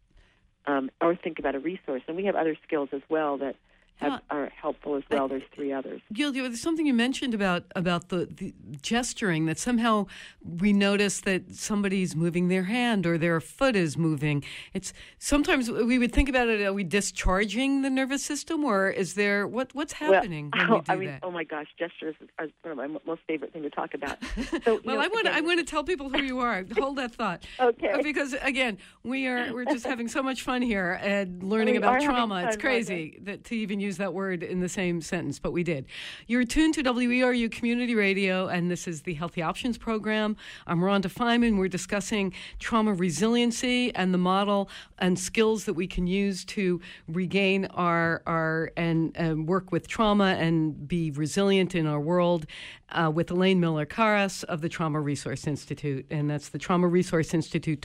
um, 0.66 0.90
or 1.00 1.14
think 1.14 1.38
about 1.38 1.54
a 1.54 1.60
resource. 1.60 2.02
And 2.08 2.16
we 2.16 2.24
have 2.24 2.34
other 2.34 2.56
skills 2.66 2.90
as 2.92 3.02
well 3.08 3.38
that 3.38 3.56
have, 3.96 4.20
are 4.30 4.50
helpful 4.60 4.96
as 4.96 5.02
well. 5.10 5.28
There's 5.28 5.42
three 5.54 5.72
others. 5.72 6.00
Gil, 6.12 6.32
there's 6.32 6.60
something 6.60 6.86
you 6.86 6.94
mentioned 6.94 7.34
about 7.34 7.64
about 7.74 8.08
the, 8.08 8.26
the 8.26 8.54
gesturing 8.82 9.46
that 9.46 9.58
somehow 9.58 10.06
we 10.44 10.72
notice 10.72 11.20
that 11.20 11.54
somebody's 11.54 12.14
moving 12.14 12.48
their 12.48 12.64
hand 12.64 13.06
or 13.06 13.16
their 13.18 13.40
foot 13.40 13.74
is 13.74 13.96
moving. 13.96 14.44
It's 14.74 14.92
sometimes 15.18 15.70
we 15.70 15.98
would 15.98 16.12
think 16.12 16.28
about 16.28 16.48
it: 16.48 16.60
are 16.62 16.72
we 16.72 16.84
discharging 16.84 17.82
the 17.82 17.90
nervous 17.90 18.24
system, 18.24 18.64
or 18.64 18.90
is 18.90 19.14
there 19.14 19.46
what 19.46 19.74
what's 19.74 19.94
happening 19.94 20.50
well, 20.54 20.68
when 20.68 20.78
we 20.78 20.80
do 20.84 20.92
I 20.92 20.96
mean, 20.96 21.08
that? 21.08 21.20
Oh 21.22 21.30
my 21.30 21.44
gosh, 21.44 21.68
gestures 21.78 22.14
are 22.38 22.48
one 22.62 22.72
of 22.72 22.92
my 22.92 23.00
most 23.06 23.22
favorite 23.26 23.52
thing 23.52 23.62
to 23.62 23.70
talk 23.70 23.94
about. 23.94 24.18
So, 24.64 24.80
well, 24.84 24.96
know, 24.96 25.02
I 25.02 25.08
want 25.08 25.28
I 25.28 25.40
want 25.40 25.58
to 25.58 25.64
tell 25.64 25.84
people 25.84 26.08
who 26.08 26.22
you 26.22 26.38
are. 26.38 26.64
Hold 26.76 26.96
that 26.96 27.14
thought. 27.14 27.44
okay. 27.60 27.90
Uh, 27.90 28.02
because 28.02 28.34
again, 28.42 28.78
we 29.02 29.26
are 29.26 29.52
we're 29.52 29.64
just 29.64 29.86
having 29.86 30.08
so 30.08 30.22
much 30.22 30.42
fun 30.42 30.62
here 30.62 30.98
and 31.02 31.42
learning 31.42 31.74
we 31.74 31.78
about 31.78 32.00
trauma. 32.00 32.44
It's 32.46 32.56
crazy 32.56 33.18
that 33.22 33.44
to 33.44 33.56
even 33.56 33.80
use 33.86 33.96
that 33.98 34.12
word 34.12 34.42
in 34.42 34.58
the 34.58 34.68
same 34.68 35.00
sentence, 35.00 35.38
but 35.38 35.52
we 35.52 35.62
did. 35.62 35.86
You're 36.26 36.44
tuned 36.44 36.74
to 36.74 36.82
WERU 36.82 37.50
Community 37.52 37.94
Radio, 37.94 38.48
and 38.48 38.68
this 38.68 38.88
is 38.88 39.02
the 39.02 39.14
Healthy 39.14 39.42
Options 39.42 39.78
Program. 39.78 40.36
I'm 40.66 40.80
Rhonda 40.80 41.06
Feiman. 41.06 41.56
We're 41.56 41.68
discussing 41.68 42.34
trauma 42.58 42.92
resiliency 42.92 43.94
and 43.94 44.12
the 44.12 44.18
model 44.18 44.68
and 44.98 45.16
skills 45.16 45.66
that 45.66 45.74
we 45.74 45.86
can 45.86 46.08
use 46.08 46.44
to 46.46 46.80
regain 47.06 47.66
our 47.66 48.22
our 48.26 48.72
and 48.76 49.16
uh, 49.18 49.36
work 49.36 49.70
with 49.70 49.86
trauma 49.86 50.36
and 50.38 50.88
be 50.88 51.12
resilient 51.12 51.76
in 51.76 51.86
our 51.86 52.00
world. 52.00 52.46
Uh, 52.90 53.10
with 53.12 53.28
Elaine 53.32 53.58
Miller 53.58 53.84
Karas 53.84 54.44
of 54.44 54.60
the 54.60 54.68
Trauma 54.68 55.00
Resource 55.00 55.48
Institute, 55.48 56.06
and 56.08 56.30
that's 56.30 56.50
the 56.50 56.58
Trauma 56.58 56.86
Resource 56.86 57.34
Institute 57.34 57.80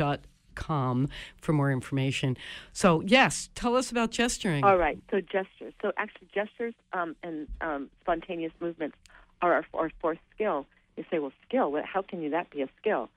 com 0.56 1.10
for 1.38 1.54
more 1.54 1.72
information. 1.72 2.38
So, 2.74 3.02
yes, 3.02 3.50
tell 3.56 3.76
us 3.76 3.92
about 3.92 4.12
gesturing. 4.12 4.64
All 4.64 4.78
right. 4.78 5.00
So, 5.10 5.22
gestures. 5.22 5.74
So, 5.82 5.92
actually, 5.98 6.28
gestures 6.34 6.74
um, 6.94 7.16
and 7.24 7.48
um, 7.62 7.90
spontaneous 8.02 8.54
movements 8.60 8.98
are 9.42 9.54
our, 9.54 9.66
our, 9.74 9.92
fourth 10.02 10.20
skill. 10.36 10.66
You 10.98 11.06
say, 11.10 11.20
well, 11.20 11.32
skill, 11.48 11.76
how 11.84 12.02
can 12.02 12.22
you 12.22 12.30
that 12.32 12.50
be 12.50 12.62
a 12.62 12.70
skill? 12.80 13.10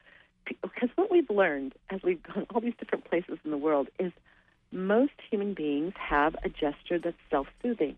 Because 0.45 0.91
what 0.95 1.11
we've 1.11 1.29
learned 1.31 1.75
as 1.91 2.03
we've 2.03 2.23
gone 2.23 2.47
all 2.55 2.61
these 2.61 2.75
different 2.79 3.05
places 3.05 3.39
in 3.45 3.51
the 3.51 3.57
world 3.57 3.89
is 3.99 4.13
most 4.75 5.13
human 5.31 5.55
beings 5.55 5.95
have 5.97 6.35
a 6.45 6.49
gesture 6.49 6.99
that's 6.99 7.17
self 7.31 7.47
soothing, 7.63 7.97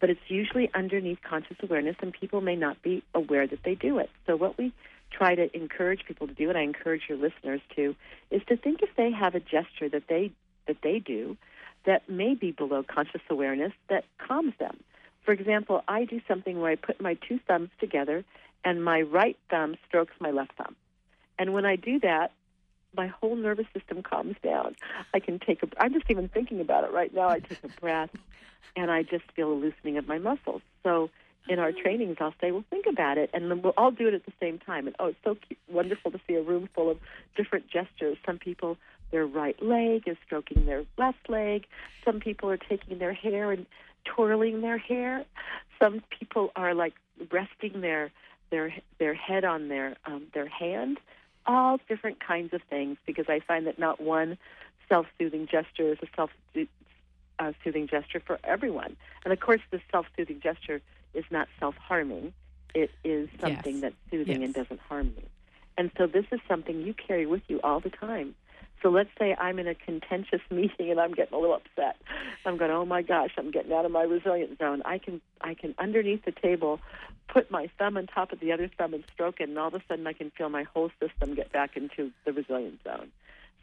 but 0.00 0.10
it's 0.10 0.20
usually 0.28 0.70
underneath 0.74 1.18
conscious 1.22 1.56
awareness, 1.62 1.96
and 2.00 2.12
people 2.12 2.40
may 2.40 2.54
not 2.54 2.82
be 2.82 3.02
aware 3.14 3.46
that 3.46 3.60
they 3.64 3.74
do 3.74 3.98
it. 3.98 4.10
So, 4.26 4.36
what 4.36 4.58
we 4.58 4.72
try 5.10 5.34
to 5.34 5.54
encourage 5.56 6.04
people 6.06 6.26
to 6.26 6.34
do, 6.34 6.48
and 6.48 6.58
I 6.58 6.62
encourage 6.62 7.02
your 7.08 7.18
listeners 7.18 7.60
to, 7.76 7.94
is 8.30 8.42
to 8.48 8.56
think 8.56 8.82
if 8.82 8.90
they 8.96 9.10
have 9.10 9.34
a 9.34 9.40
gesture 9.40 9.88
that 9.88 10.04
they 10.08 10.32
that 10.66 10.78
they 10.82 10.98
do 10.98 11.36
that 11.84 12.08
may 12.08 12.34
be 12.34 12.50
below 12.50 12.82
conscious 12.82 13.20
awareness 13.30 13.72
that 13.88 14.04
calms 14.18 14.52
them. 14.58 14.76
For 15.24 15.32
example, 15.32 15.82
I 15.86 16.04
do 16.04 16.20
something 16.26 16.60
where 16.60 16.72
I 16.72 16.76
put 16.76 17.00
my 17.00 17.14
two 17.14 17.38
thumbs 17.46 17.70
together 17.80 18.24
and 18.64 18.84
my 18.84 19.02
right 19.02 19.36
thumb 19.48 19.76
strokes 19.86 20.12
my 20.20 20.32
left 20.32 20.52
thumb. 20.56 20.74
And 21.38 21.52
when 21.52 21.64
I 21.64 21.76
do 21.76 22.00
that, 22.00 22.32
my 22.96 23.06
whole 23.08 23.36
nervous 23.36 23.66
system 23.72 24.02
calms 24.02 24.36
down. 24.42 24.74
I 25.14 25.20
can 25.20 25.38
take 25.38 25.62
a 25.62 25.68
I'm 25.78 25.92
just 25.92 26.10
even 26.10 26.28
thinking 26.28 26.60
about 26.60 26.84
it 26.84 26.92
right 26.92 27.14
now. 27.14 27.28
I 27.28 27.40
take 27.40 27.62
a 27.62 27.80
breath 27.80 28.10
and 28.74 28.90
I 28.90 29.02
just 29.02 29.24
feel 29.34 29.52
a 29.52 29.54
loosening 29.54 29.98
of 29.98 30.08
my 30.08 30.18
muscles. 30.18 30.62
So 30.82 31.10
in 31.48 31.58
our 31.58 31.72
trainings, 31.72 32.16
I'll 32.20 32.34
say, 32.40 32.50
well, 32.50 32.64
think 32.70 32.86
about 32.86 33.18
it, 33.18 33.30
and 33.32 33.50
then 33.50 33.62
we'll 33.62 33.74
all 33.76 33.90
do 33.90 34.08
it 34.08 34.14
at 34.14 34.26
the 34.26 34.32
same 34.40 34.58
time. 34.58 34.86
And 34.86 34.96
oh, 34.98 35.06
it's 35.06 35.18
so 35.24 35.34
cute, 35.34 35.58
wonderful 35.68 36.10
to 36.10 36.20
see 36.26 36.34
a 36.34 36.42
room 36.42 36.68
full 36.74 36.90
of 36.90 36.98
different 37.36 37.68
gestures. 37.68 38.16
Some 38.26 38.38
people, 38.38 38.76
their 39.10 39.26
right 39.26 39.60
leg 39.62 40.04
is 40.06 40.16
stroking 40.26 40.66
their 40.66 40.84
left 40.98 41.28
leg. 41.28 41.66
Some 42.04 42.20
people 42.20 42.50
are 42.50 42.56
taking 42.56 42.98
their 42.98 43.12
hair 43.12 43.52
and 43.52 43.66
twirling 44.04 44.60
their 44.60 44.78
hair. 44.78 45.24
Some 45.80 46.02
people 46.10 46.50
are 46.56 46.74
like 46.74 46.94
resting 47.30 47.80
their 47.80 48.10
their 48.50 48.72
their 48.98 49.14
head 49.14 49.44
on 49.44 49.68
their 49.68 49.96
um, 50.04 50.26
their 50.34 50.46
hand. 50.48 50.98
All 51.46 51.78
different 51.88 52.18
kinds 52.20 52.52
of 52.54 52.62
things 52.68 52.96
because 53.06 53.26
I 53.28 53.40
find 53.40 53.66
that 53.66 53.78
not 53.78 54.00
one 54.00 54.38
self-soothing 54.88 55.48
gesture 55.50 55.92
is 55.92 55.98
a 56.02 56.06
self 56.16 56.30
uh, 57.38 57.52
soothing 57.62 57.86
gesture 57.86 58.20
for 58.24 58.38
everyone. 58.42 58.96
And 59.24 59.32
of 59.32 59.40
course, 59.40 59.60
this 59.70 59.82
self-soothing 59.90 60.40
gesture 60.40 60.80
is 61.16 61.24
not 61.30 61.48
self-harming. 61.58 62.32
It 62.74 62.90
is 63.04 63.28
something 63.40 63.74
yes. 63.74 63.82
that's 63.82 63.94
soothing 64.10 64.42
yes. 64.42 64.46
and 64.46 64.54
doesn't 64.54 64.80
harm 64.80 65.14
you. 65.16 65.22
And 65.78 65.90
so 65.96 66.06
this 66.06 66.24
is 66.32 66.40
something 66.48 66.82
you 66.82 66.94
carry 66.94 67.26
with 67.26 67.42
you 67.48 67.60
all 67.62 67.80
the 67.80 67.90
time. 67.90 68.34
So 68.82 68.90
let's 68.90 69.10
say 69.18 69.34
I'm 69.38 69.58
in 69.58 69.66
a 69.66 69.74
contentious 69.74 70.40
meeting 70.50 70.90
and 70.90 71.00
I'm 71.00 71.12
getting 71.12 71.34
a 71.34 71.38
little 71.38 71.56
upset. 71.56 71.96
I'm 72.44 72.56
going, 72.56 72.70
oh 72.70 72.84
my 72.84 73.02
gosh, 73.02 73.30
I'm 73.36 73.50
getting 73.50 73.72
out 73.72 73.84
of 73.84 73.90
my 73.90 74.02
resilient 74.02 74.58
zone. 74.58 74.82
I 74.84 74.98
can 74.98 75.20
I 75.40 75.54
can 75.54 75.74
underneath 75.78 76.24
the 76.24 76.32
table 76.32 76.80
put 77.28 77.50
my 77.50 77.68
thumb 77.78 77.96
on 77.96 78.06
top 78.06 78.32
of 78.32 78.40
the 78.40 78.52
other 78.52 78.70
thumb 78.78 78.94
and 78.94 79.04
stroke 79.12 79.40
it, 79.40 79.48
and 79.48 79.58
all 79.58 79.68
of 79.68 79.74
a 79.74 79.82
sudden 79.88 80.06
I 80.06 80.12
can 80.12 80.30
feel 80.30 80.48
my 80.48 80.62
whole 80.62 80.90
system 81.00 81.34
get 81.34 81.52
back 81.52 81.76
into 81.76 82.12
the 82.24 82.32
resilient 82.32 82.80
zone. 82.84 83.10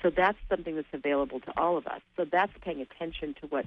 So 0.01 0.09
that's 0.09 0.37
something 0.49 0.75
that's 0.75 0.87
available 0.91 1.39
to 1.39 1.53
all 1.57 1.77
of 1.77 1.87
us. 1.87 2.01
So 2.17 2.25
that's 2.25 2.51
paying 2.61 2.81
attention 2.81 3.35
to 3.41 3.47
what, 3.47 3.65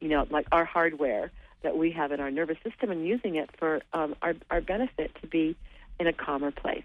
you 0.00 0.08
know, 0.08 0.26
like 0.30 0.46
our 0.50 0.64
hardware 0.64 1.30
that 1.64 1.76
we 1.76 1.90
have 1.90 2.12
in 2.12 2.20
our 2.20 2.30
nervous 2.30 2.58
system 2.62 2.90
and 2.92 3.04
using 3.04 3.34
it 3.34 3.50
for 3.58 3.82
um, 3.92 4.14
our, 4.22 4.34
our 4.50 4.60
benefit 4.60 5.10
to 5.20 5.26
be 5.26 5.56
in 5.98 6.06
a 6.06 6.12
calmer 6.12 6.52
place. 6.52 6.84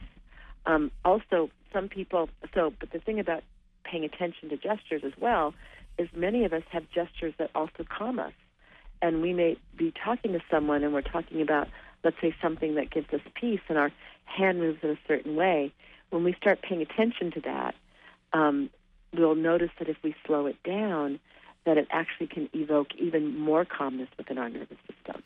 Um, 0.65 0.89
also, 1.05 1.51
some 1.71 1.88
people, 1.89 2.30
so, 2.55 2.73
but 2.80 2.91
the 2.91 2.99
thing 2.99 3.19
about 3.19 3.43
paying 3.84 4.03
attention 4.03 4.49
to 4.49 4.57
gestures 4.57 5.03
as 5.03 5.13
well 5.19 5.53
is 5.97 6.09
many 6.15 6.45
of 6.45 6.53
us 6.53 6.63
have 6.69 6.89
gestures 6.91 7.34
that 7.38 7.51
also 7.53 7.86
calm 7.88 8.19
us. 8.19 8.34
And 9.01 9.21
we 9.21 9.34
may 9.34 9.57
be 9.77 9.93
talking 10.03 10.34
to 10.34 10.41
someone 10.49 10.84
and 10.84 10.93
we're 10.93 11.01
talking 11.01 11.41
about, 11.41 11.67
let's 12.03 12.17
say, 12.21 12.36
something 12.41 12.75
that 12.75 12.89
gives 12.89 13.13
us 13.13 13.21
peace 13.36 13.61
and 13.69 13.77
our 13.77 13.91
hand 14.25 14.59
moves 14.59 14.80
in 14.84 14.89
a 14.89 14.97
certain 15.07 15.36
way. 15.36 15.71
When 16.09 16.23
we 16.23 16.34
start 16.34 16.61
paying 16.61 16.82
attention 16.82 17.32
to 17.32 17.41
that, 17.41 17.75
um, 18.34 18.69
we'll 19.13 19.36
notice 19.36 19.71
that 19.80 19.89
if 19.89 19.97
we 20.03 20.15
slow 20.25 20.45
it 20.47 20.61
down, 20.63 21.19
that 21.66 21.78
it 21.78 21.88
actually 21.91 22.28
can 22.28 22.49
evoke 22.53 22.95
even 22.95 23.38
more 23.38 23.66
calmness 23.66 24.10
within 24.18 24.38
our 24.38 24.49
nervous 24.49 24.78
system. 24.88 25.24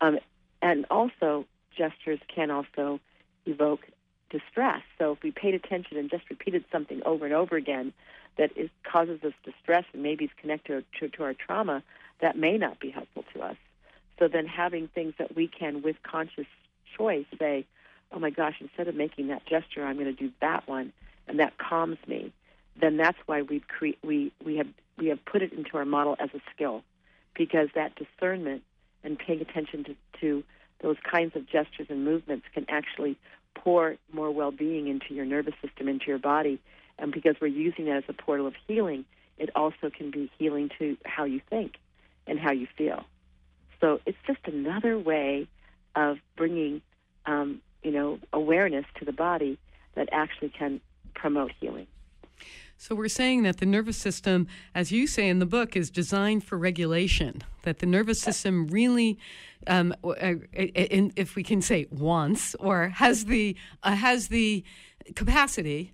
Um, 0.00 0.18
and 0.62 0.86
also, 0.90 1.46
gestures 1.76 2.20
can 2.34 2.50
also 2.50 3.00
evoke 3.46 3.86
distress. 4.30 4.82
So 4.98 5.12
if 5.12 5.22
we 5.22 5.30
paid 5.30 5.54
attention 5.54 5.96
and 5.96 6.10
just 6.10 6.28
repeated 6.30 6.64
something 6.70 7.02
over 7.04 7.24
and 7.24 7.34
over 7.34 7.56
again 7.56 7.92
that 8.38 8.56
is, 8.56 8.70
causes 8.84 9.22
us 9.24 9.32
distress 9.44 9.84
and 9.92 10.02
maybe 10.02 10.26
is 10.26 10.30
connected 10.40 10.84
to, 10.98 11.08
to 11.08 11.24
our 11.24 11.34
trauma, 11.34 11.82
that 12.20 12.36
may 12.36 12.56
not 12.56 12.78
be 12.80 12.90
helpful 12.90 13.24
to 13.34 13.42
us. 13.42 13.56
So 14.18 14.28
then 14.28 14.46
having 14.46 14.88
things 14.88 15.14
that 15.18 15.34
we 15.34 15.48
can, 15.48 15.82
with 15.82 15.96
conscious 16.02 16.46
choice, 16.96 17.26
say, 17.38 17.64
oh 18.12 18.18
my 18.18 18.30
gosh, 18.30 18.56
instead 18.60 18.88
of 18.88 18.94
making 18.94 19.28
that 19.28 19.46
gesture, 19.46 19.84
I'm 19.84 19.96
going 19.96 20.06
to 20.06 20.12
do 20.12 20.30
that 20.40 20.68
one, 20.68 20.92
and 21.26 21.38
that 21.40 21.58
calms 21.58 21.98
me. 22.06 22.32
Then 22.80 22.96
that's 22.96 23.18
why 23.26 23.42
we 23.42 23.60
cre- 23.60 23.98
we 24.02 24.32
we 24.44 24.56
have 24.56 24.68
we 25.00 25.08
have 25.08 25.24
put 25.24 25.42
it 25.42 25.52
into 25.52 25.76
our 25.76 25.84
model 25.84 26.14
as 26.20 26.30
a 26.34 26.40
skill, 26.54 26.82
because 27.34 27.68
that 27.74 27.92
discernment 27.96 28.62
and 29.02 29.18
paying 29.18 29.40
attention 29.40 29.84
to, 29.84 29.96
to 30.20 30.44
those 30.82 30.96
kinds 31.10 31.34
of 31.34 31.46
gestures 31.46 31.86
and 31.88 32.04
movements 32.04 32.46
can 32.54 32.66
actually 32.68 33.16
pour 33.54 33.96
more 34.12 34.30
well-being 34.30 34.88
into 34.88 35.14
your 35.14 35.24
nervous 35.24 35.54
system, 35.64 35.88
into 35.88 36.06
your 36.06 36.18
body, 36.18 36.60
and 36.98 37.12
because 37.12 37.34
we're 37.40 37.46
using 37.48 37.86
that 37.86 37.96
as 37.96 38.04
a 38.08 38.12
portal 38.12 38.46
of 38.46 38.54
healing, 38.68 39.04
it 39.38 39.50
also 39.54 39.90
can 39.90 40.10
be 40.10 40.30
healing 40.38 40.70
to 40.78 40.96
how 41.04 41.24
you 41.24 41.40
think 41.48 41.76
and 42.26 42.38
how 42.38 42.52
you 42.52 42.66
feel. 42.76 43.04
So 43.80 44.00
it's 44.04 44.18
just 44.26 44.40
another 44.44 44.98
way 44.98 45.48
of 45.96 46.18
bringing, 46.36 46.82
um, 47.24 47.62
you 47.82 47.90
know, 47.90 48.18
awareness 48.32 48.84
to 48.98 49.04
the 49.06 49.12
body 49.12 49.58
that 49.94 50.10
actually 50.12 50.50
can 50.50 50.80
promote 51.14 51.52
healing. 51.58 51.86
So 52.80 52.94
we're 52.94 53.08
saying 53.08 53.42
that 53.42 53.58
the 53.58 53.66
nervous 53.66 53.98
system, 53.98 54.46
as 54.74 54.90
you 54.90 55.06
say 55.06 55.28
in 55.28 55.38
the 55.38 55.44
book, 55.44 55.76
is 55.76 55.90
designed 55.90 56.44
for 56.44 56.56
regulation. 56.56 57.42
That 57.64 57.80
the 57.80 57.84
nervous 57.84 58.18
system 58.18 58.68
really, 58.68 59.18
um, 59.66 59.94
uh, 60.02 60.36
if 60.54 61.36
we 61.36 61.42
can 61.42 61.60
say 61.60 61.86
wants 61.90 62.54
or 62.54 62.88
has 62.88 63.26
the 63.26 63.54
uh, 63.82 63.94
has 63.94 64.28
the 64.28 64.64
capacity 65.14 65.92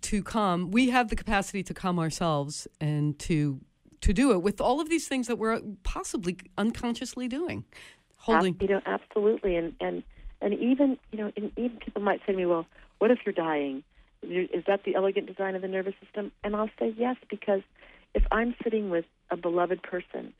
to 0.00 0.22
calm. 0.22 0.70
We 0.70 0.88
have 0.88 1.10
the 1.10 1.16
capacity 1.16 1.62
to 1.64 1.74
calm 1.74 1.98
ourselves 1.98 2.66
and 2.80 3.18
to 3.18 3.60
to 4.00 4.14
do 4.14 4.32
it 4.32 4.40
with 4.42 4.58
all 4.58 4.80
of 4.80 4.88
these 4.88 5.06
things 5.06 5.26
that 5.26 5.36
we're 5.36 5.60
possibly 5.82 6.38
unconsciously 6.56 7.28
doing. 7.28 7.66
Holding, 8.16 8.56
you 8.58 8.68
know, 8.68 8.80
absolutely, 8.86 9.56
and 9.56 9.74
and 9.82 10.02
and 10.40 10.54
even 10.54 10.96
you 11.12 11.18
know, 11.18 11.32
and 11.36 11.52
even 11.58 11.76
people 11.76 12.00
might 12.00 12.20
say 12.20 12.32
to 12.32 12.38
me, 12.38 12.46
well, 12.46 12.64
what 13.00 13.10
if 13.10 13.18
you're 13.26 13.34
dying? 13.34 13.84
Is 14.22 14.64
that 14.66 14.84
the 14.84 14.94
elegant 14.94 15.26
design 15.26 15.54
of 15.54 15.62
the 15.62 15.68
nervous 15.68 15.94
system? 16.02 16.30
And 16.44 16.54
I'll 16.54 16.70
say 16.78 16.94
yes, 16.96 17.16
because 17.28 17.62
if 18.14 18.22
I'm 18.30 18.54
sitting 18.62 18.90
with 18.90 19.04
a 19.30 19.36
beloved 19.36 19.82
person 19.82 20.32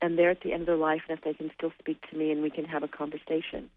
and 0.00 0.18
they're 0.18 0.30
at 0.30 0.42
the 0.42 0.52
end 0.52 0.62
of 0.62 0.66
their 0.66 0.76
life 0.76 1.02
and 1.08 1.18
if 1.18 1.24
they 1.24 1.34
can 1.34 1.50
still 1.56 1.72
speak 1.78 1.98
to 2.10 2.16
me 2.16 2.30
and 2.30 2.42
we 2.42 2.50
can 2.50 2.64
have 2.64 2.82
a 2.82 2.88
conversation, 2.88 3.70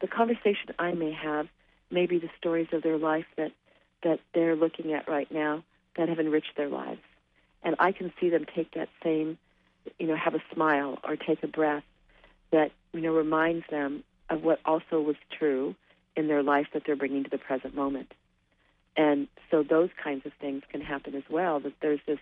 the 0.00 0.08
conversation 0.08 0.70
I 0.78 0.92
may 0.92 1.12
have 1.12 1.48
may 1.90 2.06
be 2.06 2.18
the 2.18 2.30
stories 2.38 2.68
of 2.72 2.82
their 2.82 2.96
life 2.96 3.26
that, 3.36 3.52
that 4.02 4.20
they're 4.34 4.56
looking 4.56 4.94
at 4.94 5.08
right 5.08 5.30
now 5.30 5.62
that 5.96 6.08
have 6.08 6.18
enriched 6.18 6.56
their 6.56 6.68
lives. 6.68 7.02
And 7.62 7.76
I 7.78 7.92
can 7.92 8.12
see 8.18 8.30
them 8.30 8.46
take 8.54 8.72
that 8.72 8.88
same, 9.04 9.36
you 9.98 10.06
know, 10.06 10.16
have 10.16 10.34
a 10.34 10.42
smile 10.54 10.98
or 11.04 11.16
take 11.16 11.42
a 11.42 11.48
breath 11.48 11.84
that, 12.50 12.72
you 12.92 13.00
know, 13.02 13.12
reminds 13.12 13.66
them 13.70 14.04
of 14.30 14.42
what 14.42 14.60
also 14.64 15.00
was 15.00 15.16
true 15.38 15.74
in 16.16 16.28
their 16.28 16.42
life 16.42 16.68
that 16.72 16.84
they're 16.86 16.96
bringing 16.96 17.24
to 17.24 17.30
the 17.30 17.38
present 17.38 17.74
moment 17.74 18.12
and 18.96 19.28
so 19.50 19.62
those 19.62 19.90
kinds 20.02 20.26
of 20.26 20.32
things 20.40 20.62
can 20.70 20.80
happen 20.80 21.14
as 21.14 21.22
well. 21.30 21.60
That 21.60 21.72
there's 21.80 22.00
this 22.06 22.18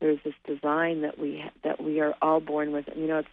there's 0.00 0.18
this 0.24 0.34
design 0.46 1.02
that 1.02 1.18
we 1.18 1.44
that 1.62 1.82
we 1.82 2.00
are 2.00 2.14
all 2.20 2.40
born 2.40 2.72
with. 2.72 2.88
And, 2.88 3.00
you 3.00 3.06
know, 3.06 3.18
it's 3.18 3.28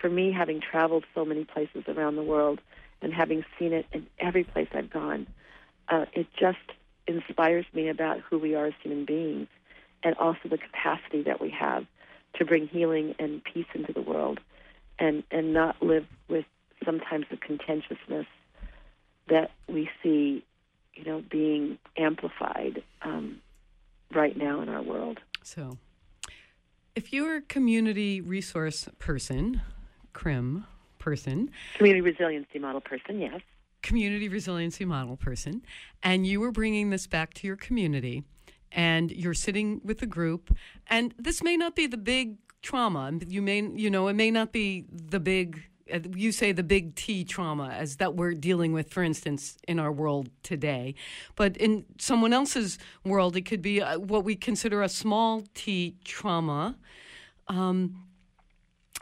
for 0.00 0.08
me 0.08 0.32
having 0.32 0.60
traveled 0.60 1.04
so 1.14 1.24
many 1.24 1.44
places 1.44 1.84
around 1.88 2.16
the 2.16 2.22
world 2.22 2.60
and 3.02 3.12
having 3.12 3.44
seen 3.58 3.72
it 3.72 3.86
in 3.92 4.06
every 4.18 4.44
place 4.44 4.68
I've 4.72 4.90
gone. 4.90 5.26
Uh, 5.88 6.06
it 6.12 6.26
just 6.38 6.58
inspires 7.06 7.66
me 7.74 7.88
about 7.88 8.20
who 8.20 8.38
we 8.38 8.54
are 8.54 8.66
as 8.66 8.74
human 8.82 9.04
beings, 9.04 9.48
and 10.02 10.14
also 10.16 10.48
the 10.48 10.58
capacity 10.58 11.22
that 11.22 11.40
we 11.40 11.50
have 11.50 11.84
to 12.36 12.44
bring 12.44 12.66
healing 12.66 13.14
and 13.18 13.42
peace 13.44 13.66
into 13.74 13.92
the 13.92 14.00
world, 14.00 14.40
and 14.98 15.22
and 15.30 15.52
not 15.52 15.82
live 15.82 16.06
with 16.28 16.46
sometimes 16.84 17.26
the 17.30 17.36
contentiousness 17.36 18.26
that 19.28 19.50
we 19.68 19.90
see 20.02 20.44
you 20.94 21.04
know, 21.04 21.22
being 21.30 21.78
amplified 21.96 22.82
um, 23.02 23.40
right 24.12 24.36
now 24.36 24.60
in 24.60 24.68
our 24.68 24.82
world. 24.82 25.18
So, 25.42 25.78
if 26.94 27.12
you're 27.12 27.36
a 27.36 27.42
community 27.42 28.20
resource 28.20 28.88
person, 28.98 29.60
CRIM 30.12 30.66
person, 30.98 31.50
community 31.76 32.00
resiliency 32.00 32.58
model 32.58 32.80
person, 32.80 33.20
yes, 33.20 33.40
community 33.82 34.28
resiliency 34.28 34.84
model 34.84 35.16
person, 35.16 35.62
and 36.02 36.26
you 36.26 36.40
were 36.40 36.52
bringing 36.52 36.90
this 36.90 37.06
back 37.06 37.34
to 37.34 37.46
your 37.46 37.56
community, 37.56 38.24
and 38.72 39.10
you're 39.10 39.34
sitting 39.34 39.80
with 39.84 40.00
a 40.02 40.06
group, 40.06 40.56
and 40.86 41.14
this 41.18 41.42
may 41.42 41.56
not 41.56 41.74
be 41.74 41.86
the 41.86 41.96
big 41.96 42.38
trauma. 42.62 43.12
You 43.26 43.42
may, 43.42 43.60
you 43.60 43.90
know, 43.90 44.08
it 44.08 44.14
may 44.14 44.30
not 44.30 44.52
be 44.52 44.86
the 44.90 45.20
big 45.20 45.62
you 46.14 46.32
say 46.32 46.52
the 46.52 46.62
big 46.62 46.94
T 46.94 47.24
trauma 47.24 47.68
as 47.68 47.96
that 47.96 48.14
we're 48.14 48.34
dealing 48.34 48.72
with, 48.72 48.90
for 48.90 49.02
instance, 49.02 49.56
in 49.68 49.78
our 49.78 49.92
world 49.92 50.30
today. 50.42 50.94
But 51.36 51.56
in 51.56 51.84
someone 51.98 52.32
else's 52.32 52.78
world, 53.04 53.36
it 53.36 53.42
could 53.42 53.62
be 53.62 53.82
uh, 53.82 53.98
what 53.98 54.24
we 54.24 54.34
consider 54.34 54.82
a 54.82 54.88
small 54.88 55.44
T 55.54 55.96
trauma. 56.04 56.76
Um, 57.48 58.04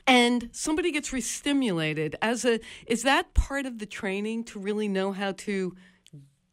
and 0.07 0.49
somebody 0.53 0.91
gets 0.91 1.11
restimulated 1.11 2.15
as 2.21 2.45
a 2.45 2.59
is 2.87 3.03
that 3.05 3.35
part 3.35 3.67
of 3.67 3.79
the 3.79 3.87
training 3.87 4.45
to 4.45 4.59
really 4.59 4.89
know 4.89 5.13
how 5.13 5.33
to 5.33 5.77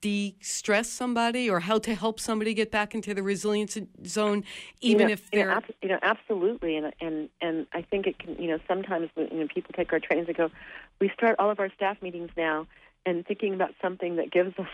de-stress 0.02 0.90
somebody 0.90 1.50
or 1.50 1.60
how 1.60 1.78
to 1.78 1.94
help 1.94 2.20
somebody 2.20 2.54
get 2.54 2.72
back 2.72 2.96
into 2.96 3.14
the 3.14 3.22
resilience 3.22 3.78
zone 4.06 4.44
even 4.82 5.02
you 5.02 5.08
know, 5.08 5.14
if 5.14 5.32
they're 5.32 5.40
you 5.42 5.46
know, 5.46 5.52
ab- 5.52 5.76
you 5.82 5.90
know, 5.90 6.00
absolutely 6.02 6.78
and 6.78 6.94
and 7.02 7.30
and 7.42 7.68
I 7.74 7.82
think 7.82 8.08
it 8.08 8.18
can 8.18 8.42
you 8.42 8.48
know 8.50 8.60
sometimes 8.68 9.10
when 9.16 9.28
you 9.28 9.40
know, 9.42 9.48
people 9.54 9.74
take 9.76 9.92
our 9.92 10.00
trainings 10.00 10.28
and 10.28 10.38
go 10.38 10.50
we 11.02 11.10
start 11.10 11.36
all 11.40 11.50
of 11.50 11.60
our 11.60 11.70
staff 11.76 12.02
meetings 12.02 12.30
now 12.38 12.68
and 13.06 13.26
thinking 13.26 13.54
about 13.54 13.74
something 13.82 14.16
that 14.18 14.32
gives 14.32 14.58
us 14.58 14.68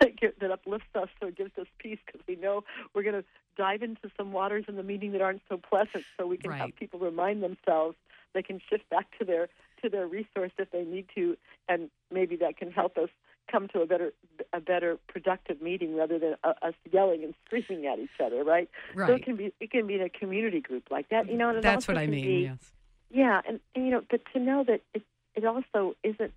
that 0.40 0.50
uplifts 0.50 0.94
us 0.94 1.08
or 1.20 1.30
gives 1.30 1.56
us 1.58 1.66
peace 1.78 1.98
because 2.06 2.20
we 2.28 2.36
know 2.36 2.62
we're 2.94 3.02
going 3.02 3.14
to 3.14 3.24
dive 3.56 3.82
into 3.82 4.10
some 4.16 4.32
waters 4.32 4.64
in 4.68 4.76
the 4.76 4.82
meeting 4.82 5.12
that 5.12 5.20
aren't 5.20 5.42
so 5.48 5.56
pleasant 5.56 6.04
so 6.18 6.26
we 6.26 6.36
can 6.36 6.50
right. 6.50 6.60
have 6.60 6.76
people 6.76 6.98
remind 7.00 7.42
themselves 7.42 7.96
they 8.34 8.42
can 8.42 8.60
shift 8.70 8.88
back 8.90 9.06
to 9.18 9.24
their 9.24 9.48
to 9.82 9.88
their 9.88 10.06
resource 10.06 10.52
if 10.58 10.70
they 10.70 10.84
need 10.84 11.06
to 11.14 11.36
and 11.68 11.90
maybe 12.12 12.36
that 12.36 12.56
can 12.56 12.70
help 12.70 12.96
us 12.98 13.08
come 13.50 13.68
to 13.68 13.80
a 13.80 13.86
better 13.86 14.12
a 14.52 14.60
better 14.60 14.98
productive 15.08 15.60
meeting 15.60 15.96
rather 15.96 16.18
than 16.18 16.36
uh, 16.44 16.54
us 16.62 16.74
yelling 16.90 17.24
and 17.24 17.34
screaming 17.44 17.86
at 17.86 17.98
each 17.98 18.20
other, 18.24 18.44
right? 18.44 18.68
Right. 18.94 19.08
So 19.08 19.14
it 19.14 19.24
can 19.24 19.36
be 19.36 19.52
it 19.60 19.70
can 19.70 19.86
be 19.86 19.94
in 19.94 20.02
a 20.02 20.08
community 20.08 20.60
group 20.60 20.84
like 20.90 21.08
that, 21.10 21.28
you 21.28 21.36
know. 21.36 21.50
And 21.50 21.62
That's 21.62 21.88
what 21.88 21.98
I 21.98 22.06
mean. 22.06 22.24
Be, 22.24 22.42
yes. 22.44 22.72
Yeah, 23.12 23.40
and, 23.46 23.60
and 23.74 23.84
you 23.84 23.90
know, 23.90 24.02
but 24.08 24.20
to 24.32 24.38
know 24.38 24.64
that 24.64 24.82
it 24.94 25.02
it 25.34 25.44
also 25.44 25.96
isn't 26.04 26.32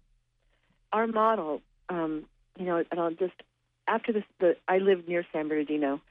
our 0.91 1.07
model. 1.07 1.61
Um, 1.89 2.25
you 2.57 2.65
know, 2.65 2.83
and 2.89 2.99
I'll 2.99 3.11
just 3.11 3.33
after 3.87 4.13
this, 4.13 4.23
the 4.39 4.55
I 4.67 4.77
lived 4.77 5.07
near 5.07 5.25
San 5.31 5.47
Bernardino, 5.47 6.01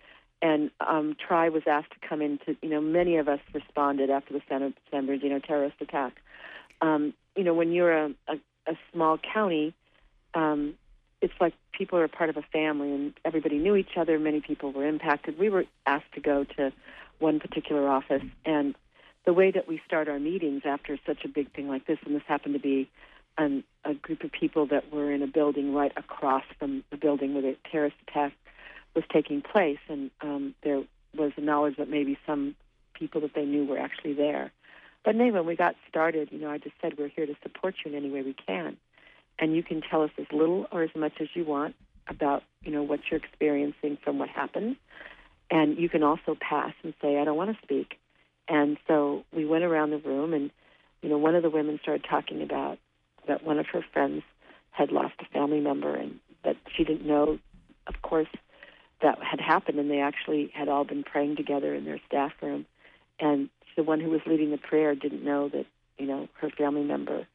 and 0.41 0.71
um, 0.81 1.17
Tri 1.19 1.49
was 1.49 1.63
asked 1.67 1.91
to 1.93 2.09
come 2.09 2.23
in 2.23 2.39
to. 2.47 2.57
You 2.63 2.69
know, 2.69 2.81
many 2.81 3.17
of 3.17 3.29
us 3.29 3.41
responded 3.53 4.11
after 4.11 4.35
the 4.35 4.41
San, 4.49 4.75
San 4.91 5.07
Bernardino 5.07 5.39
terrorist 5.39 5.77
attack. 5.81 6.15
Um, 6.81 7.15
you 7.37 7.45
know, 7.45 7.55
when 7.55 7.73
you're 7.73 7.93
a, 7.93 8.11
a, 8.29 8.35
a 8.67 8.75
small 8.93 9.19
county, 9.19 9.75
um, 10.35 10.75
it's 11.23 11.33
like 11.41 11.55
people 11.73 11.99
are 11.99 12.09
part 12.09 12.29
of 12.29 12.37
a 12.37 12.43
family, 12.43 12.93
and 12.93 13.15
everybody 13.25 13.59
knew 13.59 13.77
each 13.77 13.97
other. 13.97 14.19
Many 14.19 14.41
people 14.41 14.73
were 14.73 14.87
impacted. 14.87 15.39
We 15.39 15.49
were 15.49 15.65
asked 15.87 16.13
to 16.15 16.21
go 16.21 16.45
to 16.57 16.73
one 17.21 17.39
particular 17.41 17.89
office, 17.89 18.25
and 18.45 18.75
the 19.25 19.33
way 19.33 19.53
that 19.53 19.69
we 19.69 19.81
start 19.87 20.09
our 20.09 20.19
meetings 20.19 20.63
after 20.65 20.99
such 21.07 21.25
a 21.25 21.29
big 21.29 21.53
thing 21.55 21.69
like 21.69 21.87
this, 21.87 21.99
and 22.05 22.15
this 22.15 22.25
happened 22.27 22.55
to 22.55 22.61
be 22.61 22.91
an, 23.39 23.63
a 23.85 23.95
group 23.95 24.25
of 24.25 24.33
people 24.33 24.67
that 24.67 24.93
were 24.93 25.13
in 25.13 25.23
a 25.23 25.29
building 25.29 25.73
right 25.73 25.93
across 25.97 26.45
from 26.59 26.83
the 26.91 26.97
building 26.97 27.33
where 27.33 27.43
the 27.43 27.57
terrorist 27.71 27.97
attack 28.09 28.33
was 28.95 29.05
taking 29.13 29.41
place, 29.41 29.79
and 29.89 30.11
um, 30.21 30.55
there 30.65 30.83
was 31.17 31.33
a 31.37 31.41
knowledge 31.41 31.77
that 31.77 31.89
maybe 31.89 32.19
some 32.27 32.57
people 32.95 33.21
that 33.21 33.35
they 33.35 33.45
knew 33.45 33.65
were 33.65 33.79
actually 33.79 34.13
there. 34.13 34.51
But 35.05 35.15
anyway, 35.15 35.39
when 35.39 35.47
we 35.47 35.57
got 35.57 35.77
started, 35.89 36.29
you 36.33 36.39
know, 36.39 36.51
I 36.51 36.59
just 36.59 36.75
said 36.83 36.95
we're 36.99 37.09
here 37.09 37.27
to 37.27 37.35
support 37.43 37.77
you 37.85 37.93
in 37.93 37.97
any 37.97 38.11
way 38.11 38.23
we 38.23 38.35
can, 38.35 38.77
and 39.39 39.55
you 39.55 39.63
can 39.63 39.81
tell 39.81 40.03
us 40.03 40.11
as 40.19 40.27
little 40.33 40.67
or 40.71 40.83
as 40.83 40.91
much 40.95 41.15
as 41.21 41.29
you 41.35 41.45
want 41.45 41.75
about, 42.09 42.43
you 42.63 42.73
know, 42.73 42.83
what 42.83 43.01
you're 43.11 43.21
experiencing 43.21 43.99
from 44.03 44.19
what 44.19 44.29
happened, 44.29 44.77
and 45.51 45.79
you 45.79 45.89
can 45.89 46.03
also 46.03 46.37
pass 46.41 46.73
and 46.83 46.95
say, 47.03 47.19
I 47.19 47.25
don't 47.25 47.37
want 47.37 47.51
to 47.51 47.63
speak. 47.63 47.99
And 48.49 48.77
so 48.89 49.25
we 49.33 49.45
went 49.45 49.65
around 49.65 49.91
the 49.91 49.99
room, 49.99 50.33
and 50.35 50.51
you 51.01 51.09
know, 51.09 51.19
one 51.19 51.35
of 51.35 51.43
the 51.43 51.51
women 51.51 51.79
started 51.83 52.05
talking 52.09 52.43
about 52.43 52.79
that 53.29 53.45
one 53.45 53.59
of 53.59 53.67
her 53.67 53.85
friends 53.93 54.23
had 54.71 54.91
lost 54.91 55.15
a 55.21 55.27
family 55.27 55.61
member, 55.61 55.95
and 55.95 56.19
that 56.45 56.57
she 56.75 56.85
didn't 56.85 57.07
know, 57.07 57.39
of 57.87 58.03
course, 58.03 58.29
that 59.03 59.19
had 59.23 59.41
happened, 59.41 59.79
and 59.79 59.91
they 59.91 60.01
actually 60.01 60.51
had 60.55 60.69
all 60.69 60.85
been 60.85 61.03
praying 61.03 61.37
together 61.37 61.75
in 61.75 61.85
their 61.85 62.01
staff 62.07 62.33
room. 62.41 62.67
And 63.21 63.49
the 63.77 63.83
one 63.83 64.01
who 64.01 64.11
was 64.11 64.21
leading 64.27 64.51
the 64.51 64.59
prayer 64.59 64.95
didn't 64.95 65.25
know 65.25 65.49
that 65.49 65.67
you 65.99 66.07
know 66.07 66.29
her 66.41 66.51
family 66.51 66.85
member 66.85 67.27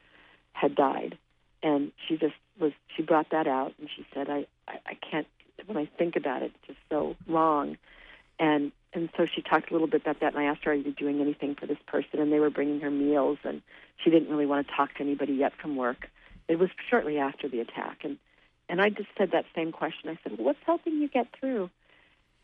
had 0.53 0.75
died, 0.75 1.17
and 1.63 1.91
she 2.07 2.17
just 2.17 2.35
was. 2.59 2.71
She 2.95 3.03
brought 3.03 3.29
that 3.31 3.47
out, 3.47 3.73
and 3.79 3.89
she 3.95 4.05
said, 4.13 4.29
"I 4.29 4.45
I, 4.67 4.79
I 4.85 4.93
can't. 4.95 5.27
When 5.65 5.77
I 5.77 5.89
think 5.97 6.15
about 6.15 6.43
it, 6.43 6.51
it's 6.55 6.67
just 6.67 6.79
so 6.89 7.15
wrong." 7.27 7.77
And 8.39 8.71
and 8.93 9.09
so 9.17 9.25
she 9.25 9.41
talked 9.41 9.69
a 9.69 9.73
little 9.73 9.87
bit 9.87 10.01
about 10.01 10.19
that, 10.21 10.33
and 10.33 10.41
I 10.41 10.45
asked 10.45 10.63
her, 10.63 10.71
"Are 10.71 10.75
you 10.75 10.91
doing 10.91 11.21
anything 11.21 11.55
for 11.55 11.65
this 11.65 11.77
person?" 11.87 12.19
And 12.19 12.31
they 12.31 12.39
were 12.39 12.49
bringing 12.49 12.79
her 12.81 12.91
meals, 12.91 13.39
and 13.43 13.61
she 14.03 14.09
didn't 14.09 14.29
really 14.29 14.45
want 14.45 14.67
to 14.67 14.73
talk 14.73 14.93
to 14.95 15.01
anybody 15.01 15.33
yet 15.33 15.53
from 15.61 15.75
work. 15.75 16.09
It 16.47 16.59
was 16.59 16.69
shortly 16.89 17.17
after 17.17 17.47
the 17.47 17.59
attack, 17.59 17.99
and 18.03 18.17
and 18.69 18.81
I 18.81 18.89
just 18.89 19.09
said 19.17 19.31
that 19.31 19.45
same 19.55 19.71
question. 19.71 20.09
I 20.09 20.19
said, 20.23 20.37
well, 20.37 20.47
"What's 20.47 20.63
helping 20.65 21.01
you 21.01 21.07
get 21.07 21.27
through 21.39 21.69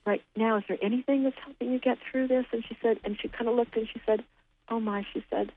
right 0.06 0.24
now? 0.36 0.58
Is 0.58 0.64
there 0.68 0.78
anything 0.82 1.24
that's 1.24 1.38
helping 1.44 1.72
you 1.72 1.80
get 1.80 1.98
through 2.12 2.28
this?" 2.28 2.46
And 2.52 2.64
she 2.68 2.78
said, 2.82 3.00
and 3.04 3.18
she 3.20 3.28
kind 3.28 3.48
of 3.48 3.56
looked 3.56 3.76
and 3.78 3.88
she 3.88 4.02
said, 4.06 4.24
"Oh 4.70 4.80
my," 4.80 5.06
she 5.14 5.24
said, 5.30 5.52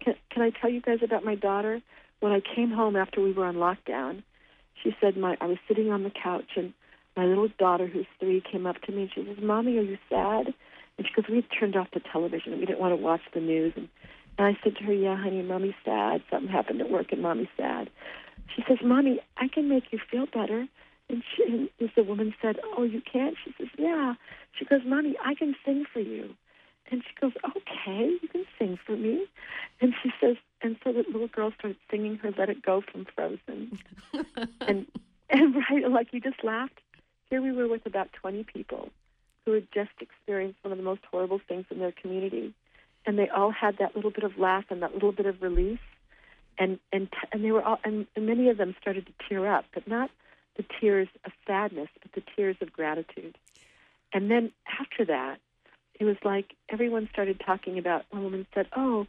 "Can 0.00 0.14
can 0.30 0.42
I 0.42 0.50
tell 0.50 0.70
you 0.70 0.80
guys 0.80 1.02
about 1.02 1.24
my 1.24 1.34
daughter? 1.34 1.82
When 2.20 2.32
I 2.32 2.40
came 2.40 2.70
home 2.70 2.96
after 2.96 3.20
we 3.20 3.32
were 3.32 3.46
on 3.46 3.56
lockdown, 3.56 4.22
she 4.82 4.94
said 5.00 5.16
my 5.16 5.36
I 5.40 5.46
was 5.46 5.58
sitting 5.66 5.90
on 5.90 6.02
the 6.04 6.10
couch 6.10 6.50
and." 6.56 6.72
My 7.16 7.26
little 7.26 7.48
daughter, 7.58 7.88
who's 7.88 8.06
three, 8.20 8.40
came 8.40 8.66
up 8.66 8.80
to 8.82 8.92
me 8.92 9.02
and 9.02 9.10
she 9.12 9.24
says, 9.24 9.42
"Mommy, 9.42 9.76
are 9.78 9.82
you 9.82 9.98
sad?" 10.08 10.54
And 10.96 11.06
she 11.06 11.12
goes, 11.12 11.28
"We 11.28 11.42
turned 11.42 11.76
off 11.76 11.90
the 11.90 12.00
television. 12.00 12.58
We 12.58 12.66
didn't 12.66 12.78
want 12.78 12.92
to 12.92 13.02
watch 13.02 13.20
the 13.34 13.40
news." 13.40 13.72
And, 13.76 13.88
and 14.38 14.46
I 14.46 14.58
said 14.62 14.76
to 14.76 14.84
her, 14.84 14.92
"Yeah, 14.92 15.16
honey, 15.16 15.42
Mommy's 15.42 15.74
sad. 15.84 16.22
Something 16.30 16.48
happened 16.48 16.80
at 16.80 16.88
work, 16.88 17.10
and 17.10 17.20
Mommy's 17.20 17.48
sad." 17.56 17.90
She 18.54 18.62
says, 18.66 18.78
"Mommy, 18.82 19.20
I 19.36 19.48
can 19.48 19.68
make 19.68 19.92
you 19.92 19.98
feel 19.98 20.26
better." 20.26 20.68
And, 21.08 21.24
she, 21.34 21.42
and 21.80 21.90
the 21.96 22.04
woman 22.04 22.32
said, 22.40 22.60
"Oh, 22.76 22.84
you 22.84 23.00
can't." 23.00 23.36
She 23.44 23.52
says, 23.58 23.68
"Yeah." 23.76 24.14
She 24.52 24.64
goes, 24.64 24.82
"Mommy, 24.86 25.16
I 25.22 25.34
can 25.34 25.56
sing 25.64 25.84
for 25.92 26.00
you." 26.00 26.36
And 26.90 27.02
she 27.02 27.14
goes, 27.20 27.32
"Okay, 27.44 28.18
you 28.22 28.28
can 28.28 28.46
sing 28.58 28.78
for 28.84 28.96
me." 28.96 29.26
And 29.80 29.94
she 30.02 30.12
says, 30.20 30.36
and 30.62 30.76
so 30.84 30.92
the 30.92 31.04
little 31.10 31.28
girl 31.28 31.52
starts 31.58 31.78
singing 31.90 32.16
her 32.16 32.32
"Let 32.36 32.50
It 32.50 32.62
Go" 32.62 32.82
from 32.82 33.06
Frozen, 33.14 33.78
and 34.60 34.86
and 35.30 35.54
right, 35.54 35.90
like 35.90 36.12
you 36.12 36.20
just 36.20 36.44
laughed. 36.44 36.80
Here 37.30 37.40
we 37.40 37.52
were 37.52 37.68
with 37.68 37.86
about 37.86 38.12
20 38.12 38.44
people 38.44 38.90
who 39.44 39.52
had 39.52 39.68
just 39.72 39.92
experienced 40.00 40.58
one 40.62 40.72
of 40.72 40.78
the 40.78 40.84
most 40.84 41.02
horrible 41.10 41.40
things 41.48 41.64
in 41.70 41.78
their 41.78 41.92
community, 41.92 42.52
and 43.06 43.18
they 43.18 43.28
all 43.28 43.50
had 43.50 43.78
that 43.78 43.94
little 43.94 44.10
bit 44.10 44.24
of 44.24 44.36
laugh 44.36 44.64
and 44.70 44.82
that 44.82 44.92
little 44.92 45.12
bit 45.12 45.26
of 45.26 45.40
release, 45.42 45.78
and 46.58 46.78
and 46.92 47.08
and 47.32 47.44
they 47.44 47.52
were 47.52 47.62
all 47.62 47.78
and, 47.84 48.06
and 48.14 48.26
many 48.26 48.48
of 48.48 48.58
them 48.58 48.74
started 48.80 49.06
to 49.06 49.12
tear 49.28 49.50
up, 49.52 49.64
but 49.72 49.88
not 49.88 50.10
the 50.56 50.64
tears 50.80 51.08
of 51.24 51.32
sadness, 51.46 51.88
but 52.02 52.12
the 52.12 52.22
tears 52.36 52.56
of 52.60 52.72
gratitude. 52.72 53.38
And 54.12 54.30
then 54.30 54.52
after 54.78 55.04
that, 55.06 55.38
it 56.00 56.04
was 56.04 56.16
like 56.24 56.56
everyone 56.68 57.08
started 57.12 57.40
talking 57.44 57.78
about. 57.78 58.04
One 58.10 58.24
woman 58.24 58.46
said, 58.54 58.66
"Oh, 58.74 59.06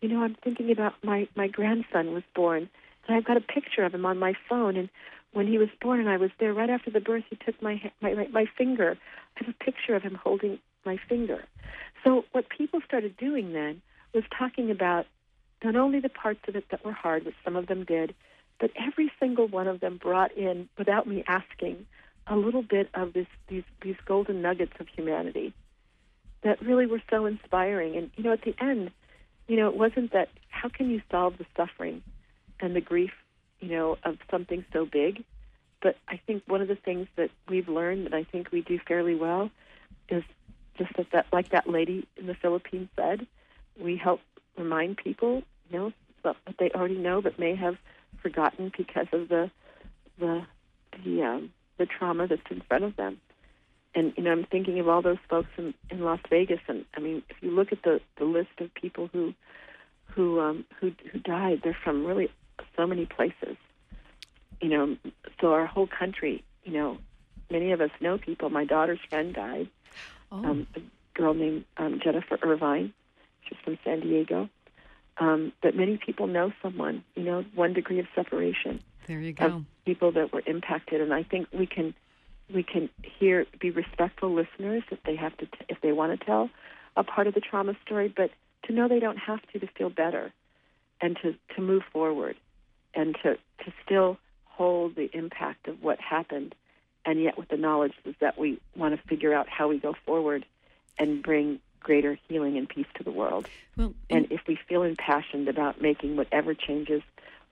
you 0.00 0.08
know, 0.08 0.22
I'm 0.22 0.34
thinking 0.42 0.72
about 0.72 0.94
my 1.04 1.28
my 1.36 1.46
grandson 1.46 2.12
was 2.12 2.24
born, 2.34 2.68
and 3.06 3.16
I've 3.16 3.24
got 3.24 3.36
a 3.36 3.40
picture 3.40 3.84
of 3.84 3.94
him 3.94 4.04
on 4.04 4.18
my 4.18 4.34
phone, 4.48 4.76
and." 4.76 4.88
when 5.32 5.46
he 5.46 5.58
was 5.58 5.68
born 5.80 6.00
and 6.00 6.08
I 6.08 6.16
was 6.16 6.30
there 6.40 6.52
right 6.52 6.70
after 6.70 6.90
the 6.90 7.00
birth, 7.00 7.22
he 7.30 7.36
took 7.36 7.60
my, 7.62 7.80
my 8.00 8.14
my 8.14 8.26
my 8.32 8.46
finger. 8.58 8.98
I 9.36 9.44
have 9.44 9.54
a 9.54 9.64
picture 9.64 9.94
of 9.94 10.02
him 10.02 10.16
holding 10.16 10.58
my 10.84 10.96
finger. 11.08 11.44
So 12.02 12.24
what 12.32 12.48
people 12.48 12.80
started 12.84 13.16
doing 13.16 13.52
then 13.52 13.80
was 14.12 14.24
talking 14.36 14.72
about 14.72 15.06
not 15.62 15.76
only 15.76 16.00
the 16.00 16.08
parts 16.08 16.40
of 16.48 16.56
it 16.56 16.64
that 16.70 16.84
were 16.84 16.92
hard, 16.92 17.24
which 17.24 17.36
some 17.44 17.54
of 17.54 17.66
them 17.68 17.84
did, 17.84 18.14
but 18.58 18.70
every 18.76 19.12
single 19.20 19.46
one 19.46 19.68
of 19.68 19.78
them 19.80 19.98
brought 19.98 20.32
in, 20.36 20.68
without 20.76 21.06
me 21.06 21.22
asking, 21.28 21.86
a 22.26 22.36
little 22.36 22.62
bit 22.62 22.88
of 22.94 23.12
this 23.12 23.26
these 23.48 23.64
these 23.82 23.96
golden 24.06 24.42
nuggets 24.42 24.72
of 24.80 24.88
humanity 24.88 25.54
that 26.42 26.60
really 26.62 26.86
were 26.86 27.02
so 27.10 27.26
inspiring. 27.26 27.96
And 27.96 28.10
you 28.16 28.24
know, 28.24 28.32
at 28.32 28.42
the 28.42 28.54
end, 28.60 28.90
you 29.46 29.56
know, 29.56 29.68
it 29.68 29.76
wasn't 29.76 30.12
that 30.12 30.28
how 30.48 30.68
can 30.68 30.90
you 30.90 31.02
solve 31.10 31.38
the 31.38 31.46
suffering 31.56 32.02
and 32.60 32.74
the 32.74 32.80
grief 32.80 33.12
you 33.60 33.68
know, 33.68 33.98
of 34.04 34.18
something 34.30 34.64
so 34.72 34.84
big. 34.84 35.24
But 35.82 35.96
I 36.08 36.20
think 36.26 36.42
one 36.46 36.60
of 36.60 36.68
the 36.68 36.76
things 36.76 37.08
that 37.16 37.30
we've 37.48 37.68
learned 37.68 38.06
that 38.06 38.14
I 38.14 38.24
think 38.24 38.50
we 38.50 38.62
do 38.62 38.78
fairly 38.86 39.14
well 39.14 39.50
is 40.08 40.24
just 40.76 40.94
that, 40.96 41.10
that 41.12 41.26
like 41.32 41.50
that 41.50 41.68
lady 41.68 42.06
in 42.16 42.26
the 42.26 42.34
Philippines 42.34 42.88
said, 42.96 43.26
we 43.80 43.96
help 43.96 44.20
remind 44.58 44.98
people, 44.98 45.42
you 45.70 45.78
know, 45.78 45.92
what 46.22 46.36
they 46.58 46.70
already 46.70 46.98
know 46.98 47.22
but 47.22 47.38
may 47.38 47.54
have 47.54 47.76
forgotten 48.22 48.70
because 48.76 49.06
of 49.12 49.28
the 49.28 49.50
the 50.18 50.42
the 51.02 51.22
um, 51.22 51.52
the 51.78 51.86
trauma 51.86 52.26
that's 52.26 52.42
in 52.50 52.60
front 52.60 52.84
of 52.84 52.96
them. 52.96 53.18
And 53.94 54.12
you 54.16 54.22
know, 54.22 54.30
I'm 54.30 54.44
thinking 54.44 54.78
of 54.78 54.88
all 54.88 55.02
those 55.02 55.18
folks 55.28 55.48
in, 55.58 55.74
in 55.90 56.00
Las 56.00 56.20
Vegas, 56.28 56.60
and 56.68 56.84
I 56.96 57.00
mean, 57.00 57.22
if 57.28 57.36
you 57.40 57.50
look 57.50 57.72
at 57.72 57.82
the 57.82 58.00
the 58.18 58.24
list 58.24 58.50
of 58.58 58.72
people 58.74 59.08
who 59.12 59.34
who 60.04 60.40
um, 60.40 60.64
who 60.80 60.92
who 61.12 61.18
died, 61.18 61.60
they're 61.64 61.76
from 61.84 62.04
really 62.06 62.30
so 62.76 62.86
many 62.86 63.06
places. 63.06 63.56
You 64.60 64.68
know, 64.68 64.96
so 65.40 65.52
our 65.52 65.66
whole 65.66 65.88
country, 65.88 66.44
you 66.64 66.72
know, 66.72 66.98
many 67.50 67.72
of 67.72 67.80
us 67.80 67.90
know 68.00 68.18
people. 68.18 68.50
My 68.50 68.64
daughter's 68.64 69.00
friend 69.08 69.34
died. 69.34 69.68
Oh. 70.30 70.36
Um, 70.36 70.66
a 70.76 70.80
girl 71.14 71.34
named 71.34 71.64
um, 71.76 72.00
Jennifer 72.02 72.38
Irvine. 72.42 72.92
She's 73.48 73.58
from 73.64 73.78
San 73.84 74.00
Diego. 74.00 74.48
Um, 75.18 75.52
but 75.60 75.74
many 75.74 75.98
people 75.98 76.26
know 76.28 76.52
someone, 76.62 77.04
you 77.14 77.24
know, 77.24 77.44
one 77.54 77.74
degree 77.74 77.98
of 77.98 78.06
separation 78.14 78.80
there 79.06 79.20
you 79.20 79.30
of 79.30 79.36
go. 79.36 79.64
people 79.84 80.12
that 80.12 80.32
were 80.32 80.42
impacted. 80.46 81.00
And 81.00 81.12
I 81.12 81.24
think 81.24 81.48
we 81.52 81.66
can 81.66 81.94
we 82.52 82.62
can 82.62 82.88
hear 83.02 83.46
be 83.60 83.70
respectful 83.70 84.34
listeners 84.34 84.82
if 84.90 85.02
they 85.04 85.16
have 85.16 85.36
to 85.38 85.46
t- 85.46 85.64
if 85.68 85.80
they 85.80 85.92
want 85.92 86.18
to 86.18 86.26
tell 86.26 86.50
a 86.96 87.04
part 87.04 87.26
of 87.26 87.34
the 87.34 87.40
trauma 87.40 87.74
story, 87.84 88.12
but 88.14 88.30
to 88.64 88.72
know 88.72 88.88
they 88.88 89.00
don't 89.00 89.16
have 89.16 89.40
to 89.52 89.58
to 89.58 89.66
feel 89.66 89.90
better 89.90 90.32
and 91.00 91.16
to, 91.22 91.34
to 91.54 91.62
move 91.62 91.82
forward 91.92 92.36
and 92.94 93.16
to, 93.22 93.34
to 93.64 93.72
still 93.84 94.18
hold 94.44 94.96
the 94.96 95.10
impact 95.16 95.68
of 95.68 95.82
what 95.82 95.98
happened 96.00 96.54
and 97.06 97.22
yet 97.22 97.38
with 97.38 97.48
the 97.48 97.56
knowledge 97.56 97.94
that 98.20 98.38
we 98.38 98.60
want 98.76 98.94
to 98.94 99.08
figure 99.08 99.32
out 99.32 99.48
how 99.48 99.68
we 99.68 99.78
go 99.78 99.94
forward 100.04 100.44
and 100.98 101.22
bring 101.22 101.60
greater 101.80 102.18
healing 102.28 102.58
and 102.58 102.68
peace 102.68 102.86
to 102.94 103.02
the 103.02 103.10
world. 103.10 103.46
Well, 103.76 103.94
And 104.10 104.30
if 104.30 104.42
we 104.46 104.58
feel 104.68 104.82
impassioned 104.82 105.48
about 105.48 105.80
making 105.80 106.16
whatever 106.16 106.52
changes 106.54 107.02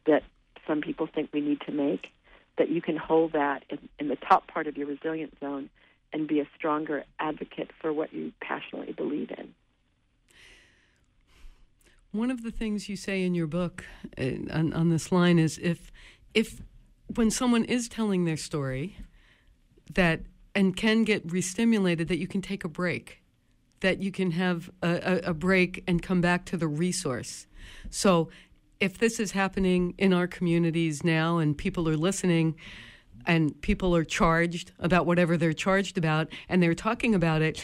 that 0.06 0.22
some 0.66 0.82
people 0.82 1.06
think 1.06 1.30
we 1.32 1.40
need 1.40 1.62
to 1.62 1.72
make, 1.72 2.08
that 2.58 2.68
you 2.68 2.82
can 2.82 2.96
hold 2.96 3.32
that 3.32 3.64
in, 3.70 3.78
in 3.98 4.08
the 4.08 4.16
top 4.16 4.46
part 4.48 4.66
of 4.66 4.76
your 4.76 4.86
resilient 4.86 5.36
zone 5.40 5.70
and 6.12 6.26
be 6.26 6.40
a 6.40 6.48
stronger 6.56 7.04
advocate 7.18 7.70
for 7.80 7.92
what 7.92 8.12
you 8.12 8.32
passionately 8.40 8.92
believe 8.92 9.30
in. 9.30 9.54
One 12.12 12.30
of 12.30 12.42
the 12.42 12.50
things 12.50 12.88
you 12.88 12.96
say 12.96 13.22
in 13.22 13.34
your 13.34 13.46
book 13.46 13.84
uh, 14.18 14.24
on, 14.50 14.72
on 14.72 14.88
this 14.88 15.12
line 15.12 15.38
is 15.38 15.58
if 15.58 15.92
if 16.34 16.46
when 17.14 17.30
someone 17.30 17.64
is 17.64 17.88
telling 17.88 18.24
their 18.24 18.36
story 18.36 18.96
that 19.94 20.20
and 20.54 20.76
can 20.76 21.04
get 21.04 21.26
restimulated 21.26 22.08
that 22.08 22.18
you 22.18 22.26
can 22.26 22.42
take 22.42 22.64
a 22.64 22.68
break 22.68 23.22
that 23.80 24.02
you 24.02 24.10
can 24.10 24.32
have 24.32 24.70
a, 24.82 24.88
a, 24.88 25.30
a 25.30 25.34
break 25.34 25.84
and 25.86 26.02
come 26.02 26.20
back 26.20 26.44
to 26.46 26.56
the 26.56 26.68
resource 26.68 27.46
so 27.90 28.28
if 28.80 28.98
this 28.98 29.18
is 29.18 29.32
happening 29.32 29.94
in 29.98 30.12
our 30.12 30.26
communities 30.26 31.02
now 31.02 31.38
and 31.38 31.56
people 31.56 31.88
are 31.88 31.96
listening 31.96 32.54
and 33.26 33.60
people 33.60 33.94
are 33.94 34.04
charged 34.04 34.72
about 34.78 35.06
whatever 35.06 35.36
they're 35.36 35.52
charged 35.52 35.98
about 35.98 36.28
and 36.48 36.62
they're 36.62 36.74
talking 36.74 37.14
about 37.14 37.42
it 37.42 37.62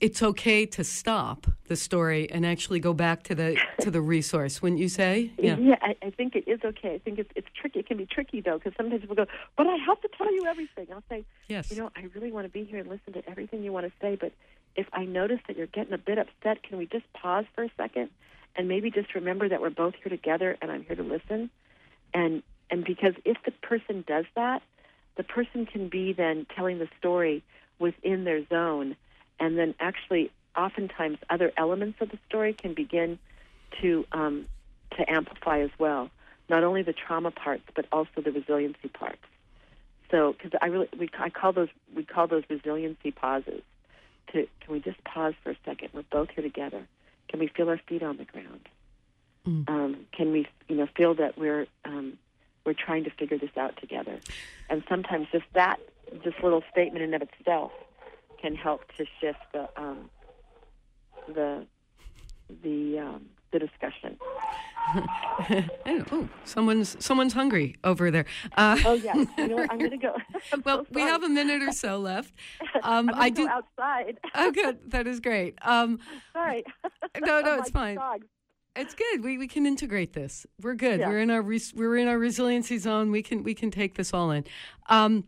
it's 0.00 0.22
okay 0.22 0.66
to 0.66 0.84
stop 0.84 1.46
the 1.68 1.76
story 1.76 2.30
and 2.30 2.44
actually 2.44 2.80
go 2.80 2.92
back 2.92 3.22
to 3.22 3.34
the 3.34 3.58
to 3.80 3.90
the 3.90 4.00
resource. 4.00 4.60
Wouldn't 4.60 4.78
you 4.78 4.90
say? 4.90 5.32
Yeah, 5.38 5.56
yeah 5.56 5.76
I, 5.80 5.96
I 6.02 6.10
think 6.10 6.36
it 6.36 6.46
is 6.46 6.60
okay. 6.62 6.94
I 6.94 6.98
think 6.98 7.18
it's 7.18 7.30
it's 7.34 7.46
tricky. 7.58 7.80
It 7.80 7.86
can 7.86 7.96
be 7.96 8.04
tricky 8.04 8.42
though 8.42 8.58
because 8.58 8.74
sometimes 8.76 9.00
people 9.00 9.16
go, 9.16 9.26
"But 9.56 9.66
I 9.66 9.76
have 9.76 9.98
to 10.02 10.08
tell 10.16 10.30
you 10.30 10.44
everything." 10.46 10.88
I'll 10.92 11.02
say, 11.08 11.24
Yes. 11.48 11.70
You 11.70 11.78
know, 11.78 11.90
I 11.96 12.08
really 12.14 12.30
want 12.30 12.46
to 12.46 12.52
be 12.52 12.64
here 12.64 12.78
and 12.78 12.88
listen 12.88 13.14
to 13.14 13.28
everything 13.28 13.62
you 13.62 13.72
want 13.72 13.86
to 13.86 13.92
say, 14.00 14.16
but 14.16 14.32
if 14.76 14.86
I 14.92 15.04
notice 15.06 15.40
that 15.48 15.56
you're 15.56 15.66
getting 15.66 15.94
a 15.94 15.98
bit 15.98 16.18
upset, 16.18 16.62
can 16.62 16.76
we 16.76 16.86
just 16.86 17.10
pause 17.14 17.44
for 17.54 17.64
a 17.64 17.70
second 17.76 18.10
and 18.56 18.68
maybe 18.68 18.90
just 18.90 19.14
remember 19.14 19.48
that 19.48 19.60
we're 19.60 19.70
both 19.70 19.94
here 20.02 20.10
together 20.10 20.56
and 20.60 20.70
I'm 20.70 20.84
here 20.84 20.96
to 20.96 21.02
listen? 21.02 21.50
And 22.12 22.42
and 22.70 22.84
because 22.84 23.14
if 23.24 23.36
the 23.44 23.50
person 23.50 24.04
does 24.06 24.26
that, 24.36 24.62
the 25.16 25.24
person 25.24 25.66
can 25.66 25.88
be 25.88 26.12
then 26.12 26.46
telling 26.54 26.78
the 26.78 26.88
story 26.98 27.42
within 27.78 28.24
their 28.24 28.46
zone, 28.46 28.96
and 29.38 29.58
then 29.58 29.74
actually, 29.80 30.30
oftentimes, 30.56 31.18
other 31.28 31.52
elements 31.56 32.00
of 32.00 32.10
the 32.10 32.18
story 32.28 32.52
can 32.52 32.74
begin 32.74 33.18
to 33.80 34.04
um, 34.12 34.46
to 34.96 35.10
amplify 35.10 35.60
as 35.60 35.70
well. 35.78 36.10
Not 36.48 36.64
only 36.64 36.82
the 36.82 36.92
trauma 36.92 37.30
parts, 37.30 37.64
but 37.74 37.86
also 37.92 38.20
the 38.24 38.32
resiliency 38.32 38.88
parts. 38.88 39.22
So, 40.10 40.32
because 40.32 40.58
I 40.60 40.66
really, 40.66 40.88
we, 40.98 41.08
I 41.18 41.30
call 41.30 41.52
those 41.52 41.68
we 41.94 42.04
call 42.04 42.26
those 42.26 42.44
resiliency 42.48 43.10
pauses. 43.10 43.62
To 44.32 44.46
can 44.60 44.72
we 44.72 44.80
just 44.80 45.02
pause 45.04 45.34
for 45.42 45.50
a 45.50 45.56
second? 45.64 45.90
We're 45.92 46.04
both 46.10 46.30
here 46.30 46.42
together. 46.42 46.86
Can 47.30 47.40
we 47.40 47.46
feel 47.46 47.68
our 47.68 47.80
feet 47.88 48.02
on 48.02 48.16
the 48.16 48.24
ground? 48.24 48.68
Mm. 49.46 49.68
Um, 49.68 50.06
can 50.12 50.32
we, 50.32 50.46
you 50.68 50.76
know, 50.76 50.88
feel 50.96 51.14
that 51.14 51.38
we're 51.38 51.66
um, 51.84 52.18
we're 52.66 52.74
trying 52.74 53.04
to 53.04 53.10
figure 53.10 53.38
this 53.38 53.56
out 53.56 53.76
together? 53.80 54.18
And 54.68 54.82
sometimes 54.88 55.28
just 55.32 55.46
that, 55.54 55.78
this 56.24 56.34
little 56.42 56.62
statement 56.70 57.04
in 57.04 57.14
of 57.14 57.22
itself, 57.22 57.72
can 58.40 58.54
help 58.54 58.82
to 58.98 59.06
shift 59.20 59.38
the 59.52 59.68
um, 59.76 60.10
the 61.28 61.66
the 62.62 62.98
um, 62.98 63.26
the 63.52 63.58
discussion. 63.58 64.16
oh, 64.94 66.04
oh, 66.12 66.28
someone's 66.44 66.96
someone's 67.04 67.32
hungry 67.32 67.76
over 67.84 68.10
there. 68.10 68.24
Uh, 68.56 68.78
Oh 68.84 68.94
yeah, 68.94 69.14
you 69.38 69.48
know 69.48 69.56
what? 69.56 69.70
I'm 69.70 69.78
going 69.78 69.90
to 69.92 69.96
go. 69.96 70.16
Well, 70.64 70.84
so 70.84 70.86
we 70.92 71.02
have 71.02 71.22
a 71.22 71.28
minute 71.28 71.62
or 71.62 71.72
so 71.72 71.98
left. 71.98 72.32
Um, 72.82 73.08
I'm 73.14 73.14
I 73.20 73.30
do. 73.30 73.48
outside. 73.48 74.18
Oh, 74.34 74.50
good. 74.50 74.78
That 74.90 75.06
is 75.06 75.20
great. 75.20 75.58
Um, 75.62 75.98
Sorry. 76.32 76.64
No, 77.20 77.40
no, 77.40 77.58
it's 77.58 77.70
fine. 77.70 77.96
dogs. 77.96 78.26
It's 78.76 78.94
good. 78.94 79.22
We 79.24 79.38
we 79.38 79.48
can 79.48 79.66
integrate 79.66 80.12
this. 80.12 80.46
We're 80.62 80.74
good. 80.74 81.00
Yeah. 81.00 81.08
We're 81.08 81.20
in 81.20 81.30
our 81.30 81.42
res- 81.42 81.74
we're 81.74 81.96
in 81.96 82.08
our 82.08 82.18
resiliency 82.18 82.78
zone. 82.78 83.10
We 83.10 83.22
can 83.22 83.42
we 83.42 83.54
can 83.54 83.70
take 83.70 83.94
this 83.96 84.12
all 84.14 84.30
in. 84.30 84.44
Um, 84.88 85.24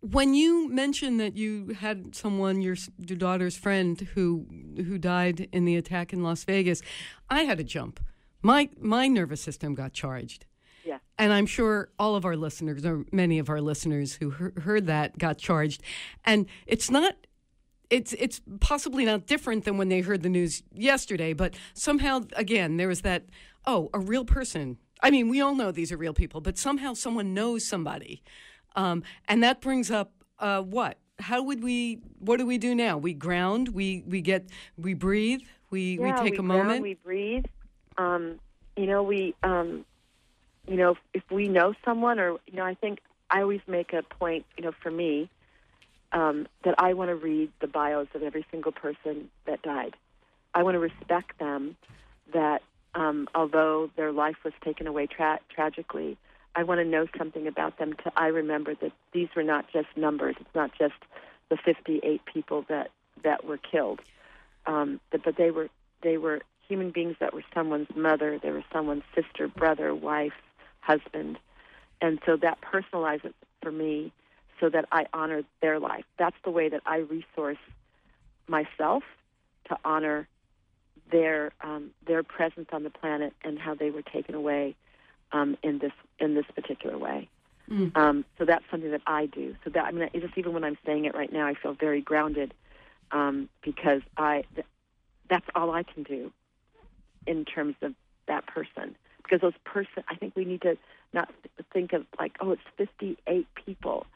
when 0.00 0.34
you 0.34 0.68
mentioned 0.68 1.20
that 1.20 1.36
you 1.36 1.76
had 1.78 2.14
someone, 2.14 2.62
your, 2.62 2.76
your 3.06 3.18
daughter's 3.18 3.56
friend, 3.56 4.00
who 4.14 4.46
who 4.76 4.98
died 4.98 5.48
in 5.52 5.64
the 5.64 5.76
attack 5.76 6.12
in 6.12 6.22
Las 6.22 6.44
Vegas, 6.44 6.82
I 7.28 7.42
had 7.42 7.60
a 7.60 7.64
jump. 7.64 8.00
My 8.42 8.70
my 8.80 9.08
nervous 9.08 9.42
system 9.42 9.74
got 9.74 9.92
charged. 9.92 10.46
Yeah. 10.84 10.98
And 11.18 11.32
I'm 11.32 11.46
sure 11.46 11.90
all 11.98 12.16
of 12.16 12.24
our 12.24 12.36
listeners, 12.36 12.84
or 12.86 13.04
many 13.12 13.38
of 13.38 13.50
our 13.50 13.60
listeners 13.60 14.14
who 14.14 14.30
he- 14.30 14.60
heard 14.62 14.86
that, 14.86 15.18
got 15.18 15.36
charged. 15.36 15.82
And 16.24 16.46
it's 16.66 16.90
not 16.90 17.14
it's 17.90 18.14
it's 18.14 18.40
possibly 18.60 19.04
not 19.04 19.26
different 19.26 19.64
than 19.64 19.76
when 19.76 19.88
they 19.88 20.00
heard 20.00 20.22
the 20.22 20.28
news 20.30 20.62
yesterday, 20.72 21.34
but 21.34 21.54
somehow 21.74 22.22
again 22.36 22.78
there 22.78 22.88
was 22.88 23.02
that 23.02 23.24
oh 23.66 23.90
a 23.92 23.98
real 23.98 24.24
person. 24.24 24.78
I 25.02 25.10
mean, 25.10 25.28
we 25.28 25.40
all 25.40 25.54
know 25.54 25.70
these 25.72 25.92
are 25.92 25.96
real 25.96 26.12
people, 26.14 26.40
but 26.40 26.58
somehow 26.58 26.92
someone 26.92 27.32
knows 27.32 27.64
somebody, 27.64 28.22
um, 28.76 29.02
and 29.28 29.42
that 29.42 29.60
brings 29.60 29.90
up 29.90 30.12
uh, 30.38 30.62
what? 30.62 30.98
How 31.18 31.42
would 31.42 31.62
we? 31.62 32.00
What 32.18 32.38
do 32.38 32.46
we 32.46 32.58
do 32.58 32.74
now? 32.74 32.96
We 32.96 33.12
ground. 33.12 33.68
We 33.68 34.02
we 34.06 34.20
get 34.20 34.48
we 34.78 34.94
breathe. 34.94 35.42
We 35.70 35.98
Yeah, 35.98 36.22
we 36.22 36.30
take 36.30 36.38
a 36.38 36.42
ground, 36.42 36.68
moment. 36.68 36.82
We 36.82 36.94
breathe. 36.94 37.44
Um, 37.98 38.40
you 38.76 38.86
know, 38.86 39.02
we, 39.02 39.34
um, 39.42 39.84
you 40.66 40.76
know, 40.76 40.92
if, 40.92 40.98
if 41.14 41.22
we 41.30 41.48
know 41.48 41.74
someone, 41.84 42.18
or 42.18 42.38
you 42.46 42.56
know, 42.56 42.64
I 42.64 42.74
think 42.74 43.00
I 43.30 43.42
always 43.42 43.60
make 43.66 43.92
a 43.92 44.02
point. 44.02 44.46
You 44.56 44.64
know, 44.64 44.72
for 44.82 44.90
me, 44.90 45.28
um, 46.12 46.46
that 46.64 46.74
I 46.78 46.94
want 46.94 47.10
to 47.10 47.16
read 47.16 47.50
the 47.60 47.66
bios 47.66 48.08
of 48.14 48.22
every 48.22 48.46
single 48.50 48.72
person 48.72 49.30
that 49.46 49.62
died. 49.62 49.94
I 50.54 50.62
want 50.62 50.74
to 50.74 50.80
respect 50.80 51.38
them. 51.38 51.76
That 52.32 52.62
um, 52.94 53.28
although 53.34 53.90
their 53.96 54.12
life 54.12 54.36
was 54.44 54.54
taken 54.64 54.86
away 54.86 55.06
tra- 55.06 55.40
tragically, 55.54 56.16
I 56.54 56.64
want 56.64 56.80
to 56.80 56.84
know 56.84 57.06
something 57.16 57.46
about 57.46 57.78
them. 57.78 57.94
To 58.04 58.12
I 58.16 58.26
remember 58.28 58.74
that 58.76 58.92
these 59.12 59.28
were 59.36 59.42
not 59.42 59.66
just 59.72 59.88
numbers. 59.96 60.36
It's 60.40 60.54
not 60.54 60.72
just 60.78 60.94
the 61.48 61.56
58 61.56 62.24
people 62.24 62.64
that 62.68 62.90
that 63.22 63.44
were 63.44 63.58
killed, 63.58 64.00
um, 64.66 65.00
but, 65.10 65.36
they 65.36 65.50
were 65.50 65.68
they 66.02 66.16
were 66.16 66.40
human 66.66 66.90
beings 66.90 67.16
that 67.20 67.34
were 67.34 67.44
someone's 67.54 67.94
mother. 67.94 68.38
They 68.38 68.50
were 68.50 68.64
someone's 68.72 69.02
sister, 69.14 69.48
brother, 69.48 69.94
wife, 69.94 70.32
husband, 70.80 71.38
and 72.00 72.18
so 72.24 72.36
that 72.36 72.58
personalizes 72.60 73.26
it 73.26 73.34
for 73.62 73.70
me, 73.70 74.12
so 74.58 74.68
that 74.70 74.86
I 74.90 75.06
honor 75.12 75.42
their 75.60 75.78
life. 75.78 76.04
That's 76.18 76.36
the 76.44 76.50
way 76.50 76.68
that 76.68 76.82
I 76.86 76.98
resource 76.98 77.58
myself 78.48 79.02
to 79.68 79.78
honor 79.84 80.26
their 81.12 81.52
um, 81.60 81.90
their 82.06 82.22
presence 82.22 82.68
on 82.72 82.82
the 82.82 82.90
planet 82.90 83.34
and 83.44 83.58
how 83.58 83.74
they 83.74 83.90
were 83.90 84.02
taken 84.02 84.34
away 84.34 84.74
um, 85.32 85.56
in 85.62 85.78
this 85.78 85.92
in 86.18 86.34
this 86.34 86.46
particular 86.54 86.98
way. 86.98 87.28
Mm. 87.70 87.96
Um, 87.96 88.24
so 88.38 88.44
that's 88.44 88.64
something 88.70 88.90
that 88.90 89.02
I 89.06 89.26
do. 89.26 89.54
So 89.64 89.70
that 89.70 89.84
I 89.84 89.90
mean, 89.92 90.08
just 90.12 90.36
even 90.36 90.52
when 90.52 90.64
I'm 90.64 90.78
saying 90.84 91.04
it 91.04 91.14
right 91.14 91.32
now, 91.32 91.46
I 91.46 91.54
feel 91.54 91.74
very 91.74 92.00
grounded 92.00 92.52
um, 93.12 93.48
because 93.64 94.02
I 94.16 94.44
th- 94.54 94.66
that's 95.28 95.46
all 95.54 95.70
I 95.70 95.84
can 95.84 96.02
do 96.02 96.32
in 97.26 97.44
terms 97.44 97.76
of 97.82 97.94
that 98.26 98.46
person. 98.46 98.96
Because 99.22 99.40
those 99.40 99.54
person, 99.64 100.02
I 100.08 100.16
think 100.16 100.34
we 100.34 100.44
need 100.44 100.62
to 100.62 100.76
not 101.12 101.28
th- 101.42 101.66
think 101.72 101.92
of 101.92 102.06
like, 102.18 102.36
oh, 102.40 102.52
it's 102.52 102.62
58 102.76 103.46
people. 103.54 104.06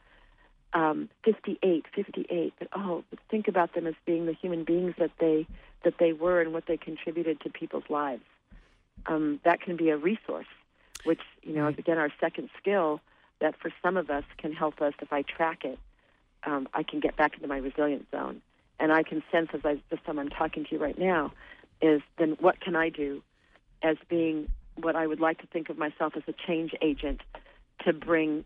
Um, 0.73 1.09
58, 1.23 1.85
58. 1.95 2.53
But 2.59 2.67
oh, 2.75 3.05
but 3.09 3.19
think 3.31 3.47
about 3.47 3.73
them 3.73 3.87
as 3.87 3.93
being 4.05 4.25
the 4.25 4.33
human 4.33 4.65
beings 4.65 4.95
that 4.99 5.11
they 5.19 5.47
that 5.85 5.93
they 5.99 6.11
were 6.11 6.41
and 6.41 6.51
what 6.51 6.65
they 6.67 6.75
contributed 6.75 7.39
to 7.41 7.49
people's 7.49 7.89
lives. 7.89 8.23
Um, 9.05 9.39
that 9.45 9.61
can 9.61 9.77
be 9.77 9.89
a 9.89 9.97
resource, 9.97 10.47
which 11.05 11.21
you 11.41 11.53
know 11.53 11.67
is 11.67 11.77
again 11.77 11.97
our 11.97 12.11
second 12.19 12.49
skill 12.59 12.99
that 13.41 13.55
for 13.59 13.71
some 13.83 13.97
of 13.97 14.09
us 14.09 14.23
can 14.37 14.53
help 14.53 14.81
us 14.81 14.93
if 15.01 15.11
I 15.11 15.21
track 15.21 15.63
it. 15.63 15.79
Um, 16.45 16.67
I 16.73 16.83
can 16.83 16.99
get 16.99 17.17
back 17.17 17.33
into 17.35 17.47
my 17.47 17.57
resilient 17.57 18.07
zone, 18.11 18.41
and 18.79 18.91
I 18.91 19.03
can 19.03 19.23
sense 19.31 19.49
as 19.53 19.61
I 19.63 19.81
just 19.89 20.05
time 20.05 20.19
I'm 20.19 20.29
talking 20.29 20.63
to 20.65 20.75
you 20.75 20.81
right 20.81 20.97
now, 20.97 21.33
is 21.81 22.01
then 22.17 22.37
what 22.39 22.59
can 22.59 22.75
I 22.75 22.89
do 22.89 23.23
as 23.81 23.97
being 24.09 24.47
what 24.75 24.95
I 24.95 25.07
would 25.07 25.19
like 25.19 25.39
to 25.39 25.47
think 25.47 25.69
of 25.69 25.77
myself 25.77 26.13
as 26.15 26.23
a 26.27 26.33
change 26.47 26.73
agent 26.81 27.21
to 27.85 27.93
bring 27.93 28.45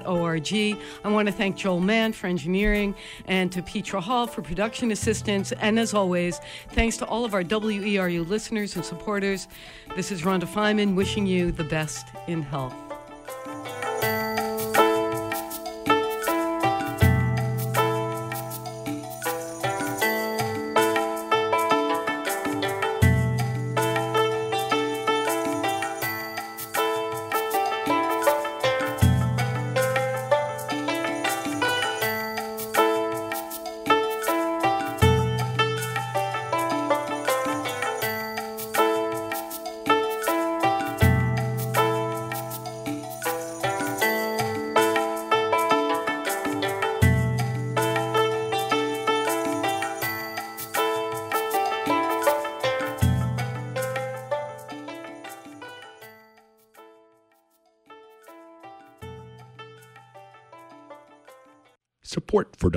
I 1.03 1.09
want 1.09 1.27
to 1.27 1.31
thank 1.33 1.57
Joel 1.57 1.79
Mann 1.79 2.13
for 2.13 2.27
engineering 2.27 2.95
and 3.25 3.51
to 3.51 3.61
Petra 3.61 3.99
Hall 3.99 4.27
for 4.27 4.41
production 4.41 4.91
assistance. 4.91 5.51
And 5.53 5.77
as 5.79 5.93
always, 5.93 6.39
thanks 6.69 6.97
to 6.97 7.05
all 7.05 7.25
of 7.25 7.33
our 7.33 7.43
WERU 7.43 8.27
listeners 8.27 8.75
and 8.75 8.85
supporters. 8.85 9.47
This 9.95 10.11
is 10.11 10.21
Rhonda 10.21 10.45
Feiman 10.45 10.95
wishing 10.95 11.25
you 11.25 11.51
the 11.51 11.63
best 11.63 12.07
in 12.27 12.41
health. 12.43 12.86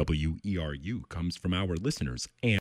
Support 0.00 0.16
for 0.16 0.30
WERU 0.46 1.08
comes 1.10 1.36
from 1.36 1.52
our 1.52 1.76
listeners 1.76 2.26
and 2.42 2.48